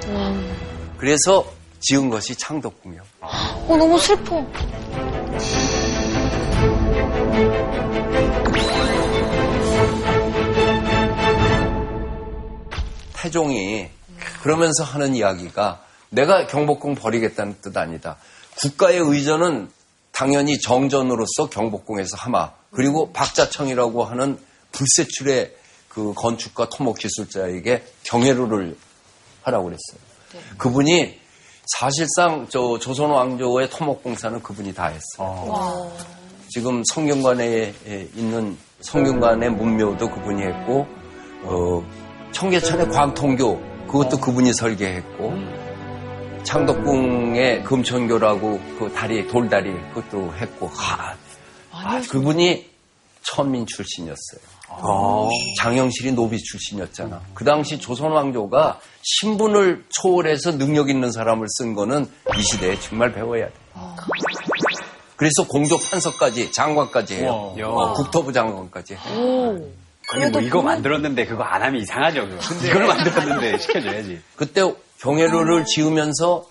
그래서 0.97 1.45
지은 1.79 2.09
것이 2.09 2.35
창덕궁이요. 2.35 3.01
어, 3.21 3.77
너무 3.77 3.99
슬퍼. 3.99 4.43
태종이 13.13 13.89
그러면서 14.41 14.83
하는 14.83 15.13
이야기가 15.13 15.81
내가 16.09 16.47
경복궁 16.47 16.95
버리겠다는 16.95 17.57
뜻 17.61 17.77
아니다. 17.77 18.17
국가의 18.57 18.99
의전은 18.99 19.69
당연히 20.11 20.59
정전으로서 20.59 21.49
경복궁에서 21.49 22.15
하마 22.17 22.51
그리고 22.71 23.11
박자청이라고 23.11 24.03
하는 24.03 24.37
불세출의 24.71 25.55
그 25.89 26.13
건축가 26.13 26.69
토목 26.69 26.97
기술자에게 26.97 27.83
경애로를 28.03 28.77
하라고 29.43 29.65
그랬어요. 29.65 29.99
그분이 30.57 31.19
사실상 31.67 32.47
저 32.49 32.77
조선 32.79 33.09
왕조의 33.11 33.69
토목공사는 33.69 34.41
그분이 34.43 34.73
다 34.73 34.87
했어요. 34.87 35.91
지금 36.49 36.83
성균관에 36.93 37.73
있는 38.15 38.57
성균관의 38.81 39.49
문묘도 39.51 40.09
그분이 40.11 40.43
했고 40.43 40.85
어, 41.43 41.83
청계천의 42.31 42.89
광통교 42.89 43.87
그것도 43.87 44.19
그분이 44.19 44.53
설계했고 44.53 45.33
창덕궁의 46.45 47.63
금천교라고 47.63 48.59
그 48.79 48.91
다리 48.95 49.27
돌다리 49.27 49.73
그것도 49.93 50.33
했고 50.35 50.67
하, 50.67 51.15
아, 51.71 52.01
그분이 52.09 52.69
천민 53.23 53.65
출신이었어요. 53.65 54.39
장영실이 55.59 56.11
노비 56.13 56.37
출신이었잖아. 56.37 57.21
그 57.33 57.43
당시 57.43 57.79
조선 57.79 58.11
왕조가 58.11 58.79
신분을 59.01 59.85
초월해서 59.89 60.57
능력 60.57 60.89
있는 60.89 61.11
사람을 61.11 61.47
쓴 61.49 61.73
거는 61.73 62.07
이 62.37 62.41
시대에 62.41 62.79
정말 62.79 63.11
배워야 63.13 63.47
돼. 63.47 63.53
그래서 65.15 65.47
공조 65.47 65.77
판서까지 65.77 66.51
장관까지 66.51 67.15
해요. 67.15 67.53
어, 67.69 67.93
국토부 67.93 68.31
장관까지 68.33 68.95
해요. 68.95 69.59
근데 70.09 70.29
뭐 70.29 70.41
이거 70.41 70.61
만들었는데 70.61 71.25
그거 71.25 71.43
안 71.43 71.61
하면 71.63 71.81
이상하죠. 71.81 72.27
그거. 72.27 72.65
이걸 72.65 72.87
만들었는데 72.87 73.57
시켜줘야지. 73.59 74.21
그때 74.35 74.61
경회로를 74.99 75.65
지으면서 75.65 76.45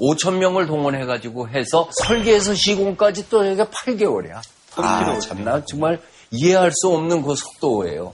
5천 0.00 0.34
명을 0.38 0.66
동원해가지고 0.66 1.48
해서 1.50 1.88
설계에서 1.92 2.54
시공까지 2.54 3.28
또 3.28 3.46
여기가 3.46 3.66
8개월이야. 3.66 4.40
아, 4.76 5.18
참나 5.20 5.64
정말 5.66 6.00
이해할 6.30 6.72
수 6.72 6.88
없는 6.88 7.22
그 7.22 7.34
속도예요. 7.36 8.12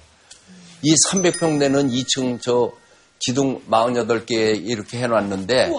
이 0.83 0.95
300평 1.09 1.59
되는 1.59 1.89
2층 1.89 2.41
저 2.43 2.73
기둥 3.19 3.63
48개 3.71 4.61
이렇게 4.67 4.99
해놨는데 4.99 5.73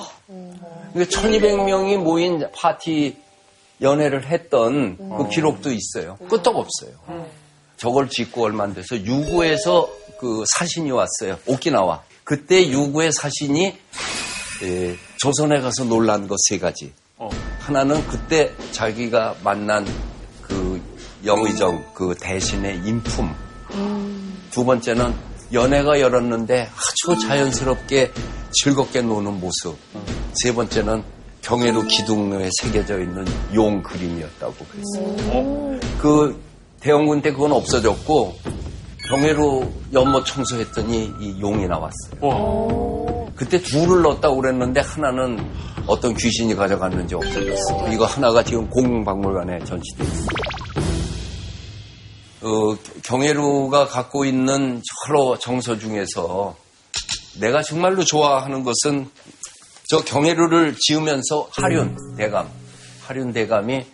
이게 0.96 1.06
1200명이 1.06 1.98
모인 1.98 2.48
파티 2.56 3.18
연애를 3.82 4.28
했던 4.28 4.98
그 4.98 5.30
기록도 5.30 5.72
있어요. 5.72 6.18
끄떡 6.30 6.56
없어요. 6.56 6.94
저걸 7.82 8.10
짓고 8.10 8.44
얼마 8.44 8.64
안 8.66 8.76
돼서 8.76 8.96
유구에서 8.96 9.90
그 10.20 10.44
사신이 10.56 10.92
왔어요. 10.92 11.40
오키나와. 11.48 12.04
그때 12.24 12.70
유구의 12.70 13.12
사신이 13.12 13.76
에, 14.64 14.96
조선에 15.18 15.62
가서 15.62 15.86
놀란 15.86 16.28
것 16.28 16.36
세 16.48 16.60
가지. 16.60 16.94
하나는 17.60 18.06
그때 18.08 18.52
자기가 18.72 19.36
만난 19.44 19.88
그 20.44 20.80
영의정 21.26 21.84
그 21.96 22.14
대신의 22.20 22.82
인품. 22.86 23.34
두 24.52 24.64
번째는 24.64 25.14
연애가 25.52 26.00
열었는데 26.02 26.70
아주 26.70 27.20
자연스럽게 27.28 28.12
즐겁게 28.62 29.02
노는 29.02 29.40
모습. 29.40 29.76
세 30.34 30.54
번째는 30.54 31.04
경회로 31.42 31.84
기둥에 31.88 32.48
새겨져 32.62 33.00
있는 33.00 33.26
용 33.56 33.82
그림이었다고 33.82 34.54
그랬어요. 34.54 35.80
그 36.00 36.51
대원군 36.82 37.22
때 37.22 37.32
그건 37.32 37.52
없어졌고 37.54 38.36
경회로 39.08 39.72
연못 39.94 40.26
청소했더니 40.26 41.14
이 41.20 41.42
용이 41.42 41.68
나왔어요. 41.68 43.28
그때 43.36 43.62
둘을 43.62 44.02
넣었다고 44.02 44.38
그랬는데 44.42 44.82
하나는 44.82 45.52
어떤 45.88 46.14
귀신이 46.16 46.56
가져갔는지 46.56 47.16
없어졌어. 47.16 47.92
이거 47.92 48.06
하나가 48.06 48.44
지금 48.44 48.70
공박물관에 48.70 49.64
전시돼 49.64 50.04
있어요. 50.04 50.28
어, 52.44 52.76
경혜루가 53.04 53.88
갖고 53.88 54.26
있는 54.26 54.82
여러 55.10 55.38
정서 55.38 55.78
중에서 55.78 56.56
내가 57.40 57.62
정말로 57.62 58.04
좋아하는 58.04 58.64
것은 58.64 59.10
저 59.88 60.04
경혜루를 60.04 60.76
지으면서 60.80 61.48
하륜 61.52 61.96
대감, 62.18 62.48
하륜 63.06 63.34
대감이 63.34 63.86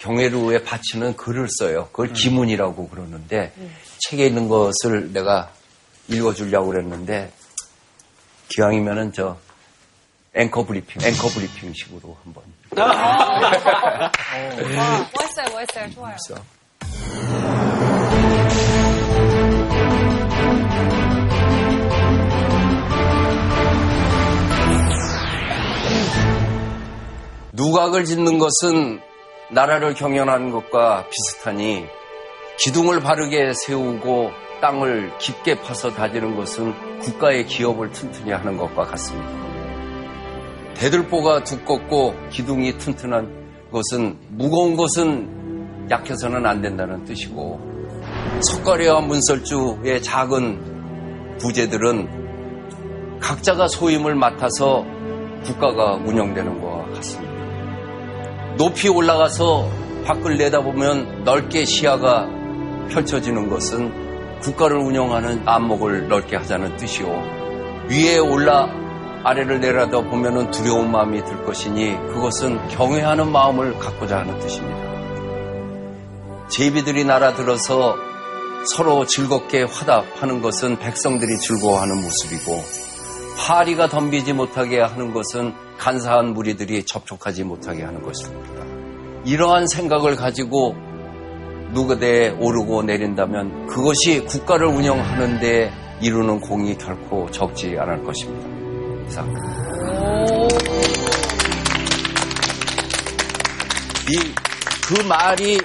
경혜루에 0.00 0.64
바치는 0.64 1.16
글을 1.16 1.46
써요. 1.58 1.88
그걸 1.92 2.12
기문이라고 2.12 2.88
그러는데 2.88 3.52
책에 3.98 4.26
있는 4.26 4.48
것을 4.48 5.12
내가 5.12 5.52
읽어주려고 6.08 6.68
그랬는데 6.68 7.30
기왕이면은 8.48 9.12
저 9.12 9.38
앵커 10.34 10.64
브리핑, 10.64 11.02
앵커 11.02 11.28
브리핑 11.28 11.72
식으로 11.74 12.16
한번. 12.24 12.42
와, 12.76 13.50
멋있어요, 15.14 15.46
멋있어요. 15.52 15.90
좋아요. 15.94 16.16
누각을 27.52 28.04
짓는 28.06 28.38
것은 28.38 29.09
나라를 29.52 29.94
경영하는 29.94 30.50
것과 30.52 31.06
비슷하니 31.10 31.86
기둥을 32.58 33.00
바르게 33.00 33.52
세우고 33.54 34.30
땅을 34.60 35.12
깊게 35.18 35.60
파서 35.62 35.90
다지는 35.90 36.36
것은 36.36 36.72
국가의 37.00 37.46
기업을 37.46 37.90
튼튼히 37.90 38.30
하는 38.30 38.56
것과 38.56 38.84
같습니다. 38.84 39.28
대들보가 40.74 41.44
두껍고 41.44 42.14
기둥이 42.30 42.78
튼튼한 42.78 43.68
것은 43.72 44.16
무거운 44.28 44.76
것은 44.76 45.88
약해서는 45.90 46.46
안 46.46 46.62
된다는 46.62 47.04
뜻이고 47.04 47.60
석가래와 48.42 49.00
문설주의 49.00 50.00
작은 50.02 51.38
부재들은 51.38 53.18
각자가 53.20 53.66
소임을 53.68 54.14
맡아서 54.14 54.84
국가가 55.44 55.94
운영되는 55.94 56.60
같습니다. 56.60 56.69
높이 58.60 58.90
올라가서 58.90 59.70
밖을 60.04 60.36
내다보면 60.36 61.24
넓게 61.24 61.64
시야가 61.64 62.28
펼쳐지는 62.90 63.48
것은 63.48 64.40
국가를 64.40 64.76
운영하는 64.76 65.48
안목을 65.48 66.08
넓게 66.08 66.36
하자는 66.36 66.76
뜻이요. 66.76 67.86
위에 67.88 68.18
올라 68.18 68.68
아래를 69.24 69.60
내려다 69.60 70.02
보면 70.02 70.50
두려운 70.50 70.92
마음이 70.92 71.24
들 71.24 71.42
것이니 71.46 71.96
그것은 72.08 72.68
경외하는 72.68 73.32
마음을 73.32 73.78
갖고자 73.78 74.18
하는 74.18 74.38
뜻입니다. 74.40 74.76
제비들이 76.48 77.04
날아들어서 77.04 77.96
서로 78.66 79.06
즐겁게 79.06 79.62
화답하는 79.62 80.42
것은 80.42 80.78
백성들이 80.80 81.38
즐거워하는 81.38 82.02
모습이고 82.02 82.89
파리가 83.40 83.88
덤비지 83.88 84.34
못하게 84.34 84.80
하는 84.80 85.12
것은 85.12 85.54
간사한 85.78 86.34
무리들이 86.34 86.84
접촉하지 86.84 87.44
못하게 87.44 87.84
하는 87.84 88.02
것입니다. 88.02 88.64
이러한 89.24 89.66
생각을 89.66 90.14
가지고 90.14 90.76
누구대에 91.72 92.30
오르고 92.38 92.82
내린다면 92.82 93.66
그것이 93.66 94.24
국가를 94.26 94.66
운영하는 94.66 95.40
데 95.40 95.72
이루는 96.02 96.40
공이 96.40 96.76
결코 96.76 97.30
적지 97.30 97.76
않을 97.78 98.04
것입니다. 98.04 98.46
이상. 99.08 99.28
이, 104.08 104.34
그 104.86 105.02
말이 105.06 105.60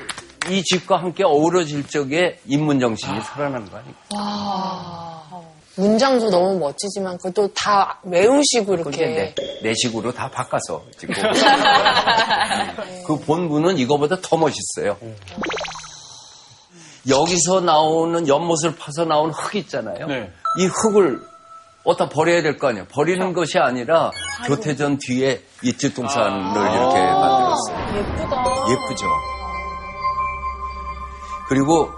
이 0.50 0.64
집과 0.64 0.98
함께 0.98 1.24
어우러질 1.24 1.88
적에 1.88 2.40
인문 2.46 2.80
정신이 2.80 3.20
살아나는 3.22 3.70
거 3.70 3.78
아닙니까? 3.78 5.35
문장도 5.78 6.30
너무 6.30 6.58
멋지지만 6.60 7.18
그것도 7.18 7.50
다 7.54 8.00
외우시고 8.04 8.76
이렇게. 8.76 9.06
내, 9.08 9.36
내 9.62 9.74
식으로 9.76 10.14
다 10.14 10.30
바꿔서 10.30 10.84
지금 10.98 11.14
그 13.06 13.20
본문은 13.20 13.78
이거보다 13.78 14.18
더 14.22 14.38
멋있어요. 14.38 14.98
여기서 17.08 17.62
나오는 17.62 18.28
연못을 18.28 18.76
파서 18.78 19.06
나온 19.06 19.32
흙 19.32 19.56
있잖아요. 19.56 20.08
네. 20.08 20.32
이 20.60 20.66
흙을 20.66 21.22
어디다 21.84 22.10
버려야 22.10 22.42
될 22.42 22.58
거 22.58 22.70
아니에요. 22.70 22.86
버리는 22.90 23.34
것이 23.34 23.60
아니라 23.60 24.10
교태전 24.48 24.98
뒤에 24.98 25.42
이집동산을 25.62 26.72
이렇게 26.72 27.00
만들었어요. 27.00 27.98
예쁘다. 27.98 28.44
예쁘죠. 28.72 29.06
그리고 31.48 31.92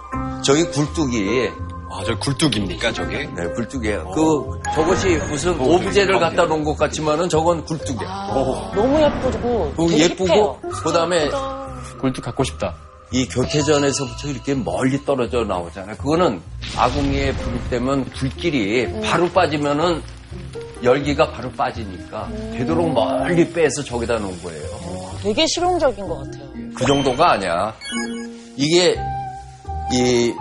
저기 0.43 0.65
굴뚝이 0.65 1.49
아, 1.89 2.03
저 2.05 2.17
굴뚝입니까, 2.19 2.91
저게? 2.93 3.25
네, 3.35 3.47
굴뚝이에요. 3.55 4.11
그 4.13 4.59
저것이 4.73 5.17
무슨 5.29 5.59
오브제를 5.59 6.19
갖다 6.19 6.45
놓은 6.45 6.63
것 6.63 6.77
같지만은 6.77 7.29
저건 7.29 7.63
굴뚝이에요. 7.65 8.71
너무 8.75 9.01
예쁘고 9.01 9.73
그 9.77 9.87
되게 9.87 10.03
예쁘고 10.03 10.27
힙해요. 10.27 10.59
그 10.83 10.91
다음에 10.91 11.29
굴뚝 11.99 12.23
갖고 12.23 12.43
싶다. 12.43 12.75
이 13.11 13.25
교태전에서부터 13.29 14.27
이렇게 14.27 14.53
멀리 14.53 15.03
떨어져 15.05 15.45
나오잖아요. 15.45 15.95
그거는 15.95 16.41
아궁이에 16.75 17.33
불을 17.33 17.59
때면 17.69 18.05
불길이 18.05 19.01
바로 19.01 19.29
빠지면은 19.29 20.01
열기가 20.83 21.31
바로 21.31 21.49
빠지니까 21.53 22.27
되도록 22.51 22.93
멀리 22.93 23.49
빼서 23.51 23.81
저기다 23.81 24.17
놓은 24.17 24.43
거예요. 24.43 24.67
되게 25.23 25.45
실용적인 25.47 26.05
것 26.07 26.17
같아요. 26.17 26.49
그 26.75 26.85
정도가 26.85 27.31
아니야. 27.31 27.73
이게 28.57 28.95
이 29.93 30.33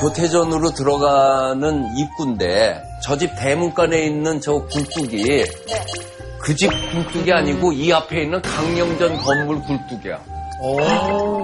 교태전으로 0.00 0.72
들어가는 0.72 1.96
입구인데 1.96 2.82
저 3.02 3.16
집 3.16 3.30
대문간에 3.38 4.04
있는 4.04 4.40
저 4.40 4.52
굴뚝이 4.66 5.44
그집 6.40 6.70
굴뚝이 6.92 7.32
아니고 7.32 7.72
이 7.72 7.92
앞에 7.92 8.22
있는 8.22 8.40
강령전 8.42 9.16
건물 9.18 9.60
굴뚝이야. 9.62 10.18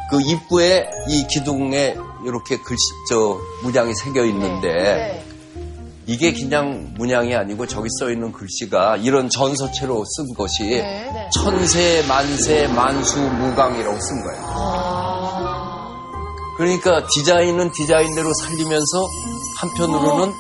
그 0.10 0.22
입구에 0.22 0.90
이 1.08 1.26
기둥에 1.28 1.96
이렇게 2.26 2.58
글씨 2.58 2.82
저 3.10 3.38
문양이 3.64 3.94
새겨 3.96 4.26
있는데 4.26 5.24
이게 6.08 6.34
그냥 6.34 6.94
문양이 6.98 7.36
아니고 7.36 7.68
저기 7.68 7.88
써 8.00 8.10
있는 8.10 8.32
글씨가 8.32 8.98
이런 8.98 9.30
전서체로 9.30 10.04
쓴 10.06 10.34
것이 10.34 10.84
천세 11.34 12.04
만세 12.08 12.68
만수 12.68 13.20
무강이라고 13.20 14.00
쓴 14.00 14.24
거예요. 14.24 14.99
그러니까 16.60 17.08
디자인은 17.08 17.72
디자인대로 17.72 18.34
살리면서 18.34 19.08
한편으로는 19.62 20.34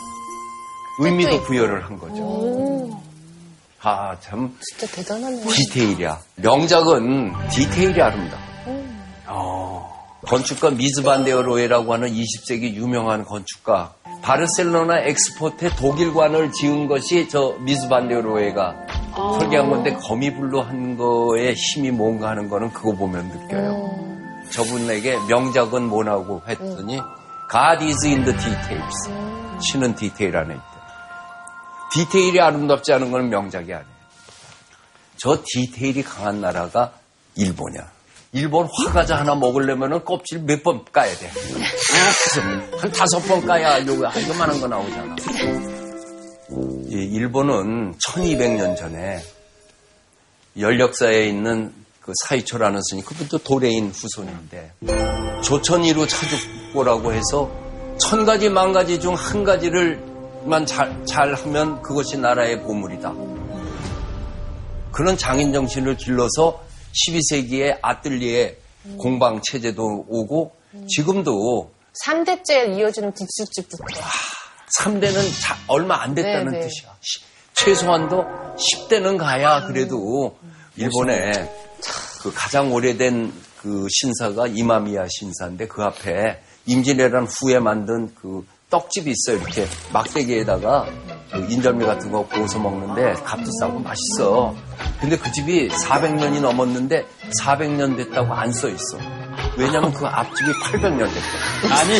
의미도 1.00 1.44
부여를 1.44 1.86
한 1.86 1.98
거죠. 1.98 3.00
아, 3.82 4.20
참 4.20 4.54
진짜 4.60 4.94
대단하네. 4.94 5.46
디테일이야. 5.48 6.20
명작은 6.36 7.32
디테일이 7.52 8.02
아름다워. 8.02 9.90
건축가 10.28 10.72
미즈반데어로에라고 10.72 11.94
하는 11.94 12.10
20세기 12.14 12.74
유명한 12.74 13.24
건축가. 13.24 13.94
바르셀로나 14.22 15.00
엑스포트에 15.04 15.70
독일관을 15.78 16.52
지은 16.52 16.88
것이 16.88 17.30
저 17.30 17.56
미즈반데어로에가 17.62 18.76
설계한 19.40 19.70
건데 19.70 19.94
거미불로 19.94 20.62
한 20.64 20.98
거에 20.98 21.54
힘이 21.54 21.92
뭔가 21.92 22.28
하는 22.32 22.50
거는 22.50 22.74
그거 22.74 22.92
보면 22.92 23.30
느껴요. 23.30 24.09
저분에게 24.52 25.18
명작은 25.28 25.84
뭐라고 25.84 26.42
했더니 26.48 27.00
God 27.52 27.84
is 27.86 28.06
in 28.06 28.24
the 28.26 28.38
details. 28.38 29.10
신은 29.62 29.96
디테일 29.96 30.36
안에 30.38 30.54
있다. 30.54 30.64
디테일이 31.92 32.40
아름답지 32.40 32.94
않은 32.94 33.12
건 33.12 33.30
명작이 33.30 33.74
아니에요. 33.74 34.00
저 35.18 35.38
디테일이 35.46 36.04
강한 36.04 36.40
나라가 36.42 36.94
일본이야. 37.36 37.90
일본 38.32 38.68
화과자 38.72 39.18
하나 39.18 39.34
먹으려면 39.36 40.06
껍질 40.06 40.40
몇 40.44 40.62
번 40.64 40.86
까야 40.92 41.12
돼. 41.16 41.32
한 42.80 42.92
다섯 42.92 43.20
번 43.28 43.44
까야 43.46 43.80
요거 43.86 44.08
요만한 44.30 44.62
거 44.62 44.68
나오잖아. 44.68 45.16
이 46.90 46.94
일본은 47.14 47.96
1200년 47.98 48.78
전에 48.78 49.20
연력사에 50.60 51.28
있는 51.28 51.74
그 52.10 52.14
사이초라는 52.28 52.82
스님, 52.90 53.06
그분도 53.06 53.38
도레인 53.40 53.92
후손인데 53.92 54.72
조천이로 55.44 56.08
차죽고라고 56.08 57.14
해서 57.14 57.52
천 58.00 58.26
가지 58.26 58.50
만 58.50 58.74
가지 58.74 59.00
중 59.00 59.14
한 59.14 59.44
가지를만 59.44 60.66
잘, 60.66 61.06
잘 61.06 61.36
하면 61.36 61.80
그것이 61.84 62.18
나라의 62.18 62.64
보물이다. 62.64 63.14
그런 64.92 65.18
장인 65.18 65.54
정신을 65.54 65.98
길러서 65.98 66.64
12세기에 67.08 67.78
아뜰리에 67.84 68.58
공방 68.98 69.40
체제도 69.44 70.06
오고 70.08 70.52
지금도 70.88 71.72
3대째 72.06 72.76
이어지는 72.76 73.12
국수집부터. 73.12 73.84
3대는 74.80 75.20
얼마 75.68 76.02
안 76.02 76.16
됐다는 76.16 76.54
네, 76.54 76.60
네. 76.62 76.68
뜻이야. 76.68 76.90
시- 77.02 77.22
최소한도 77.54 78.26
10대는 78.58 79.18
가야 79.20 79.68
그래도 79.68 80.36
일본에 80.76 81.32
그 82.22 82.32
가장 82.34 82.72
오래된 82.72 83.32
그 83.62 83.88
신사가 83.90 84.48
이마미야 84.48 85.06
신사인데 85.10 85.68
그 85.68 85.84
앞에 85.84 86.42
임진왜란 86.66 87.28
후에 87.28 87.60
만든 87.60 88.14
그 88.16 88.46
떡집이 88.70 89.12
있어요. 89.12 89.38
이렇게 89.42 89.66
막대기에다가 89.92 90.88
그 91.32 91.48
인절미 91.50 91.86
같은 91.86 92.12
거 92.12 92.26
구워서 92.28 92.60
먹는데 92.60 93.14
값도 93.24 93.50
싸고 93.60 93.80
맛있어. 93.80 94.56
근데 95.02 95.18
그 95.18 95.32
집이 95.32 95.70
400년이 95.70 96.40
넘었는데 96.42 97.06
400년 97.42 97.98
됐다고 97.98 98.34
안 98.34 98.52
써 98.52 98.70
있어. 98.70 98.98
왜냐면 99.58 99.92
그 99.94 100.06
앞집이 100.06 100.52
800년 100.64 101.08
됐다. 101.14 101.76
아니, 101.80 102.00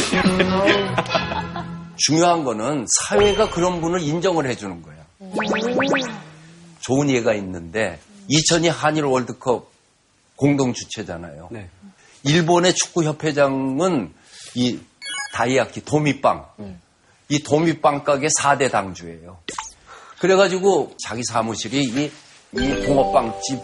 중요한 1.98 2.44
거는 2.44 2.86
사회가 3.08 3.50
그런 3.50 3.82
분을 3.82 4.02
인정을 4.02 4.48
해주는 4.48 4.82
거야. 4.84 4.96
좋은 6.82 7.10
예가 7.10 7.34
있는데 7.36 8.00
2002 8.30 8.70
한일 8.70 9.04
월드컵 9.04 9.72
공동 10.36 10.74
주최잖아요. 10.74 11.50
네. 11.52 11.70
일본의 12.24 12.74
축구 12.76 13.04
협회장은 13.04 14.14
이 14.56 14.80
다이아키 15.34 15.84
도미빵 15.84 16.46
이 17.30 17.44
도미빵 17.44 18.04
가게 18.04 18.28
4대 18.28 18.72
당주예요. 18.72 19.40
그래가지고 20.20 20.96
자기 21.04 21.22
사무실이 21.24 21.84
이, 21.84 22.12
이 22.54 22.86
붕어빵집 22.86 23.60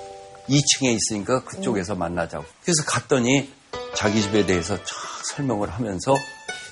2층에 0.49 0.95
있으니까 0.95 1.43
그쪽에서 1.43 1.95
만나자고. 1.95 2.45
그래서 2.63 2.83
갔더니 2.85 3.51
자기 3.95 4.21
집에 4.21 4.45
대해서 4.45 4.77
쫙 4.77 5.25
설명을 5.25 5.69
하면서 5.69 6.15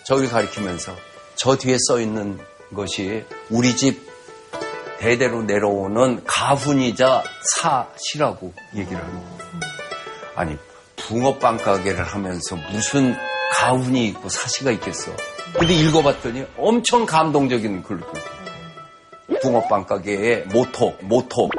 저를 0.06 0.30
가리키면서 0.30 0.96
저 1.36 1.58
뒤에 1.58 1.78
써 1.88 2.00
있는 2.00 2.40
것이 2.74 3.24
우리 3.50 3.76
집 3.76 4.13
대대로 5.04 5.44
내려오는 5.44 6.24
가훈이자 6.24 7.24
사시라고 7.42 8.54
얘기를 8.74 9.02
거예요. 9.02 9.60
아니 10.34 10.58
붕어빵 10.96 11.58
가게를 11.58 12.06
하면서 12.06 12.56
무슨 12.72 13.14
가훈이 13.52 14.08
있고 14.08 14.30
사시가 14.30 14.72
있겠어. 14.72 15.12
근데 15.60 15.74
읽어봤더니 15.74 16.46
엄청 16.58 17.06
감동적인 17.06 17.84
글을 17.84 18.02
붕어빵 19.42 19.88
가게의 19.88 20.46
모토, 20.54 20.96
모토. 21.02 21.50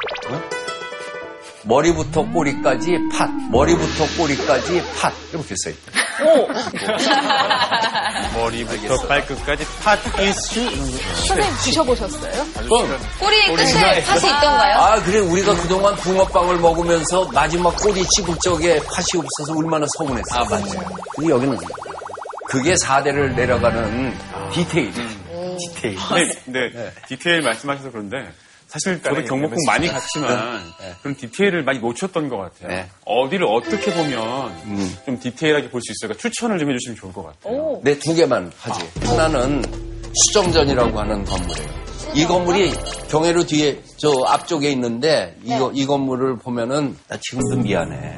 어? 1.65 1.67
머리부터 1.67 2.23
꼬리까지 2.31 2.97
팥, 3.11 3.29
머리부터 3.51 4.05
꼬리까지 4.17 4.81
팥 5.01 5.13
이렇게 5.33 5.53
써있다. 5.63 5.91
머리부터 8.35 9.07
발끝까지 9.07 9.65
팥 9.83 9.99
이슈. 10.21 10.61
선생님 11.27 11.55
드셔보셨어요? 11.63 12.45
꼬리 13.19 13.55
끝에 13.55 14.03
팥이 14.03 14.19
있던가요? 14.27 14.75
아, 14.77 15.01
그래. 15.03 15.19
우리가 15.19 15.53
그동안 15.55 15.95
붕어빵을 15.97 16.57
먹으면서 16.59 17.25
마지막 17.33 17.75
꼬리 17.77 18.03
씹을 18.15 18.35
적에 18.43 18.79
팥이 18.79 19.23
없어서 19.23 19.57
얼마나 19.57 19.85
서운했어. 19.97 20.39
아, 20.39 20.43
맞아요. 20.49 20.85
근데 21.15 21.29
여기는 21.31 21.57
그게 22.47 22.73
4대를 22.75 23.35
내려가는 23.35 24.17
디테일. 24.53 24.93
디테일. 25.57 25.97
네, 26.45 26.69
네. 26.73 26.91
디테일 27.07 27.41
말씀하셔서 27.41 27.91
그런데 27.91 28.31
사실 28.75 29.01
저도 29.01 29.23
경복궁 29.23 29.57
많이 29.67 29.87
갔지만 29.87 30.61
그런 31.01 31.15
디테일을 31.15 31.63
많이 31.63 31.79
놓쳤던 31.79 32.27
것 32.27 32.37
같아요. 32.37 32.67
네. 32.67 32.89
어디를 33.05 33.45
어떻게 33.47 33.93
보면 33.93 34.53
좀 35.05 35.17
디테일하게 35.17 35.69
볼 35.69 35.79
수 35.81 35.93
있을까 35.93 36.19
추천을 36.19 36.59
좀 36.59 36.69
해주시면 36.71 36.97
좋을 36.97 37.13
것 37.13 37.23
같아요. 37.25 37.79
네, 37.83 37.97
두 37.97 38.13
개만 38.13 38.51
하지. 38.59 38.85
하나는 39.07 39.61
수정전이라고 40.13 40.99
하는 40.99 41.23
건물이에요. 41.23 41.69
이 42.15 42.25
건물이 42.25 42.73
경회로 43.09 43.45
뒤에 43.45 43.79
저 43.97 44.11
앞쪽에 44.25 44.69
있는데 44.71 45.37
이거 45.43 45.71
이 45.73 45.85
건물을 45.85 46.37
보면은 46.39 46.97
나 47.07 47.17
지금도 47.21 47.61
미안해. 47.63 48.17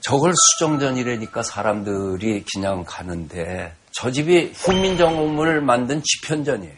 저걸 0.00 0.32
수정전이라니까 0.34 1.42
사람들이 1.42 2.44
그냥 2.52 2.84
가는데 2.86 3.72
저 3.92 4.10
집이 4.10 4.52
훈민정음을 4.54 5.62
만든 5.62 6.02
집현전이에요. 6.04 6.74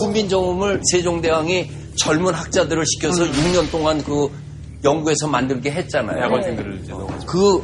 훈민정음을 0.00 0.80
세종대왕이 0.90 1.70
젊은 1.96 2.34
학자들을 2.34 2.84
시켜서 2.86 3.24
6년 3.24 3.70
동안 3.70 4.02
그 4.02 4.28
연구해서 4.82 5.28
만들게 5.28 5.70
했잖아요. 5.70 6.38
이제 6.38 6.92
넣어가지고. 6.92 7.26
그 7.26 7.62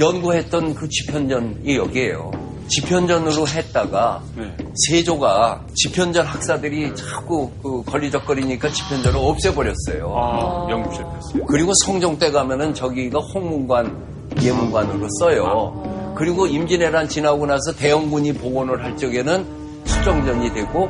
연구했던 0.00 0.74
그 0.74 0.88
집현전이 0.88 1.76
여기에요. 1.76 2.30
집현전으로 2.68 3.46
했다가 3.46 4.22
네. 4.36 4.56
세조가 4.86 5.66
집현전 5.74 6.24
학사들이 6.24 6.94
자꾸 6.94 7.50
그 7.62 7.82
걸리적거리니까 7.84 8.70
집현전을 8.70 9.18
없애버렸어요. 9.18 10.14
아, 10.16 10.66
연구 10.70 10.94
실패했어요. 10.94 11.46
그리고 11.46 11.72
성종 11.84 12.18
때 12.18 12.30
가면은 12.30 12.72
저기가 12.72 13.18
홍문관 13.18 14.14
예문관으로 14.42 15.06
써요. 15.20 16.14
그리고 16.16 16.46
임진왜란 16.46 17.08
지나고 17.08 17.44
나서 17.44 17.74
대원군이 17.74 18.32
복원을 18.34 18.82
할 18.82 18.96
적에는 18.96 19.44
수정전이 19.84 20.54
되고 20.54 20.88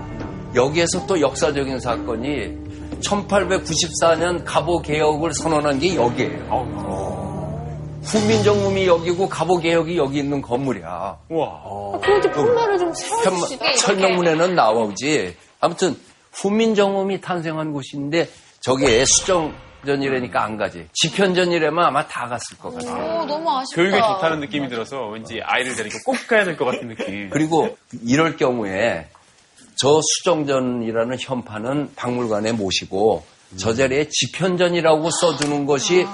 여기에서 0.55 1.07
또 1.07 1.21
역사적인 1.21 1.81
사건이 1.81 3.01
1894년 3.01 4.43
갑오 4.45 4.81
개혁을 4.83 5.33
선언한 5.35 5.79
게 5.81 5.97
여기에요. 5.97 7.55
훈민정음이 8.03 8.87
여기고 8.87 9.29
갑오 9.29 9.59
개혁이 9.59 9.97
여기 9.97 10.19
있는 10.19 10.41
건물이야. 10.43 11.17
우와. 11.31 11.99
그런데 12.03 12.31
평말을 12.31 12.79
좀 12.79 12.87
편- 12.89 12.95
세워주시게. 12.95 13.77
설명문에는 13.77 14.55
나오지. 14.55 15.37
아무튼 15.61 15.97
훈민정음이 16.33 17.21
탄생한 17.21 17.73
곳인데 17.73 18.29
저기에 18.61 19.05
수정전이라니까 19.07 20.43
안 20.45 20.57
가지. 20.59 20.87
집현전이라면 20.93 21.83
아마 21.85 22.07
다 22.07 22.29
갔을 22.29 22.59
것 22.59 22.75
같아. 22.75 22.93
오, 22.93 23.25
너무 23.25 23.51
아쉽다. 23.59 23.75
교육에 23.83 23.97
좋다는 24.01 24.41
느낌이 24.41 24.69
들어서 24.69 25.07
왠지 25.09 25.41
아이를 25.43 25.75
데리고 25.75 25.97
꼭 26.05 26.17
가야 26.29 26.45
될 26.45 26.57
것 26.59 26.67
같은 26.67 26.89
느낌. 26.89 27.31
그리고 27.31 27.77
이럴 28.05 28.37
경우에 28.37 29.07
저 29.77 30.01
수정전이라는 30.03 31.17
현판은 31.21 31.91
박물관에 31.97 32.53
모시고 32.53 33.25
저 33.57 33.75
자리에 33.75 34.09
집현전이라고 34.11 35.11
써두는 35.11 35.67
것이 35.67 36.07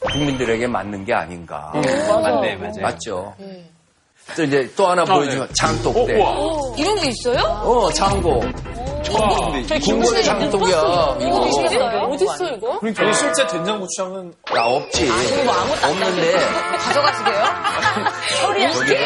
국민들에게 0.00 0.66
맞는 0.66 1.04
게 1.04 1.12
아닌가. 1.14 1.72
맞네, 1.74 2.56
맞아요. 2.56 2.80
맞죠. 2.80 3.34
또 4.36 4.44
이제 4.44 4.70
또 4.76 4.86
하나 4.86 5.04
보여주면 5.04 5.48
장독대. 5.58 6.18
우와. 6.18 6.76
이런 6.76 6.98
게 7.00 7.08
있어요? 7.08 7.42
어, 7.42 7.90
장고. 7.92 8.40
궁궐의 9.82 10.22
장독이야. 10.24 11.16
이거. 11.20 11.40
어디 12.10 12.24
있어 12.24 12.46
이거? 12.52 12.78
아니, 12.80 13.14
실제 13.14 13.46
된장 13.46 13.80
고추장은 13.80 14.32
나 14.54 14.66
없지. 14.66 15.08
없는데 15.82 16.32
가져가시게요? 16.78 17.44
저게 18.74 18.96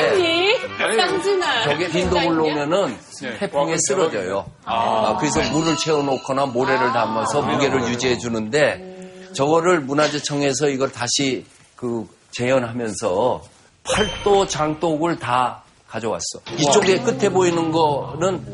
쌍진아. 0.78 1.62
저게 1.64 1.88
빈도불로 1.88 2.44
오면은 2.44 2.96
네. 3.22 3.38
태풍에 3.38 3.76
쓰러져요. 3.78 4.46
아, 4.64 5.16
그래서 5.18 5.40
물을 5.52 5.76
채워놓거나 5.76 6.46
모래를 6.46 6.92
담아서 6.92 7.42
무게를 7.42 7.88
유지해 7.88 8.18
주는데 8.18 9.30
저거를 9.34 9.80
문화재청에서 9.80 10.68
이걸 10.68 10.90
다시 10.92 11.44
그 11.76 12.06
재현하면서 12.32 13.42
팔도 13.84 14.46
장독을 14.46 15.18
다 15.18 15.62
가져왔어. 15.88 16.40
이쪽에 16.58 16.98
끝에 17.00 17.28
보이는 17.28 17.70
거는 17.70 18.44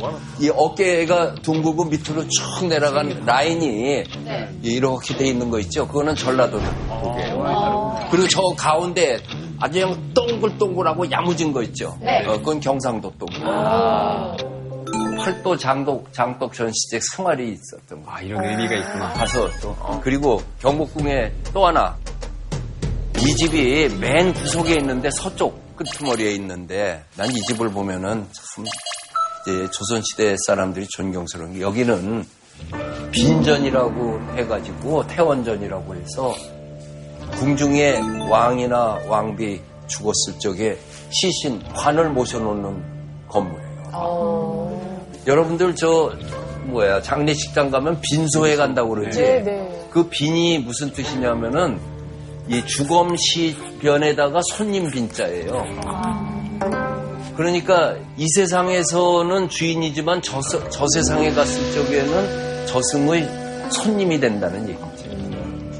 이 0.40 0.50
어깨가 0.54 1.36
둥글고 1.36 1.84
밑으로 1.84 2.28
쭉 2.28 2.66
내려간 2.66 3.22
라인이 3.24 4.04
이렇게 4.62 5.16
돼 5.16 5.26
있는 5.26 5.48
거 5.50 5.58
있죠. 5.60 5.86
그거는 5.88 6.14
전라도 6.16 6.60
독이에요. 7.02 8.08
그리고 8.10 8.28
저 8.28 8.42
가운데 8.58 9.18
아주 9.60 9.80
그냥 9.80 10.14
동글동글하고 10.14 11.10
야무진 11.10 11.52
거 11.52 11.62
있죠. 11.64 11.96
어, 12.26 12.38
그건 12.38 12.60
경상도 12.60 13.12
독. 13.18 13.28
팔도 15.18 15.56
장독 15.58 16.10
장독 16.12 16.52
전시제 16.54 16.98
생활이 17.14 17.52
있었던 17.52 18.02
거. 18.04 18.10
아, 18.10 18.20
이런 18.22 18.42
의미가 18.44 18.74
있구나. 18.74 19.12
가서 19.12 19.50
또 19.60 19.76
그리고 20.02 20.42
경복궁에 20.60 21.30
또 21.52 21.66
하나 21.66 21.94
이 23.18 23.36
집이 23.36 23.96
맨 24.00 24.32
구석에 24.32 24.74
있는데 24.76 25.10
서쪽 25.10 25.76
끄트머리에 25.76 26.32
있는데 26.32 27.04
난 27.16 27.28
이 27.28 27.34
집을 27.48 27.68
보면은 27.70 28.26
참 28.32 28.64
이제 29.42 29.68
조선시대 29.70 30.36
사람들이 30.46 30.86
존경스러운 30.88 31.52
게 31.54 31.60
여기는 31.60 32.24
빈전이라고 33.12 34.20
해가지고 34.36 35.06
태원전이라고 35.06 35.94
해서 35.96 36.34
궁중에 37.38 38.00
왕이나 38.28 38.98
왕비 39.08 39.60
죽었을 39.86 40.38
적에 40.38 40.76
시신 41.10 41.62
관을 41.74 42.10
모셔놓는 42.10 42.82
건물이에요. 43.28 43.70
여러분들 45.26 45.74
저 45.74 46.12
뭐야 46.66 47.02
장례식장 47.02 47.70
가면 47.70 48.00
빈소에 48.00 48.56
간다고 48.56 48.90
그러지. 48.90 49.20
네. 49.20 49.86
그 49.90 50.08
빈이 50.08 50.58
무슨 50.60 50.92
뜻이냐면은 50.92 51.78
이 52.48 52.64
주검 52.66 53.16
시변에다가 53.16 54.40
손님 54.52 54.90
빈자예요. 54.90 55.64
그러니까 57.36 57.96
이 58.16 58.26
세상에서는 58.34 59.48
주인이지만 59.48 60.20
저, 60.22 60.40
세- 60.42 60.60
저 60.70 60.86
세상에 60.92 61.32
갔을 61.32 61.72
적에는 61.72 62.66
저승의 62.66 63.28
손님이 63.70 64.20
된다는 64.20 64.68
얘기죠. 64.68 64.89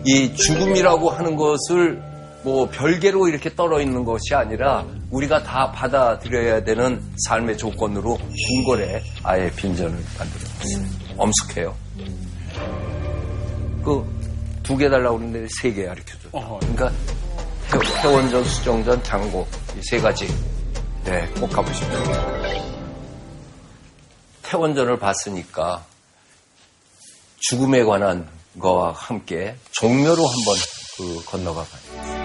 이 0.05 0.35
죽음이라고 0.35 1.11
하는 1.11 1.37
것을 1.37 2.03
뭐 2.43 2.69
별개로 2.71 3.29
이렇게 3.29 3.55
떨어 3.55 3.81
있는 3.83 4.05
것이 4.05 4.35
아니라 4.35 4.87
우리가 5.11 5.43
다 5.43 5.71
받아들여야 5.73 6.65
되는 6.65 7.03
삶의 7.27 7.59
조건으로 7.59 8.17
궁궐에 8.19 9.03
아예 9.23 9.51
빈전을 9.53 9.99
만들어놨어요. 10.19 10.87
엄숙해요. 11.19 11.77
그 13.85 14.21
두 14.63 14.77
개 14.79 14.89
달라고 14.89 15.19
그러는데 15.19 15.49
세 15.61 15.73
개 15.75 15.85
가르쳐줘. 15.85 16.29
그러니까 16.61 16.91
태- 17.71 18.03
태원전, 18.03 18.45
수정전, 18.45 19.03
장고 19.03 19.47
이 19.77 19.81
세 19.83 19.99
가지. 19.99 20.27
네, 21.05 21.27
꼭 21.41 21.49
가보십시오. 21.51 21.89
태원전을 24.43 24.99
봤으니까 24.99 25.85
죽음에 27.39 27.83
관한 27.85 28.29
거와 28.59 28.93
함께 28.93 29.57
종묘로 29.73 30.27
한번 30.27 30.57
그 30.97 31.25
건너가 31.25 31.65
봐요. 31.65 32.21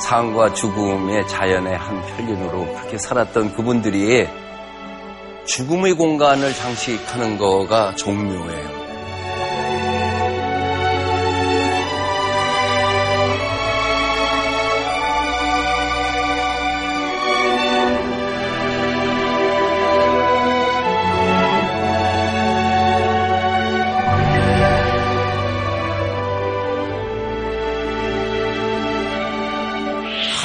삶과 0.00 0.54
죽음의 0.54 1.28
자연의 1.28 1.76
한 1.76 2.02
편린으로 2.02 2.64
그렇게 2.74 2.98
살았던 2.98 3.54
그분들이 3.54 4.26
죽음의 5.46 5.94
공간을 5.94 6.52
장식하는 6.54 7.38
거가 7.38 7.94
종묘예요. 7.94 8.89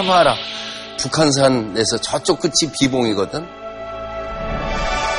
하마라 0.06 0.36
북한산에서 1.00 1.98
저쪽 2.02 2.40
끝이 2.40 2.72
비봉이거든. 2.80 3.46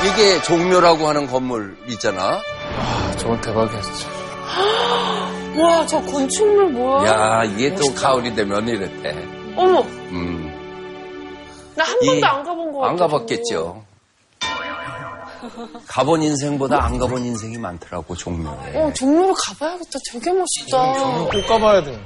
이게 0.05 0.41
종묘라고 0.41 1.07
하는 1.07 1.27
건물이잖아. 1.27 2.41
아, 2.77 3.15
저건 3.17 3.39
대박이야, 3.41 3.81
진짜. 3.81 4.07
와, 5.61 5.85
저 5.85 6.01
건축물 6.01 6.69
뭐야? 6.69 7.07
야, 7.11 7.43
이게 7.45 7.73
또 7.75 7.93
가을이 7.93 8.33
되면 8.35 8.67
이랬대. 8.67 9.11
어머, 9.55 9.81
음, 9.81 10.51
나한 11.75 11.95
이- 12.01 12.07
번도 12.07 12.27
안 12.27 12.43
가본 12.43 12.71
거 12.73 12.79
같아. 12.79 12.89
안 12.91 12.97
가봤겠죠. 12.97 13.83
가본 15.87 16.23
인생보다 16.23 16.83
안 16.83 16.97
가본 16.97 17.23
인생이 17.25 17.57
많더라고, 17.57 18.15
종묘에. 18.15 18.75
어, 18.75 18.91
종로를 18.93 19.33
가봐야겠다. 19.37 19.99
되게 20.11 20.31
멋있다. 20.31 20.93
꼭 21.31 21.47
가봐야 21.47 21.83
돼. 21.83 21.99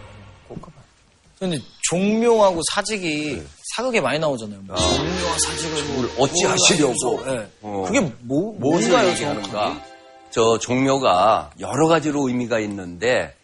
근데 1.39 1.57
종묘하고 1.91 2.61
사직이 2.73 3.41
사극에 3.75 3.99
많이 3.99 4.17
나오잖아요. 4.17 4.61
뭐 4.61 4.75
종묘와 4.77 5.37
사직을 5.37 5.83
뭐뭘 5.83 6.09
어찌 6.19 6.45
하시려고. 6.45 7.25
네. 7.25 7.47
어. 7.61 7.83
그게 7.85 7.99
뭐, 8.21 8.55
무엇을 8.57 9.09
얘기하는가? 9.09 9.83
저 10.29 10.57
종묘가 10.57 11.51
여러 11.59 11.89
가지로 11.89 12.29
의미가 12.29 12.59
있는데 12.61 13.35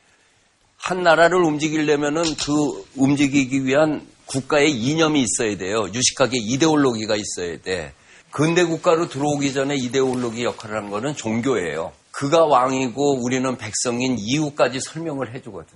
한 0.78 1.04
나라를 1.04 1.44
움직이려면은 1.44 2.24
그 2.24 2.86
움직이기 2.96 3.66
위한 3.66 4.08
국가의 4.28 4.72
이념이 4.72 5.24
있어야 5.24 5.58
돼요. 5.58 5.90
유식하게 5.94 6.38
이데올로기가 6.38 7.18
있어야 7.18 7.60
돼. 7.62 7.92
근대 8.32 8.64
국가로 8.64 9.10
들어오기 9.10 9.54
전에 9.54 9.76
이데올로기 9.76 10.46
역할을 10.46 10.78
하는 10.78 10.90
거는 10.90 11.16
종교예요. 11.18 11.92
그가 12.12 12.46
왕이고 12.46 13.24
우리는 13.24 13.58
백성인 13.58 14.18
이유까지 14.18 14.80
설명을 14.80 15.34
해주거든. 15.34 15.68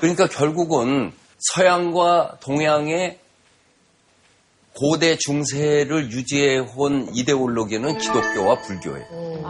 그러니까 0.00 0.26
결국은 0.28 1.12
서양과 1.42 2.38
동양의 2.40 3.18
고대 4.74 5.16
중세를 5.18 6.10
유지해온 6.10 7.10
이데올로기는 7.14 7.98
기독교와 7.98 8.62
불교예요. 8.62 9.42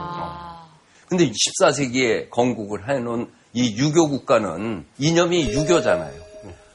근데 1.06 1.30
14세기에 1.30 2.30
건국을 2.30 2.88
해놓은 2.88 3.30
이 3.52 3.76
유교 3.76 4.08
국가는 4.08 4.84
이념이 4.98 5.50
유교잖아요. 5.52 6.20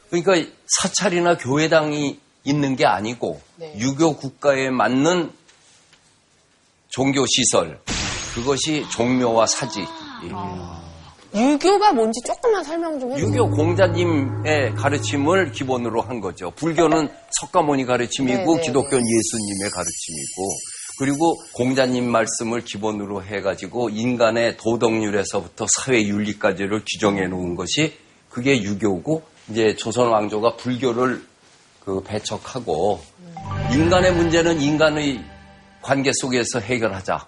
그러니까 0.09 0.51
사찰이나 0.79 1.37
교회당이 1.37 2.19
있는 2.43 2.75
게 2.75 2.85
아니고 2.85 3.41
유교 3.77 4.15
국가에 4.15 4.69
맞는 4.69 5.33
종교 6.89 7.25
시설 7.25 7.81
그것이 8.33 8.85
종묘와 8.91 9.47
사지. 9.47 9.85
유교가 11.35 11.93
뭔지 11.93 12.19
조금만 12.25 12.63
설명 12.63 12.99
좀 12.99 13.11
해주세요. 13.11 13.29
유교 13.29 13.49
공자님의 13.51 14.75
가르침을 14.75 15.51
기본으로 15.51 16.01
한 16.01 16.19
거죠. 16.19 16.51
불교는 16.51 17.09
석가모니 17.41 17.85
가르침이고 17.85 18.55
네, 18.55 18.61
네, 18.61 18.61
기독교는 18.61 19.03
예수님의 19.03 19.69
가르침이고 19.71 20.49
그리고 20.99 21.35
공자님 21.53 22.09
말씀을 22.09 22.61
기본으로 22.61 23.23
해가지고 23.23 23.89
인간의 23.89 24.57
도덕률에서부터 24.57 25.67
사회 25.69 26.01
윤리까지를 26.03 26.81
규정해 26.85 27.27
놓은 27.27 27.55
것이 27.55 27.93
그게 28.29 28.61
유교고 28.61 29.21
이제 29.49 29.75
조선 29.75 30.09
왕조가 30.09 30.57
불교를 30.57 31.21
그 31.85 32.01
배척하고 32.03 32.99
인간의 33.71 34.13
문제는 34.13 34.59
인간의 34.59 35.23
관계 35.81 36.11
속에서 36.13 36.59
해결하자. 36.59 37.27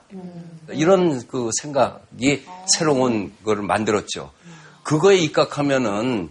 이런 0.71 1.25
그 1.27 1.49
생각이 1.61 2.43
새로운 2.77 3.33
걸 3.43 3.57
만들었죠. 3.61 4.31
그거에 4.83 5.17
입각하면은 5.17 6.29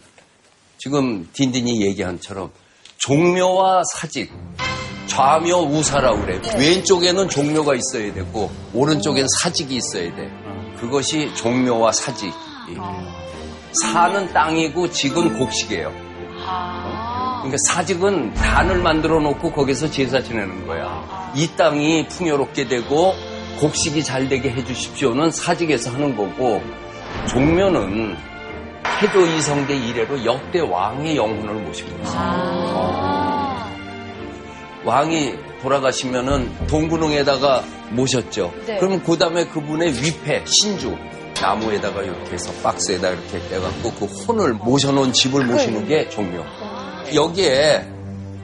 지금 0.78 1.28
딘딘이 1.32 1.82
얘기한처럼 1.82 2.50
종묘와 2.98 3.82
사직, 3.94 4.32
좌묘 5.06 5.62
우사라고 5.70 6.20
그래. 6.20 6.40
왼쪽에는 6.56 7.28
종묘가 7.28 7.74
있어야 7.74 8.12
되고 8.12 8.50
오른쪽엔 8.74 9.26
사직이 9.40 9.76
있어야 9.76 10.14
돼. 10.14 10.30
그것이 10.80 11.34
종묘와 11.34 11.92
사직. 11.92 12.32
사는 13.92 14.32
땅이고 14.32 14.90
직은 14.90 15.38
곡식이에요. 15.38 15.92
그러니까 17.38 17.56
사직은 17.68 18.34
단을 18.34 18.82
만들어 18.82 19.20
놓고 19.20 19.52
거기서 19.52 19.90
제사 19.90 20.22
지내는 20.22 20.66
거야. 20.66 21.17
이 21.34 21.48
땅이 21.56 22.08
풍요롭게 22.08 22.68
되고 22.68 23.14
곡식이 23.60 24.04
잘 24.04 24.28
되게 24.28 24.50
해주십시오는 24.50 25.30
사직에서 25.30 25.90
하는 25.90 26.16
거고 26.16 26.62
종묘는 27.28 28.16
태조 29.00 29.26
이성대 29.26 29.76
이래로 29.76 30.24
역대 30.24 30.60
왕의 30.60 31.16
영혼을 31.16 31.54
모시고 31.54 31.90
있어요. 32.02 33.68
왕이 34.84 35.34
돌아가시면은 35.60 36.66
동구릉에다가 36.66 37.62
모셨죠. 37.90 38.52
네. 38.66 38.78
그러면 38.78 39.02
그 39.02 39.18
다음에 39.18 39.46
그분의 39.46 39.92
위패 40.02 40.44
신주 40.46 40.96
나무에다가 41.40 42.02
이렇게 42.02 42.32
해서 42.32 42.52
박스에다 42.62 43.10
이렇게 43.10 43.38
떼갖고 43.48 43.92
그 43.92 44.04
혼을 44.06 44.54
모셔놓은 44.54 45.12
집을 45.12 45.44
모시는 45.44 45.86
게 45.86 46.08
종묘. 46.08 46.44
여기에 47.14 47.86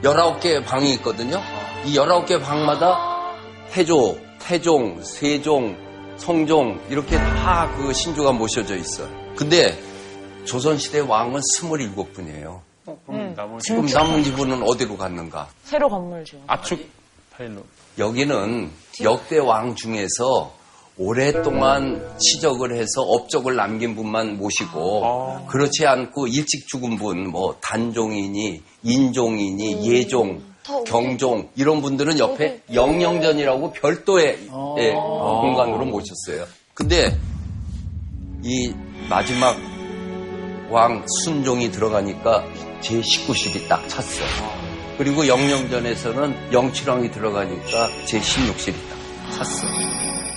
19개의 0.03 0.65
방이 0.65 0.93
있거든요. 0.95 1.41
이 1.85 1.93
19개 1.95 2.41
방마다 2.41 2.97
태조, 3.71 4.17
태종, 4.39 5.01
세종, 5.03 5.75
성종 6.17 6.79
이렇게 6.89 7.17
다 7.17 7.71
그 7.77 7.93
신주가 7.93 8.31
모셔져 8.31 8.75
있어요. 8.75 9.09
근데 9.35 9.77
조선시대 10.45 10.99
왕은 11.01 11.39
27분이에요. 11.41 12.61
그럼 13.05 13.33
나머지 13.35 13.71
그럼 13.71 13.85
남은 13.87 14.23
지분은 14.23 14.63
어디로 14.63 14.97
갔는가? 14.97 15.47
새로 15.63 15.89
건물 15.89 16.23
지어. 16.23 16.39
압축 16.47 16.79
파일로. 17.35 17.63
여기는 17.97 18.71
역대 19.03 19.37
왕 19.39 19.75
중에서 19.75 20.53
오랫동안 20.97 22.15
치적을 22.17 22.75
해서 22.75 23.01
업적을 23.01 23.55
남긴 23.55 23.95
분만 23.95 24.37
모시고 24.37 25.45
그렇지 25.47 25.85
않고 25.85 26.27
일찍 26.27 26.67
죽은 26.67 26.97
분, 26.97 27.29
뭐 27.29 27.57
단종이니 27.61 28.61
인종이니 28.83 29.85
예종, 29.91 30.41
경종 30.87 31.49
이런 31.55 31.81
분들은 31.81 32.19
옆에 32.19 32.61
영영전이라고 32.73 33.73
별도의 33.73 34.39
예, 34.79 34.91
공간으로 34.91 35.85
모셨어요. 35.85 36.45
근데 36.73 37.17
이 38.43 38.73
마지막 39.09 39.57
왕 40.69 41.05
순종이 41.23 41.71
들어가니까 41.71 42.43
제 42.81 42.99
19실이 42.99 43.67
딱 43.67 43.87
찼어요. 43.87 44.27
그리고 44.97 45.27
영영전에서는 45.27 46.53
영칠왕이 46.53 47.11
들어가니까 47.11 47.89
제 48.05 48.19
16실이 48.19 48.73
딱 48.89 49.31
찼어요. 49.37 49.71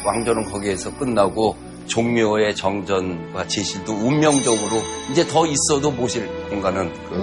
왕조는 0.04 0.50
거기에서 0.50 0.94
끝나고 0.96 1.56
종묘의 1.86 2.54
정전과 2.54 3.48
제실도 3.48 3.92
운명적으로 3.92 4.82
이제 5.10 5.26
더 5.26 5.46
있어도 5.46 5.90
모실 5.90 6.28
공간은 6.50 6.92
그, 7.08 7.14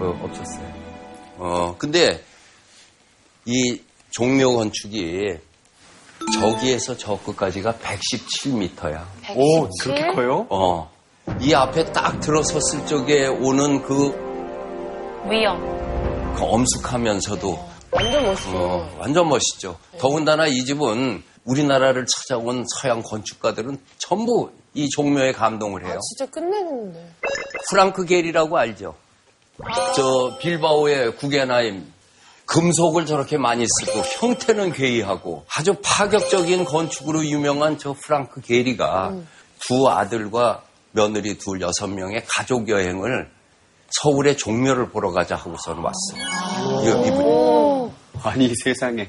어, 0.00 0.20
없었어요. 0.22 0.66
어, 1.38 1.74
근데 1.76 2.20
이 3.46 3.80
종묘 4.10 4.56
건축이 4.56 5.36
저기에서 6.40 6.96
저 6.96 7.16
끝까지가 7.18 7.74
117m야. 7.74 9.04
오, 9.36 9.68
그렇게 9.80 10.06
커요? 10.12 10.46
어. 10.50 10.90
이 11.40 11.54
앞에 11.54 11.92
딱 11.92 12.18
들어섰을 12.20 12.86
적에 12.86 13.26
오는 13.28 13.82
그, 13.82 14.10
위험. 15.30 15.60
그 16.34 16.42
엄숙하면서도 16.42 17.68
완전 17.92 18.24
멋있어. 18.24 18.50
어, 18.54 18.96
완전 18.98 19.28
멋있죠. 19.28 19.78
더군다나 19.98 20.46
이 20.48 20.64
집은 20.64 21.22
우리나라를 21.44 22.06
찾아온 22.06 22.64
서양 22.80 23.02
건축가들은 23.02 23.78
전부 23.98 24.50
이 24.74 24.88
종묘에 24.90 25.32
감동을 25.32 25.84
해요. 25.86 26.00
진짜 26.00 26.28
끝내는데. 26.30 27.12
프랑크 27.70 28.04
겔이라고 28.04 28.58
알죠? 28.58 28.96
저 29.94 30.36
빌바오의 30.40 31.16
구겐하임 31.16 31.92
금속을 32.46 33.06
저렇게 33.06 33.36
많이 33.38 33.66
쓰고 33.66 33.98
형태는 34.20 34.72
괴이하고 34.72 35.44
아주 35.54 35.74
파격적인 35.82 36.64
건축으로 36.64 37.24
유명한 37.26 37.76
저 37.78 37.92
프랑크 37.92 38.40
게리가 38.40 39.14
두 39.60 39.88
아들과 39.88 40.62
며느리 40.92 41.36
둘 41.38 41.60
여섯 41.60 41.88
명의 41.88 42.24
가족 42.26 42.68
여행을 42.68 43.28
서울의 43.90 44.36
종묘를 44.36 44.88
보러 44.90 45.10
가자 45.12 45.36
하고서는 45.36 45.82
왔어요. 45.82 47.04
이- 47.04 47.08
이분이. 47.08 47.92
아니, 48.22 48.52
세상에. 48.64 49.08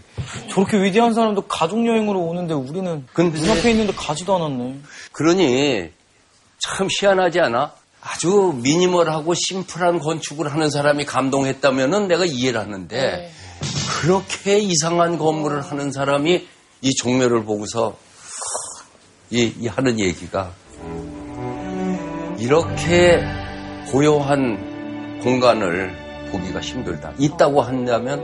저렇게 0.51 0.81
위대한 0.83 1.13
사람도 1.13 1.43
가족 1.43 1.85
여행으로 1.85 2.19
오는데 2.19 2.53
우리는 2.53 3.05
근데 3.13 3.39
눈앞에 3.39 3.71
있는데 3.71 3.93
가지도 3.93 4.35
않았네. 4.35 4.79
그러니 5.13 5.89
참 6.59 6.87
희한하지 6.99 7.39
않아? 7.39 7.71
아주 8.09 8.53
미니멀하고 8.63 9.33
심플한 9.33 9.99
건축을 9.99 10.51
하는 10.51 10.69
사람이 10.69 11.05
감동했다면은 11.05 12.07
내가 12.07 12.25
이해를 12.25 12.61
하는데 12.61 13.31
그렇게 14.01 14.59
이상한 14.59 15.17
건물을 15.17 15.61
하는 15.61 15.91
사람이 15.91 16.47
이 16.81 16.95
종묘를 16.95 17.43
보고서 17.43 17.97
이, 19.29 19.53
이 19.59 19.67
하는 19.67 19.99
얘기가 19.99 20.53
이렇게 22.39 23.19
고요한 23.91 25.19
공간을 25.21 26.29
보기가 26.31 26.61
힘들다. 26.61 27.13
있다고 27.17 27.61
한다면 27.61 28.23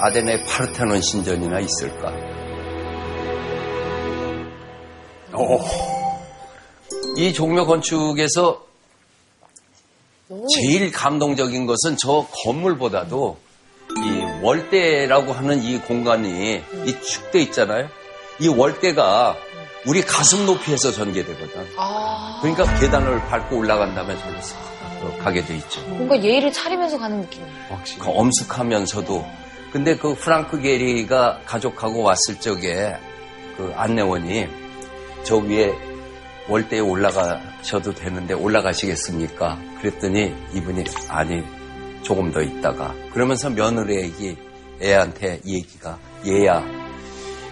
아덴의 0.00 0.44
파르테논 0.44 1.00
신전이나 1.02 1.60
있을까? 1.60 2.12
이 7.16 7.32
종묘 7.32 7.66
건축에서 7.66 8.64
제일 10.54 10.90
감동적인 10.92 11.66
것은 11.66 11.96
저 11.98 12.26
건물보다도 12.44 13.38
이 13.98 14.42
월대라고 14.42 15.32
하는 15.32 15.62
이 15.62 15.78
공간이 15.78 16.62
이 16.86 17.00
축대 17.00 17.40
있잖아요. 17.42 17.88
이 18.40 18.48
월대가 18.48 19.36
우리 19.86 20.02
가슴 20.02 20.44
높이에서 20.44 20.90
전개되거든. 20.92 21.68
그러니까 22.42 22.78
계단을 22.80 23.20
밟고 23.26 23.56
올라간 23.56 23.94
다음에 23.94 24.18
저기서 24.18 24.56
가게 25.22 25.44
돼 25.44 25.56
있죠. 25.56 25.80
뭔가 25.82 26.20
예의를 26.22 26.52
차리면서 26.52 26.98
가는 26.98 27.20
느낌이에요. 27.20 27.52
그 27.98 28.10
엄숙하면서도 28.10 29.26
근데 29.72 29.96
그 29.96 30.14
프랑크 30.16 30.60
게리가 30.60 31.40
가족하고 31.46 32.02
왔을 32.02 32.40
적에 32.40 32.96
그 33.56 33.72
안내원이 33.76 34.48
저 35.22 35.36
위에 35.36 35.72
월대에 36.48 36.80
올라가셔도 36.80 37.94
되는데 37.94 38.34
올라가시겠습니까? 38.34 39.58
그랬더니 39.80 40.34
이분이 40.54 40.84
아니 41.08 41.42
조금 42.02 42.30
더 42.32 42.40
있다가 42.40 42.94
그러면서 43.12 43.50
며느리에게 43.50 44.36
애한테 44.82 45.40
얘기가 45.44 45.98
얘야 46.26 46.62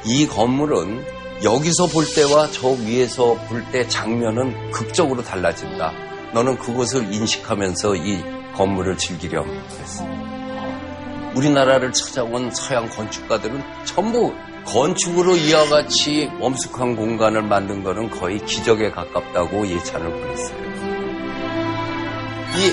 이 0.05 0.27
건물은 0.27 1.05
여기서 1.43 1.87
볼 1.89 2.05
때와 2.15 2.49
저 2.53 2.69
위에서 2.69 3.35
볼 3.49 3.65
때 3.73 3.87
장면은 3.89 4.71
극적으로 4.71 5.23
달라진다. 5.23 5.93
너는 6.33 6.59
그것을 6.59 7.13
인식하면서 7.13 7.97
이 7.97 8.23
건물을 8.55 8.97
즐기렴. 8.99 9.45
그랬어. 9.45 10.05
우리나라를 11.35 11.93
찾아온 11.93 12.51
서양 12.53 12.89
건축가들은 12.89 13.61
전부 13.85 14.33
건축으로 14.67 15.37
이와 15.37 15.69
같이 15.69 16.31
엄숙한 16.41 16.97
공간을 16.97 17.43
만든 17.43 17.83
거는 17.83 18.11
거의 18.11 18.39
기적에 18.45 18.91
가깝다고 18.91 19.67
예찬을 19.67 20.11
보냈어요. 20.11 20.65
이 22.57 22.71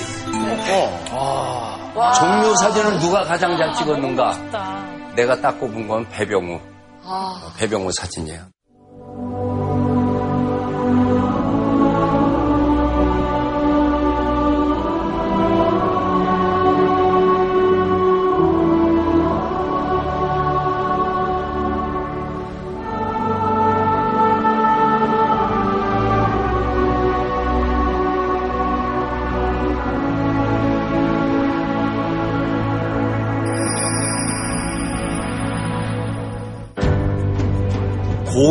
어, 1.14 2.14
종묘 2.18 2.56
사진을 2.56 3.00
누가 3.00 3.24
가장 3.24 3.58
잘 3.58 3.74
찍었는가? 3.74 5.12
내가 5.16 5.40
딱 5.42 5.60
꼽은 5.60 5.88
건 5.88 6.08
배병우. 6.10 6.60
어, 7.04 7.34
배병우 7.58 7.92
사진이에요. 7.92 8.46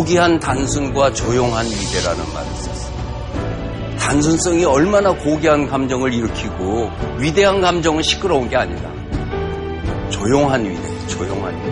고귀한 0.01 0.41
단순과 0.41 1.13
조용한 1.13 1.67
위대라는 1.67 2.33
말을 2.33 2.55
썼어요. 2.55 3.97
단순성이 3.99 4.65
얼마나 4.65 5.13
고귀한 5.13 5.67
감정을 5.67 6.15
일으키고 6.15 6.91
위대한 7.19 7.61
감정은 7.61 8.03
시끄러운 8.03 8.49
게 8.49 8.57
아니라 8.57 8.91
조용한 10.09 10.65
위대, 10.65 11.07
조용한 11.07 11.55
위대. 11.55 11.71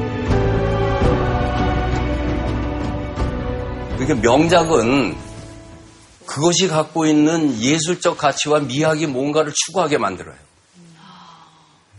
그러니까 3.96 4.14
명작은 4.16 5.16
그것이 6.26 6.68
갖고 6.68 7.06
있는 7.06 7.58
예술적 7.58 8.18
가치와 8.18 8.60
미학이 8.60 9.06
뭔가를 9.06 9.54
추구하게 9.54 9.96
만들어요. 9.96 10.36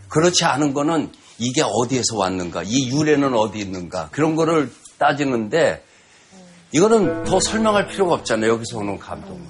그렇지 0.08 0.44
않은 0.44 0.74
거는 0.74 1.10
이게 1.38 1.64
어디에서 1.64 2.16
왔는가, 2.16 2.62
이 2.64 2.88
유래는 2.88 3.34
어디 3.34 3.58
있는가, 3.58 4.10
그런 4.12 4.36
거를 4.36 4.72
따지는데 4.96 5.89
이거는 6.72 7.24
더 7.24 7.40
설명할 7.40 7.88
필요가 7.88 8.14
없잖아요. 8.14 8.52
여기서 8.52 8.78
오는 8.78 8.98
감동을. 8.98 9.40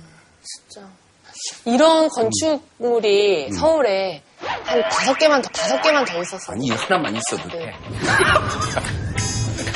이런 1.64 2.08
건축물이 2.08 3.52
서울에 3.52 4.22
한 4.38 4.82
다섯 4.90 5.14
개만 5.14 5.42
더, 5.42 5.48
다섯 5.50 5.80
개만 5.82 6.04
더 6.04 6.20
있었어. 6.20 6.52
아니, 6.52 6.70
하나만 6.70 7.16
있어도 7.16 7.48
돼. 7.48 7.72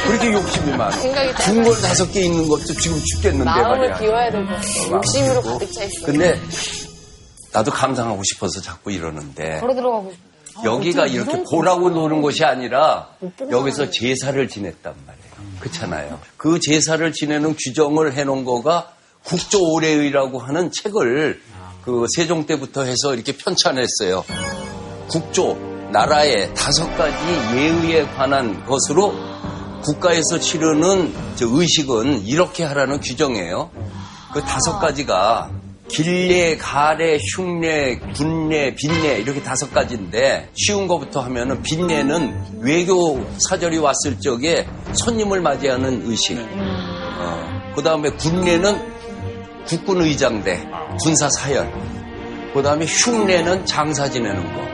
그렇게 0.06 0.32
욕심이 0.32 0.76
많아. 0.76 0.96
궁궐 1.44 1.80
다섯 1.80 2.10
개 2.12 2.20
있는 2.22 2.48
것도 2.48 2.66
지금 2.74 2.98
죽겠는데 3.02 3.44
마음을 3.44 3.78
말이야. 3.88 3.98
비워야 3.98 4.30
될것 4.30 4.54
같아. 4.54 4.90
욕심으로 4.90 5.42
가득 5.42 5.72
차 5.72 5.84
있어. 5.84 6.06
근데 6.06 6.38
나도 7.52 7.70
감상하고 7.70 8.22
싶어서 8.24 8.60
자꾸 8.60 8.90
이러는데 8.92 9.60
걸어 9.60 9.74
들어가고 9.74 10.12
싶어요. 10.12 10.72
여기가 10.74 11.06
이렇게 11.06 11.42
보라고 11.50 11.88
노는 11.90 12.20
것이 12.22 12.44
아니라 12.44 13.08
여기서 13.50 13.90
제사를 13.90 14.46
지냈단 14.48 14.94
말이에요. 15.06 15.23
그렇잖아요. 15.60 16.20
그 16.36 16.58
제사를 16.60 17.12
지내는 17.12 17.56
규정을 17.56 18.14
해놓은 18.14 18.44
거가 18.44 18.92
국조 19.24 19.58
오례의라고 19.72 20.38
하는 20.38 20.70
책을 20.70 21.40
그 21.84 22.06
세종 22.14 22.46
때부터 22.46 22.84
해서 22.84 23.14
이렇게 23.14 23.36
편찬했어요. 23.36 24.24
국조 25.08 25.56
나라의 25.92 26.54
다섯 26.54 26.94
가지 26.96 27.16
예의에 27.56 28.04
관한 28.06 28.64
것으로 28.64 29.14
국가에서 29.82 30.40
치르는 30.40 31.14
저 31.36 31.46
의식은 31.46 32.26
이렇게 32.26 32.64
하라는 32.64 33.00
규정이에요. 33.00 33.70
그 34.32 34.40
다섯 34.40 34.78
가지가 34.78 35.50
길례, 35.88 36.56
가례, 36.56 37.18
흉례, 37.18 37.98
군례, 38.14 38.74
빈례 38.74 39.18
이렇게 39.18 39.42
다섯 39.42 39.72
가지인데 39.72 40.48
쉬운 40.54 40.88
것부터 40.88 41.20
하면은 41.20 41.62
빈례는 41.62 42.60
외교 42.60 43.24
사절이 43.38 43.78
왔을 43.78 44.18
적에 44.18 44.66
손님을 44.92 45.40
맞이하는 45.40 46.02
의식. 46.06 46.38
그 47.76 47.82
다음에 47.82 48.10
군례는 48.10 48.94
국군 49.66 50.00
의장대, 50.02 50.66
군사 51.02 51.28
사열. 51.28 51.70
그 52.54 52.62
다음에 52.62 52.86
흉례는 52.86 53.66
장사 53.66 54.08
지내는 54.08 54.42
거. 54.54 54.64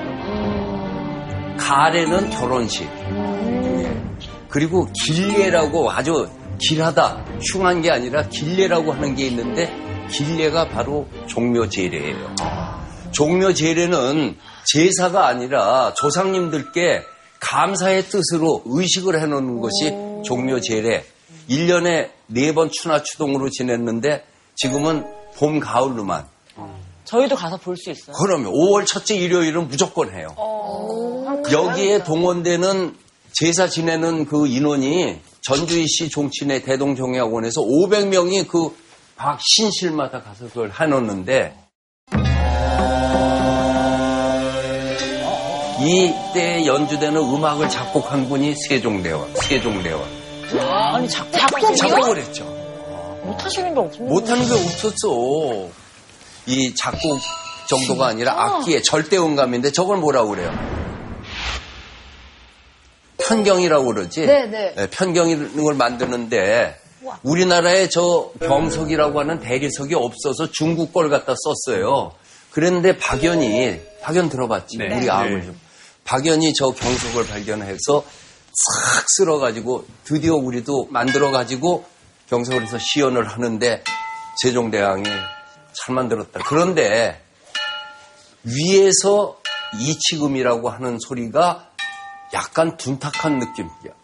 가례는 1.56 2.30
결혼식. 2.30 2.84
예. 2.84 4.02
그리고 4.48 4.88
길례라고 4.92 5.90
아주 5.90 6.28
길하다, 6.58 7.24
흉한 7.52 7.80
게 7.82 7.90
아니라 7.90 8.28
길례라고 8.28 8.92
하는 8.92 9.14
게 9.14 9.26
있는데 9.28 9.72
길례가 10.10 10.68
바로 10.68 11.08
종묘 11.26 11.68
제례예요. 11.68 12.34
종묘 13.12 13.54
제례는 13.54 14.36
제사가 14.66 15.26
아니라 15.26 15.94
조상님들께 15.94 17.02
감사의 17.40 18.04
뜻으로 18.04 18.62
의식을 18.66 19.20
해놓는 19.20 19.60
것이 19.60 19.94
종묘 20.24 20.60
제례. 20.60 21.04
1년에 21.48 22.10
네번 22.26 22.70
추나 22.70 23.02
추동으로 23.02 23.50
지냈는데 23.50 24.24
지금은 24.56 25.04
봄, 25.36 25.58
가을로만. 25.58 26.26
저희도 27.04 27.34
가서 27.34 27.56
볼 27.56 27.76
수 27.76 27.90
있어요. 27.90 28.14
그러면 28.20 28.52
5월 28.52 28.86
첫째 28.86 29.16
일요일은 29.16 29.66
무조건 29.68 30.12
해요. 30.14 30.36
여기에 31.50 32.04
동원되는 32.04 32.94
제사 33.32 33.68
지내는 33.68 34.26
그 34.26 34.46
인원이 34.46 35.18
전주이시 35.40 36.10
종친회 36.10 36.62
대동종회학원에서 36.62 37.62
500명이 37.62 38.46
그 38.46 38.76
박신실마다 39.20 40.22
가서 40.22 40.46
그걸 40.48 40.72
해놓는데 40.72 41.54
이때 45.82 46.64
연주되는 46.64 47.16
음악을 47.16 47.68
작곡한 47.68 48.28
분이 48.28 48.54
세종대왕, 48.54 49.34
세종대왕. 49.34 50.02
아니, 50.94 51.08
작, 51.08 51.30
작곡이요? 51.32 51.74
작곡을 51.74 52.16
했죠. 52.18 52.44
못하시는 53.24 53.74
게 53.74 53.80
없는데. 53.80 54.04
못하는 54.04 54.46
게 54.46 54.52
없었어. 54.54 55.68
이 56.46 56.74
작곡 56.74 57.20
정도가 57.68 58.06
아니라 58.06 58.32
악기의 58.32 58.82
절대 58.82 59.18
음감인데 59.18 59.72
저걸 59.72 59.98
뭐라고 59.98 60.30
그래요? 60.30 60.50
편경이라고 63.18 63.84
그러지? 63.84 64.26
네, 64.26 64.46
네. 64.46 64.88
편경을 64.90 65.74
만드는데 65.74 66.80
우리나라에 67.22 67.88
저 67.88 68.30
병석이라고 68.40 69.20
하는 69.20 69.40
대리석이 69.40 69.94
없어서 69.94 70.50
중국 70.50 70.92
걸 70.92 71.08
갖다 71.08 71.34
썼어요. 71.36 72.12
그랬는데 72.50 72.98
박연이, 72.98 73.80
박연 74.02 74.28
들어봤지? 74.28 74.78
네. 74.78 74.96
우리 74.96 75.10
아을 75.10 75.42
좀. 75.42 75.60
박연이 76.04 76.52
저 76.54 76.70
경석을 76.70 77.26
발견해서 77.28 78.04
싹 78.52 79.04
쓸어가지고 79.16 79.86
드디어 80.04 80.34
우리도 80.34 80.88
만들어가지고 80.90 81.84
경석을 82.28 82.62
해서 82.62 82.78
시연을 82.78 83.28
하는데 83.28 83.82
세종대왕이 84.42 85.04
잘 85.04 85.94
만들었다. 85.94 86.40
그런데 86.44 87.22
위에서 88.42 89.38
이치금이라고 89.78 90.68
하는 90.70 90.98
소리가 91.00 91.68
약간 92.32 92.76
둔탁한 92.76 93.38
느낌이야. 93.38 93.99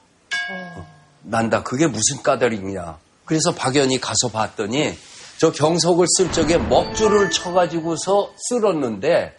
난다. 1.29 1.63
그게 1.63 1.87
무슨 1.87 2.23
까다리냐. 2.23 2.99
그래서 3.25 3.53
박연이 3.53 4.01
가서 4.01 4.29
봤더니 4.33 4.97
저 5.39 5.53
경석을 5.53 6.07
쓸 6.17 6.33
적에 6.33 6.57
먹줄을 6.59 7.31
쳐가지고서 7.31 8.31
쓸었는데 8.49 9.37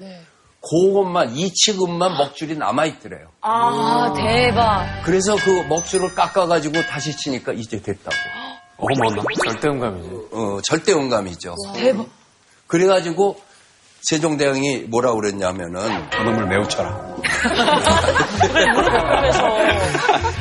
그것만 0.61 1.35
이 1.35 1.51
치금만 1.53 2.17
먹줄이 2.17 2.57
남아있더래요. 2.57 3.29
아, 3.41 4.13
대박. 4.15 5.01
그래서 5.05 5.35
그 5.37 5.49
먹줄을 5.69 6.13
깎아가지고 6.13 6.81
다시 6.83 7.15
치니까 7.15 7.53
이제 7.53 7.81
됐다고. 7.81 8.15
어머나. 8.77 9.23
절대 9.43 9.69
음감이지. 9.69 10.09
어, 10.33 10.59
절대 10.63 10.93
음감이죠. 10.93 11.55
대박. 11.73 12.07
그래가지고 12.67 13.39
세종대왕이 14.01 14.79
뭐라 14.89 15.13
그랬냐면은 15.13 16.09
저놈을 16.11 16.47
매우 16.47 16.67
쳐라. 16.67 17.06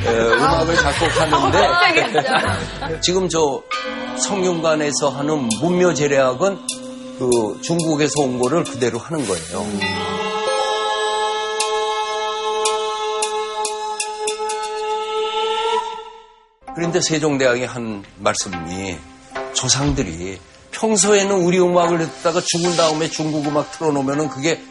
에, 0.05 0.09
음악을 0.09 0.75
작곡하는데 0.75 1.67
지금 3.01 3.29
저 3.29 3.61
성균관에서 4.17 5.09
하는 5.09 5.49
문묘제례학은 5.61 6.59
그 7.19 7.59
중국에서 7.63 8.21
온 8.21 8.39
거를 8.39 8.63
그대로 8.63 8.99
하는 8.99 9.25
거예요. 9.25 9.65
그런데 16.75 17.01
세종대왕이 17.01 17.65
한 17.65 18.03
말씀이 18.17 18.97
조상들이 19.53 20.39
평소에는 20.69 21.35
우리 21.35 21.59
음악을 21.59 21.97
듣다가 21.97 22.39
죽은 22.39 22.77
다음에 22.77 23.09
중국 23.09 23.47
음악 23.47 23.71
틀어놓으면 23.71 24.29
그게 24.29 24.61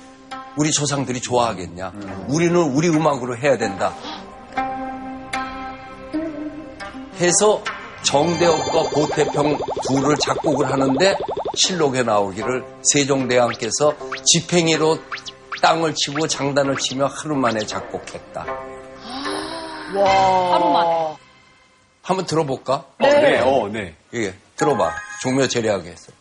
우리 0.57 0.71
조상들이 0.71 1.21
좋아하겠냐. 1.21 1.93
우리는 2.29 2.57
우리 2.57 2.89
음악으로 2.89 3.37
해야 3.37 3.57
된다. 3.57 3.95
해서 7.21 7.63
정대업과 8.03 8.91
보태평 8.91 9.59
둘을 9.89 10.17
작곡을 10.17 10.71
하는데 10.71 11.17
실록에 11.55 12.03
나오기를 12.03 12.65
세종대왕께서 12.83 13.97
지팽이로 14.25 14.99
땅을 15.63 15.95
치고 15.95 16.27
장단을 16.29 16.77
치며 16.77 17.07
하루 17.07 17.35
만에 17.37 17.61
작곡했다. 17.61 18.47
하루 19.93 20.71
만에. 20.71 21.17
한번 22.03 22.27
들어볼까? 22.27 22.75
어, 22.75 23.07
네, 23.07 23.41
어, 23.41 23.69
네. 23.69 23.97
예, 24.15 24.35
들어봐. 24.57 24.95
종묘 25.23 25.49
제례하게 25.49 25.91
해서 25.91 26.13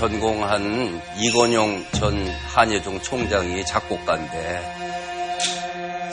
전공한 0.00 1.02
이건용 1.18 1.84
전 1.92 2.26
한예종 2.26 3.02
총장이 3.02 3.66
작곡가인데 3.66 4.62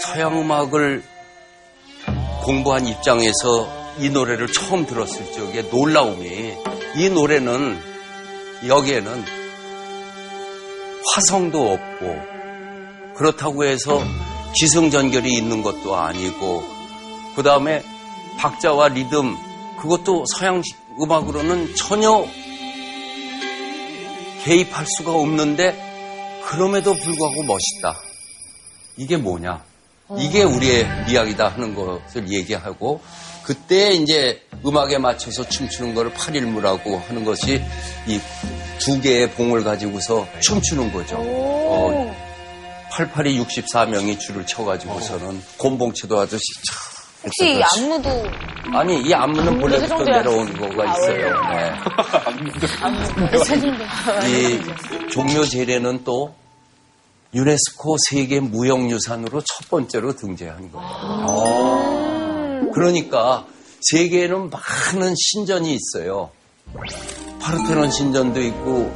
서양 0.02 0.38
음악을 0.38 1.02
공부한 2.44 2.86
입장에서 2.86 3.94
이 4.00 4.10
노래를 4.10 4.48
처음 4.52 4.86
들었을 4.86 5.32
적에 5.32 5.62
놀라움이 5.62 6.54
이 6.98 7.10
노래는 7.10 7.80
여기에는 8.68 9.24
화성도 11.16 11.72
없고 11.72 12.22
그렇다고 13.16 13.64
해서 13.64 14.04
기승전결이 14.54 15.34
있는 15.34 15.64
것도 15.64 15.96
아니고 15.96 16.62
그 17.38 17.44
다음에 17.44 17.82
박자와 18.38 18.90
리듬 18.90 19.38
그것도 19.80 20.26
서양 20.38 20.62
음악으로는 21.00 21.74
전혀 21.76 22.28
개입할 24.48 24.86
수가 24.86 25.12
없는데 25.12 25.76
그럼에도 26.46 26.94
불구하고 26.94 27.44
멋있다. 27.44 28.00
이게 28.96 29.18
뭐냐? 29.18 29.62
이게 30.18 30.44
우리의 30.44 30.88
이야기다 31.10 31.50
하는 31.50 31.76
것을 31.76 32.30
얘기하고 32.30 33.02
그때 33.44 33.92
이제 33.94 34.42
음악에 34.66 34.98
맞춰서 34.98 35.48
춤추는 35.48 35.94
거를 35.94 36.14
팔일무라고 36.14 36.98
하는 37.00 37.26
것이 37.26 37.62
이 38.08 38.20
두 38.80 39.02
개의 39.02 39.32
봉을 39.32 39.64
가지고서 39.64 40.28
춤추는 40.40 40.94
거죠. 40.94 41.18
어, 41.20 42.16
88이 42.92 43.44
64명이 43.44 44.20
줄을 44.20 44.46
쳐가지고서는 44.46 45.42
곤봉치도 45.58 46.18
하듯이 46.20 46.44
참 46.64 46.78
혹시 47.24 47.58
이 47.58 47.62
안무도 47.64 48.10
아니 48.74 49.02
이 49.02 49.14
안무는 49.14 49.60
본래부터. 49.60 50.04
내려온 50.04 50.54
거가 50.58 50.86
있어요. 50.98 51.34
네. 51.50 51.74
이 54.28 55.10
종묘 55.12 55.46
제례는 55.46 56.04
또 56.04 56.34
유네스코 57.34 57.98
세계 58.10 58.40
무형유산으로 58.40 59.42
첫 59.42 59.70
번째로 59.70 60.16
등재한 60.16 60.72
거예요. 60.72 60.88
그러니까 62.74 63.46
세계에는 63.82 64.50
많은 64.50 65.14
신전이 65.16 65.74
있어요. 65.76 66.30
파르테논 67.40 67.92
신전도 67.92 68.42
있고 68.42 68.92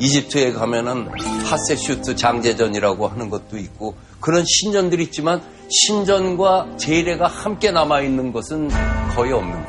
이집트에 0.00 0.52
가면은 0.52 1.08
하세슈트 1.44 2.14
장제전이라고 2.16 3.08
하는 3.08 3.30
것도 3.30 3.58
있고 3.58 3.96
그런 4.20 4.44
신전들이 4.46 5.04
있지만 5.04 5.42
신전과 5.68 6.76
제례가 6.78 7.26
함께 7.26 7.70
남아 7.70 8.00
있는 8.00 8.32
것은 8.32 8.68
거의 9.14 9.32
없는 9.32 9.52
거예요. 9.52 9.68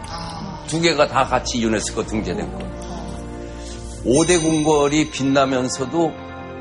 두 0.68 0.80
개가 0.82 1.08
다 1.08 1.26
같이 1.26 1.62
유네스코 1.62 2.06
등재된 2.06 2.52
거예요. 2.52 2.70
5대 4.06 4.42
궁궐이 4.42 5.12
빛나면서도 5.12 6.14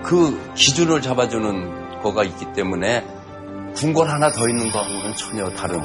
그 0.03 0.55
기준을 0.55 1.03
잡아주는 1.03 2.01
거가 2.03 2.25
있기 2.25 2.53
때문에 2.53 3.05
궁궐 3.75 4.09
하나 4.09 4.31
더 4.33 4.49
있는 4.49 4.71
거하고는 4.71 5.15
전혀 5.15 5.49
다른 5.51 5.79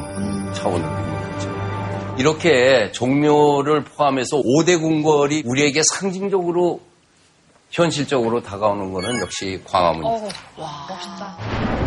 차원으로 0.53 0.99
있는 0.99 1.31
거죠. 1.33 1.53
이렇게 2.17 2.91
종묘를 2.91 3.83
포함해서 3.83 4.37
5대 4.37 4.81
궁궐이 4.81 5.43
우리에게 5.45 5.81
상징적으로 5.93 6.79
현실적으로 7.71 8.41
다가오는 8.41 8.93
거는 8.93 9.19
역시 9.19 9.61
광화문입니다. 9.65 10.35
와, 10.57 10.87
멋있다. 10.89 11.82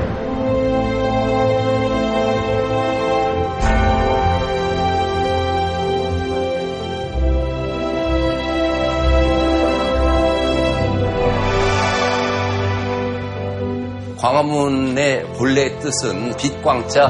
광화문의 14.19 15.33
본래 15.35 15.79
뜻은 15.79 16.37
빛광자, 16.37 17.09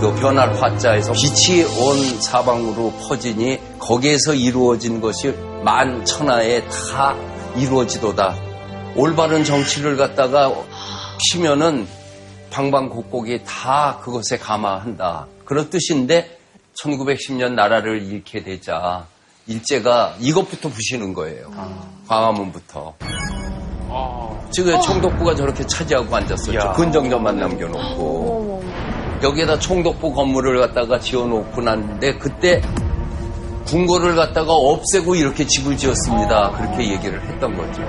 그 0.00 0.14
변할 0.20 0.54
화자에서 0.54 1.12
빛이 1.12 1.62
온 1.62 2.20
사방으로 2.20 2.92
퍼지니 2.92 3.78
거기에서 3.78 4.34
이루어진 4.34 5.00
것이 5.00 5.32
만 5.64 6.04
천하에 6.04 6.62
다 6.66 7.16
이루어지도다. 7.56 8.36
올바른 8.96 9.42
정치를 9.42 9.96
갖다가 9.96 10.52
피면은 11.18 11.86
방방곡곡이 12.50 13.44
다 13.44 13.98
그것에 14.02 14.36
감화한다. 14.38 15.26
그런 15.44 15.70
뜻인데 15.70 16.38
1910년 16.80 17.54
나라를 17.54 18.02
잃게 18.02 18.42
되자 18.42 19.06
일제가 19.46 20.16
이것부터 20.20 20.68
부시는 20.68 21.14
거예요. 21.14 21.50
광화문부터. 22.06 22.94
지금 24.50 24.80
총독부가 24.80 25.34
저렇게 25.34 25.66
차지하고 25.66 26.14
앉았었죠. 26.14 26.72
근정전만 26.74 27.38
남겨놓고. 27.38 28.62
여기에다 29.22 29.58
총독부 29.58 30.12
건물을 30.12 30.60
갖다가 30.60 30.98
지어놓고 30.98 31.60
났는데 31.60 32.18
그때 32.18 32.60
궁궐을 33.66 34.14
갖다가 34.14 34.52
없애고 34.52 35.14
이렇게 35.14 35.46
집을 35.46 35.76
지었습니다. 35.76 36.50
그렇게 36.52 36.92
얘기를 36.92 37.20
했던 37.22 37.56
거죠. 37.56 37.82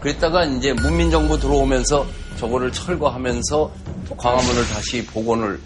그랬다가 0.00 0.44
이제 0.44 0.72
문민정부 0.72 1.38
들어오면서 1.40 2.06
저거를 2.36 2.70
철거하면서 2.70 3.70
광화문을 4.16 4.68
다시 4.68 5.04
복원을 5.04 5.58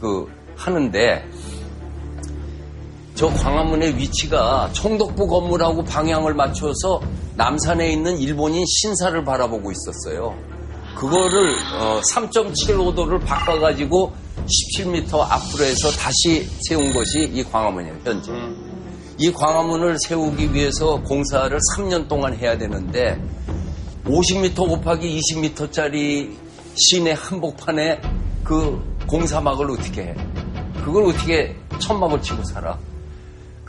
그 0.00 0.26
하는데 0.56 1.28
저 3.14 3.28
광화문의 3.28 3.96
위치가 3.96 4.70
총독부 4.72 5.26
건물하고 5.26 5.84
방향을 5.84 6.34
맞춰서 6.34 7.00
남산에 7.36 7.90
있는 7.92 8.18
일본인 8.18 8.64
신사를 8.66 9.22
바라보고 9.24 9.70
있었어요. 9.70 10.34
그거를 10.96 11.54
3.75도를 12.14 13.24
바꿔가지고 13.24 14.12
17m 14.76 15.14
앞으로 15.20 15.64
해서 15.64 15.90
다시 15.90 16.48
세운 16.60 16.92
것이 16.92 17.30
이 17.32 17.42
광화문이에요, 17.44 17.96
현재. 18.04 18.32
이 19.18 19.32
광화문을 19.32 19.98
세우기 20.00 20.52
위해서 20.54 21.00
공사를 21.02 21.56
3년 21.76 22.08
동안 22.08 22.34
해야 22.34 22.56
되는데 22.56 23.20
50m 24.04 24.56
곱하기 24.56 25.20
20m짜리 25.20 26.34
시내 26.74 27.12
한복판에 27.12 28.00
그 28.42 28.82
공사막을 29.06 29.70
어떻게 29.70 30.02
해? 30.02 30.14
그걸 30.84 31.04
어떻게 31.04 31.54
천막을 31.78 32.22
치고 32.22 32.42
살아? 32.44 32.78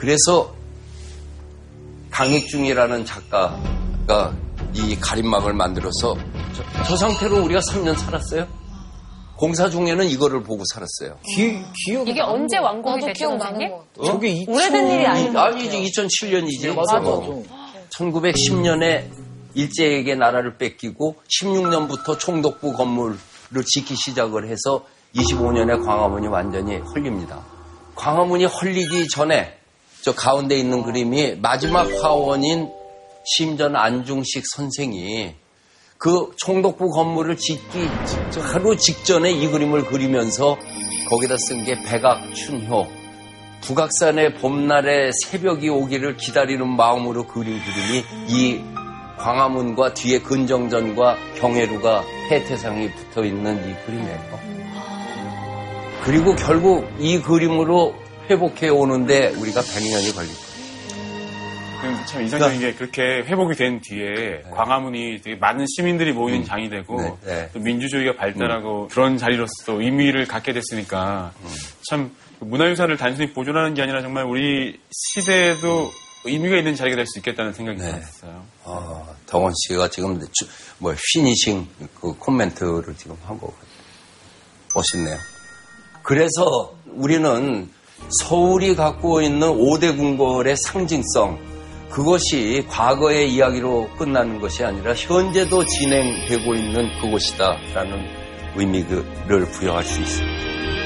그래서 0.04 0.54
강익중이라는 2.12 3.06
작가가 3.06 4.34
이 4.74 4.98
가림막을 5.00 5.54
만들어서 5.54 6.18
저, 6.54 6.84
저 6.84 6.98
상태로 6.98 7.42
우리가 7.46 7.62
3년 7.62 7.96
살았어요. 7.96 8.46
공사 9.38 9.70
중에는 9.70 10.06
이거를 10.10 10.44
보고 10.44 10.62
살았어요. 10.74 11.20
기, 11.24 11.58
기억이 11.86 12.12
이게 12.12 12.20
언제 12.20 12.58
완공이 12.58 13.06
됐죠, 13.06 13.30
선생님? 13.30 13.70
거. 13.70 13.86
어? 14.00 14.04
저게 14.04 14.28
2000... 14.28 14.54
오래된 14.54 14.92
일이 14.92 15.08
아니에요. 15.08 15.40
아니지 15.40 15.82
2007년이지. 15.84 16.76
맞아, 16.76 16.98
어. 16.98 17.30
맞아. 17.30 17.88
1910년에 17.90 19.06
일제에게 19.54 20.16
나라를 20.16 20.58
뺏기고 20.58 21.16
16년부터 21.30 22.20
총독부 22.20 22.74
건물을 22.74 23.18
짓기 23.66 23.96
시작을 23.96 24.50
해서 24.50 24.86
25년에 25.16 25.86
광화문이 25.86 26.28
완전히 26.28 26.80
헐립니다. 26.80 27.42
광화문이 27.96 28.46
헐리기 28.46 29.08
전에 29.08 29.63
저 30.04 30.14
가운데 30.14 30.58
있는 30.58 30.84
그림이 30.84 31.36
마지막 31.36 31.90
화원인 32.04 32.70
심전 33.24 33.78
안중식 33.78 34.44
선생이 34.54 35.34
그 35.98 36.32
총독부 36.36 36.90
건물을 36.90 37.38
짓기 37.38 37.88
하루 38.42 38.76
직전에 38.76 39.32
이 39.32 39.48
그림을 39.48 39.86
그리면서 39.86 40.58
거기다 41.10 41.38
쓴 41.38 41.64
게 41.64 41.82
백악춘효 41.82 42.86
북악산의 43.62 44.34
봄날에 44.36 45.12
새벽이 45.24 45.70
오기를 45.70 46.18
기다리는 46.18 46.68
마음으로 46.68 47.26
그린 47.26 47.62
그림이 47.64 48.04
이 48.28 48.62
광화문과 49.18 49.94
뒤에 49.94 50.20
근정전과 50.20 51.16
경회루가 51.38 52.04
해태상이 52.30 52.92
붙어 52.92 53.24
있는 53.24 53.56
이 53.70 53.74
그림이에요. 53.86 54.40
그리고 56.04 56.36
결국 56.36 56.90
이 57.00 57.22
그림으로 57.22 58.03
회복해 58.30 58.70
오는데 58.70 59.30
우리가 59.30 59.62
100년이 59.62 60.16
걸릴 60.16 60.34
거예요. 60.34 60.54
그럼 61.82 62.06
참 62.06 62.22
이상적인 62.24 62.60
게 62.62 62.74
그렇게 62.74 63.02
회복이 63.02 63.56
된 63.56 63.82
뒤에 63.82 64.44
광화문이 64.52 65.22
되게 65.22 65.36
많은 65.36 65.66
시민들이 65.68 66.14
모이는 66.14 66.46
장이 66.46 66.70
되고 66.70 67.02
네, 67.02 67.14
네. 67.26 67.50
또 67.52 67.60
민주주의가 67.60 68.16
발달하고 68.16 68.88
그런 68.88 69.18
자리로서 69.18 69.52
또 69.66 69.82
의미를 69.82 70.26
갖게 70.26 70.54
됐으니까 70.54 71.34
참그 71.90 72.14
문화유산을 72.46 72.96
단순히 72.96 73.34
보존하는 73.34 73.74
게 73.74 73.82
아니라 73.82 74.02
정말 74.02 74.24
우리 74.24 74.80
시대에도 74.92 75.90
의미가 76.26 76.56
있는 76.56 76.74
자리가 76.76 76.96
될 76.96 77.06
수 77.06 77.20
있겠다는 77.20 77.52
생각이 77.52 77.82
네. 77.82 77.92
들었어요. 77.92 78.46
어, 78.64 79.14
덕원 79.26 79.52
씨가 79.68 79.90
지금 79.90 80.22
주- 80.32 80.48
뭐 80.78 80.96
피니싱 81.14 81.68
그 82.00 82.14
코멘트를 82.18 82.96
지금 82.98 83.18
하고 83.26 83.54
멋있네요. 84.74 85.18
그래서 86.02 86.78
우리는 86.86 87.70
서울이 88.10 88.76
갖고 88.76 89.22
있는 89.22 89.48
5대 89.48 89.98
궁궐의 89.98 90.56
상징성 90.58 91.40
그것이 91.90 92.66
과거의 92.70 93.32
이야기로 93.34 93.90
끝나는 93.98 94.40
것이 94.40 94.64
아니라 94.64 94.94
현재도 94.96 95.66
진행되고 95.66 96.56
있는 96.56 96.90
그것이다라는 97.00 98.04
의미를 98.56 99.06
부여할 99.52 99.84
수 99.84 100.02
있습니다. 100.02 100.83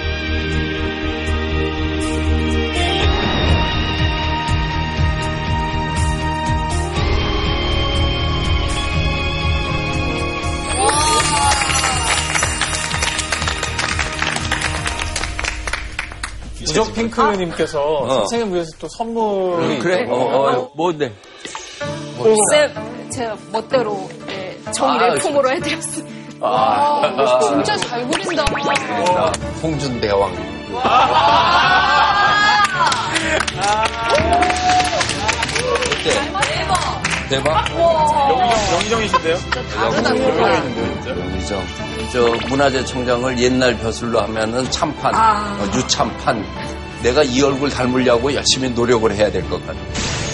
우정 16.70 16.94
핑크님께서 16.94 18.08
선생님 18.08 18.54
위해서 18.54 18.70
또 18.80 18.88
선물이 18.90 19.80
그래? 19.80 20.02
있다고. 20.02 20.16
어, 20.16 20.52
어, 20.52 20.72
뭔데? 20.76 21.14
쌤, 22.52 23.10
제 23.12 23.32
멋대로 23.52 24.10
네, 24.26 24.58
정의 24.74 25.00
아, 25.00 25.14
내품으로 25.14 25.50
해드렸습니다. 25.52 26.18
아, 26.42 27.40
진짜 27.42 27.76
잘 27.78 28.08
그린다. 28.08 28.44
나 28.46 29.32
홍준 29.62 30.00
대왕. 30.02 30.32
어때? 35.90 36.12
대박? 37.30 37.68
영희정이신데요? 38.74 39.38
영의정. 41.08 41.64
저 42.12 42.22
문화재청장을 42.48 43.38
옛날 43.40 43.78
벼슬로 43.78 44.22
하면은 44.22 44.70
참판, 44.72 45.14
어, 45.14 45.68
유참판. 45.76 46.44
내가 47.04 47.24
이 47.24 47.42
얼굴 47.42 47.70
닮으려고 47.70 48.34
열심히 48.34 48.70
노력을 48.70 49.12
해야 49.14 49.30
될 49.30 49.44
것 49.50 49.66
같아. 49.68 49.78
내 49.80 50.27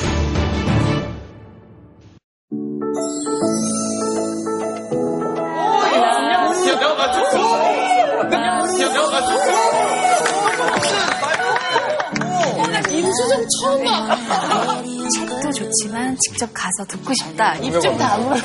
좋지만 16.13 16.17
직접 16.19 16.49
가서 16.53 16.85
듣고 16.87 17.13
싶다. 17.13 17.55
입 17.57 17.71
좀 17.81 17.97
다물어. 17.97 18.35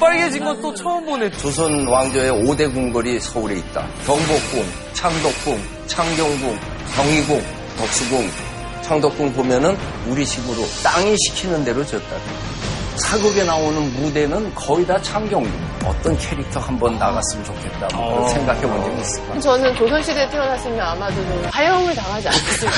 빨개진 0.00 0.44
건또 0.44 0.74
처음 0.74 1.04
보네. 1.04 1.30
조선 1.32 1.86
왕조의 1.86 2.30
5대 2.44 2.72
궁궐이 2.72 3.20
서울에 3.20 3.56
있다. 3.56 3.86
경복궁, 4.06 4.64
창덕궁, 4.94 5.62
창경궁, 5.86 6.58
경희궁, 6.96 7.42
덕수궁. 7.78 8.30
창덕궁 8.82 9.32
보면은 9.32 9.76
우리 10.06 10.24
식으로 10.24 10.62
땅이 10.84 11.16
시키는 11.26 11.64
대로 11.64 11.84
졌다. 11.84 12.16
사극에 12.96 13.44
나오는 13.44 13.92
무대는 13.94 14.54
거의 14.54 14.86
다 14.86 15.00
창경궁. 15.02 15.50
어떤 15.84 16.16
캐릭터 16.18 16.58
한번 16.60 16.98
나갔으면 16.98 17.44
좋겠다. 17.44 17.88
뭐 17.96 18.14
그런 18.14 18.28
생각해 18.30 18.60
본 18.62 18.82
적이 18.84 19.00
있을까? 19.00 19.40
저는 19.40 19.74
조선시대에 19.76 20.28
태어났으면 20.30 20.80
아마도 20.80 21.14
좀 21.14 21.44
화형을 21.52 21.94
당하지 21.94 22.28
않았을까. 22.28 22.72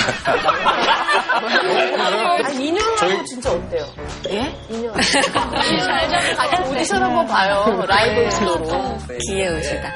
아니, 2.46 2.66
인형하고 2.68 3.24
진짜 3.24 3.52
어때요? 3.52 3.84
예? 4.30 4.54
인형. 4.68 4.94
인형 4.94 6.36
같이 6.36 6.70
오디션 6.70 7.02
한번 7.02 7.26
봐요. 7.26 7.84
라이브 7.86 8.28
정도로. 8.30 8.98
귀여우시다. 9.28 9.92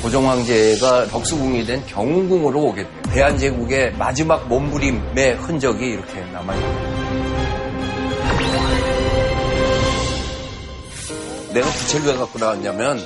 고종 0.00 0.28
황제가 0.28 1.06
덕수궁이 1.06 1.64
된 1.64 1.84
경궁으로 1.86 2.60
오게 2.60 2.82
돼요. 2.82 2.92
대한제국의 3.12 3.92
마지막 3.92 4.46
몸부림의 4.48 5.34
흔적이 5.36 5.86
이렇게 5.92 6.20
남아있는 6.32 6.93
내가 11.54 11.70
부채를 11.70 12.06
왜 12.06 12.16
갖고 12.16 12.38
나왔냐면 12.38 13.00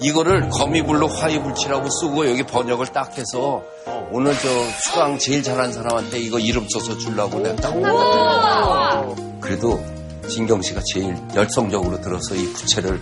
이거를 0.00 0.50
거미불로 0.50 1.06
화이불치라고 1.08 1.88
쓰고 1.88 2.28
여기 2.28 2.42
번역을 2.42 2.88
딱 2.88 3.16
해서 3.16 3.62
오늘 4.10 4.34
저 4.36 4.48
수강 4.82 5.18
제일 5.18 5.42
잘한 5.42 5.72
사람한테 5.72 6.18
이거 6.18 6.38
이름 6.38 6.66
써서 6.68 6.98
주려고 6.98 7.38
내가 7.38 7.56
딱 7.56 7.74
올렸거든요. 7.76 9.40
그래도 9.40 9.82
진경 10.28 10.60
씨가 10.60 10.80
제일 10.92 11.16
열성적으로 11.34 12.00
들어서 12.00 12.34
이 12.34 12.52
부채를 12.52 13.00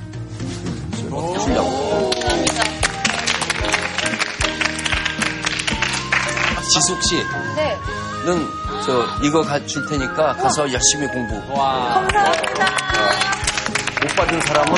주려고. 1.43 2.11
지숙 6.73 7.03
씨. 7.03 7.17
네. 7.57 7.77
는저 8.25 9.07
이거 9.23 9.43
가 9.43 9.59
줄 9.67 9.85
테니까 9.87 10.35
가서 10.35 10.73
열심히 10.73 11.07
공부. 11.09 11.35
감사합니다. 11.49 13.42
못 14.03 14.09
받은 14.17 14.41
사람은 14.41 14.75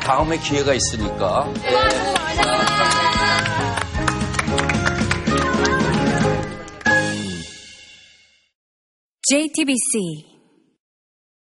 다음에 0.00 0.36
기회가 0.38 0.74
있으니까. 0.74 1.50
JTBC 9.30 10.27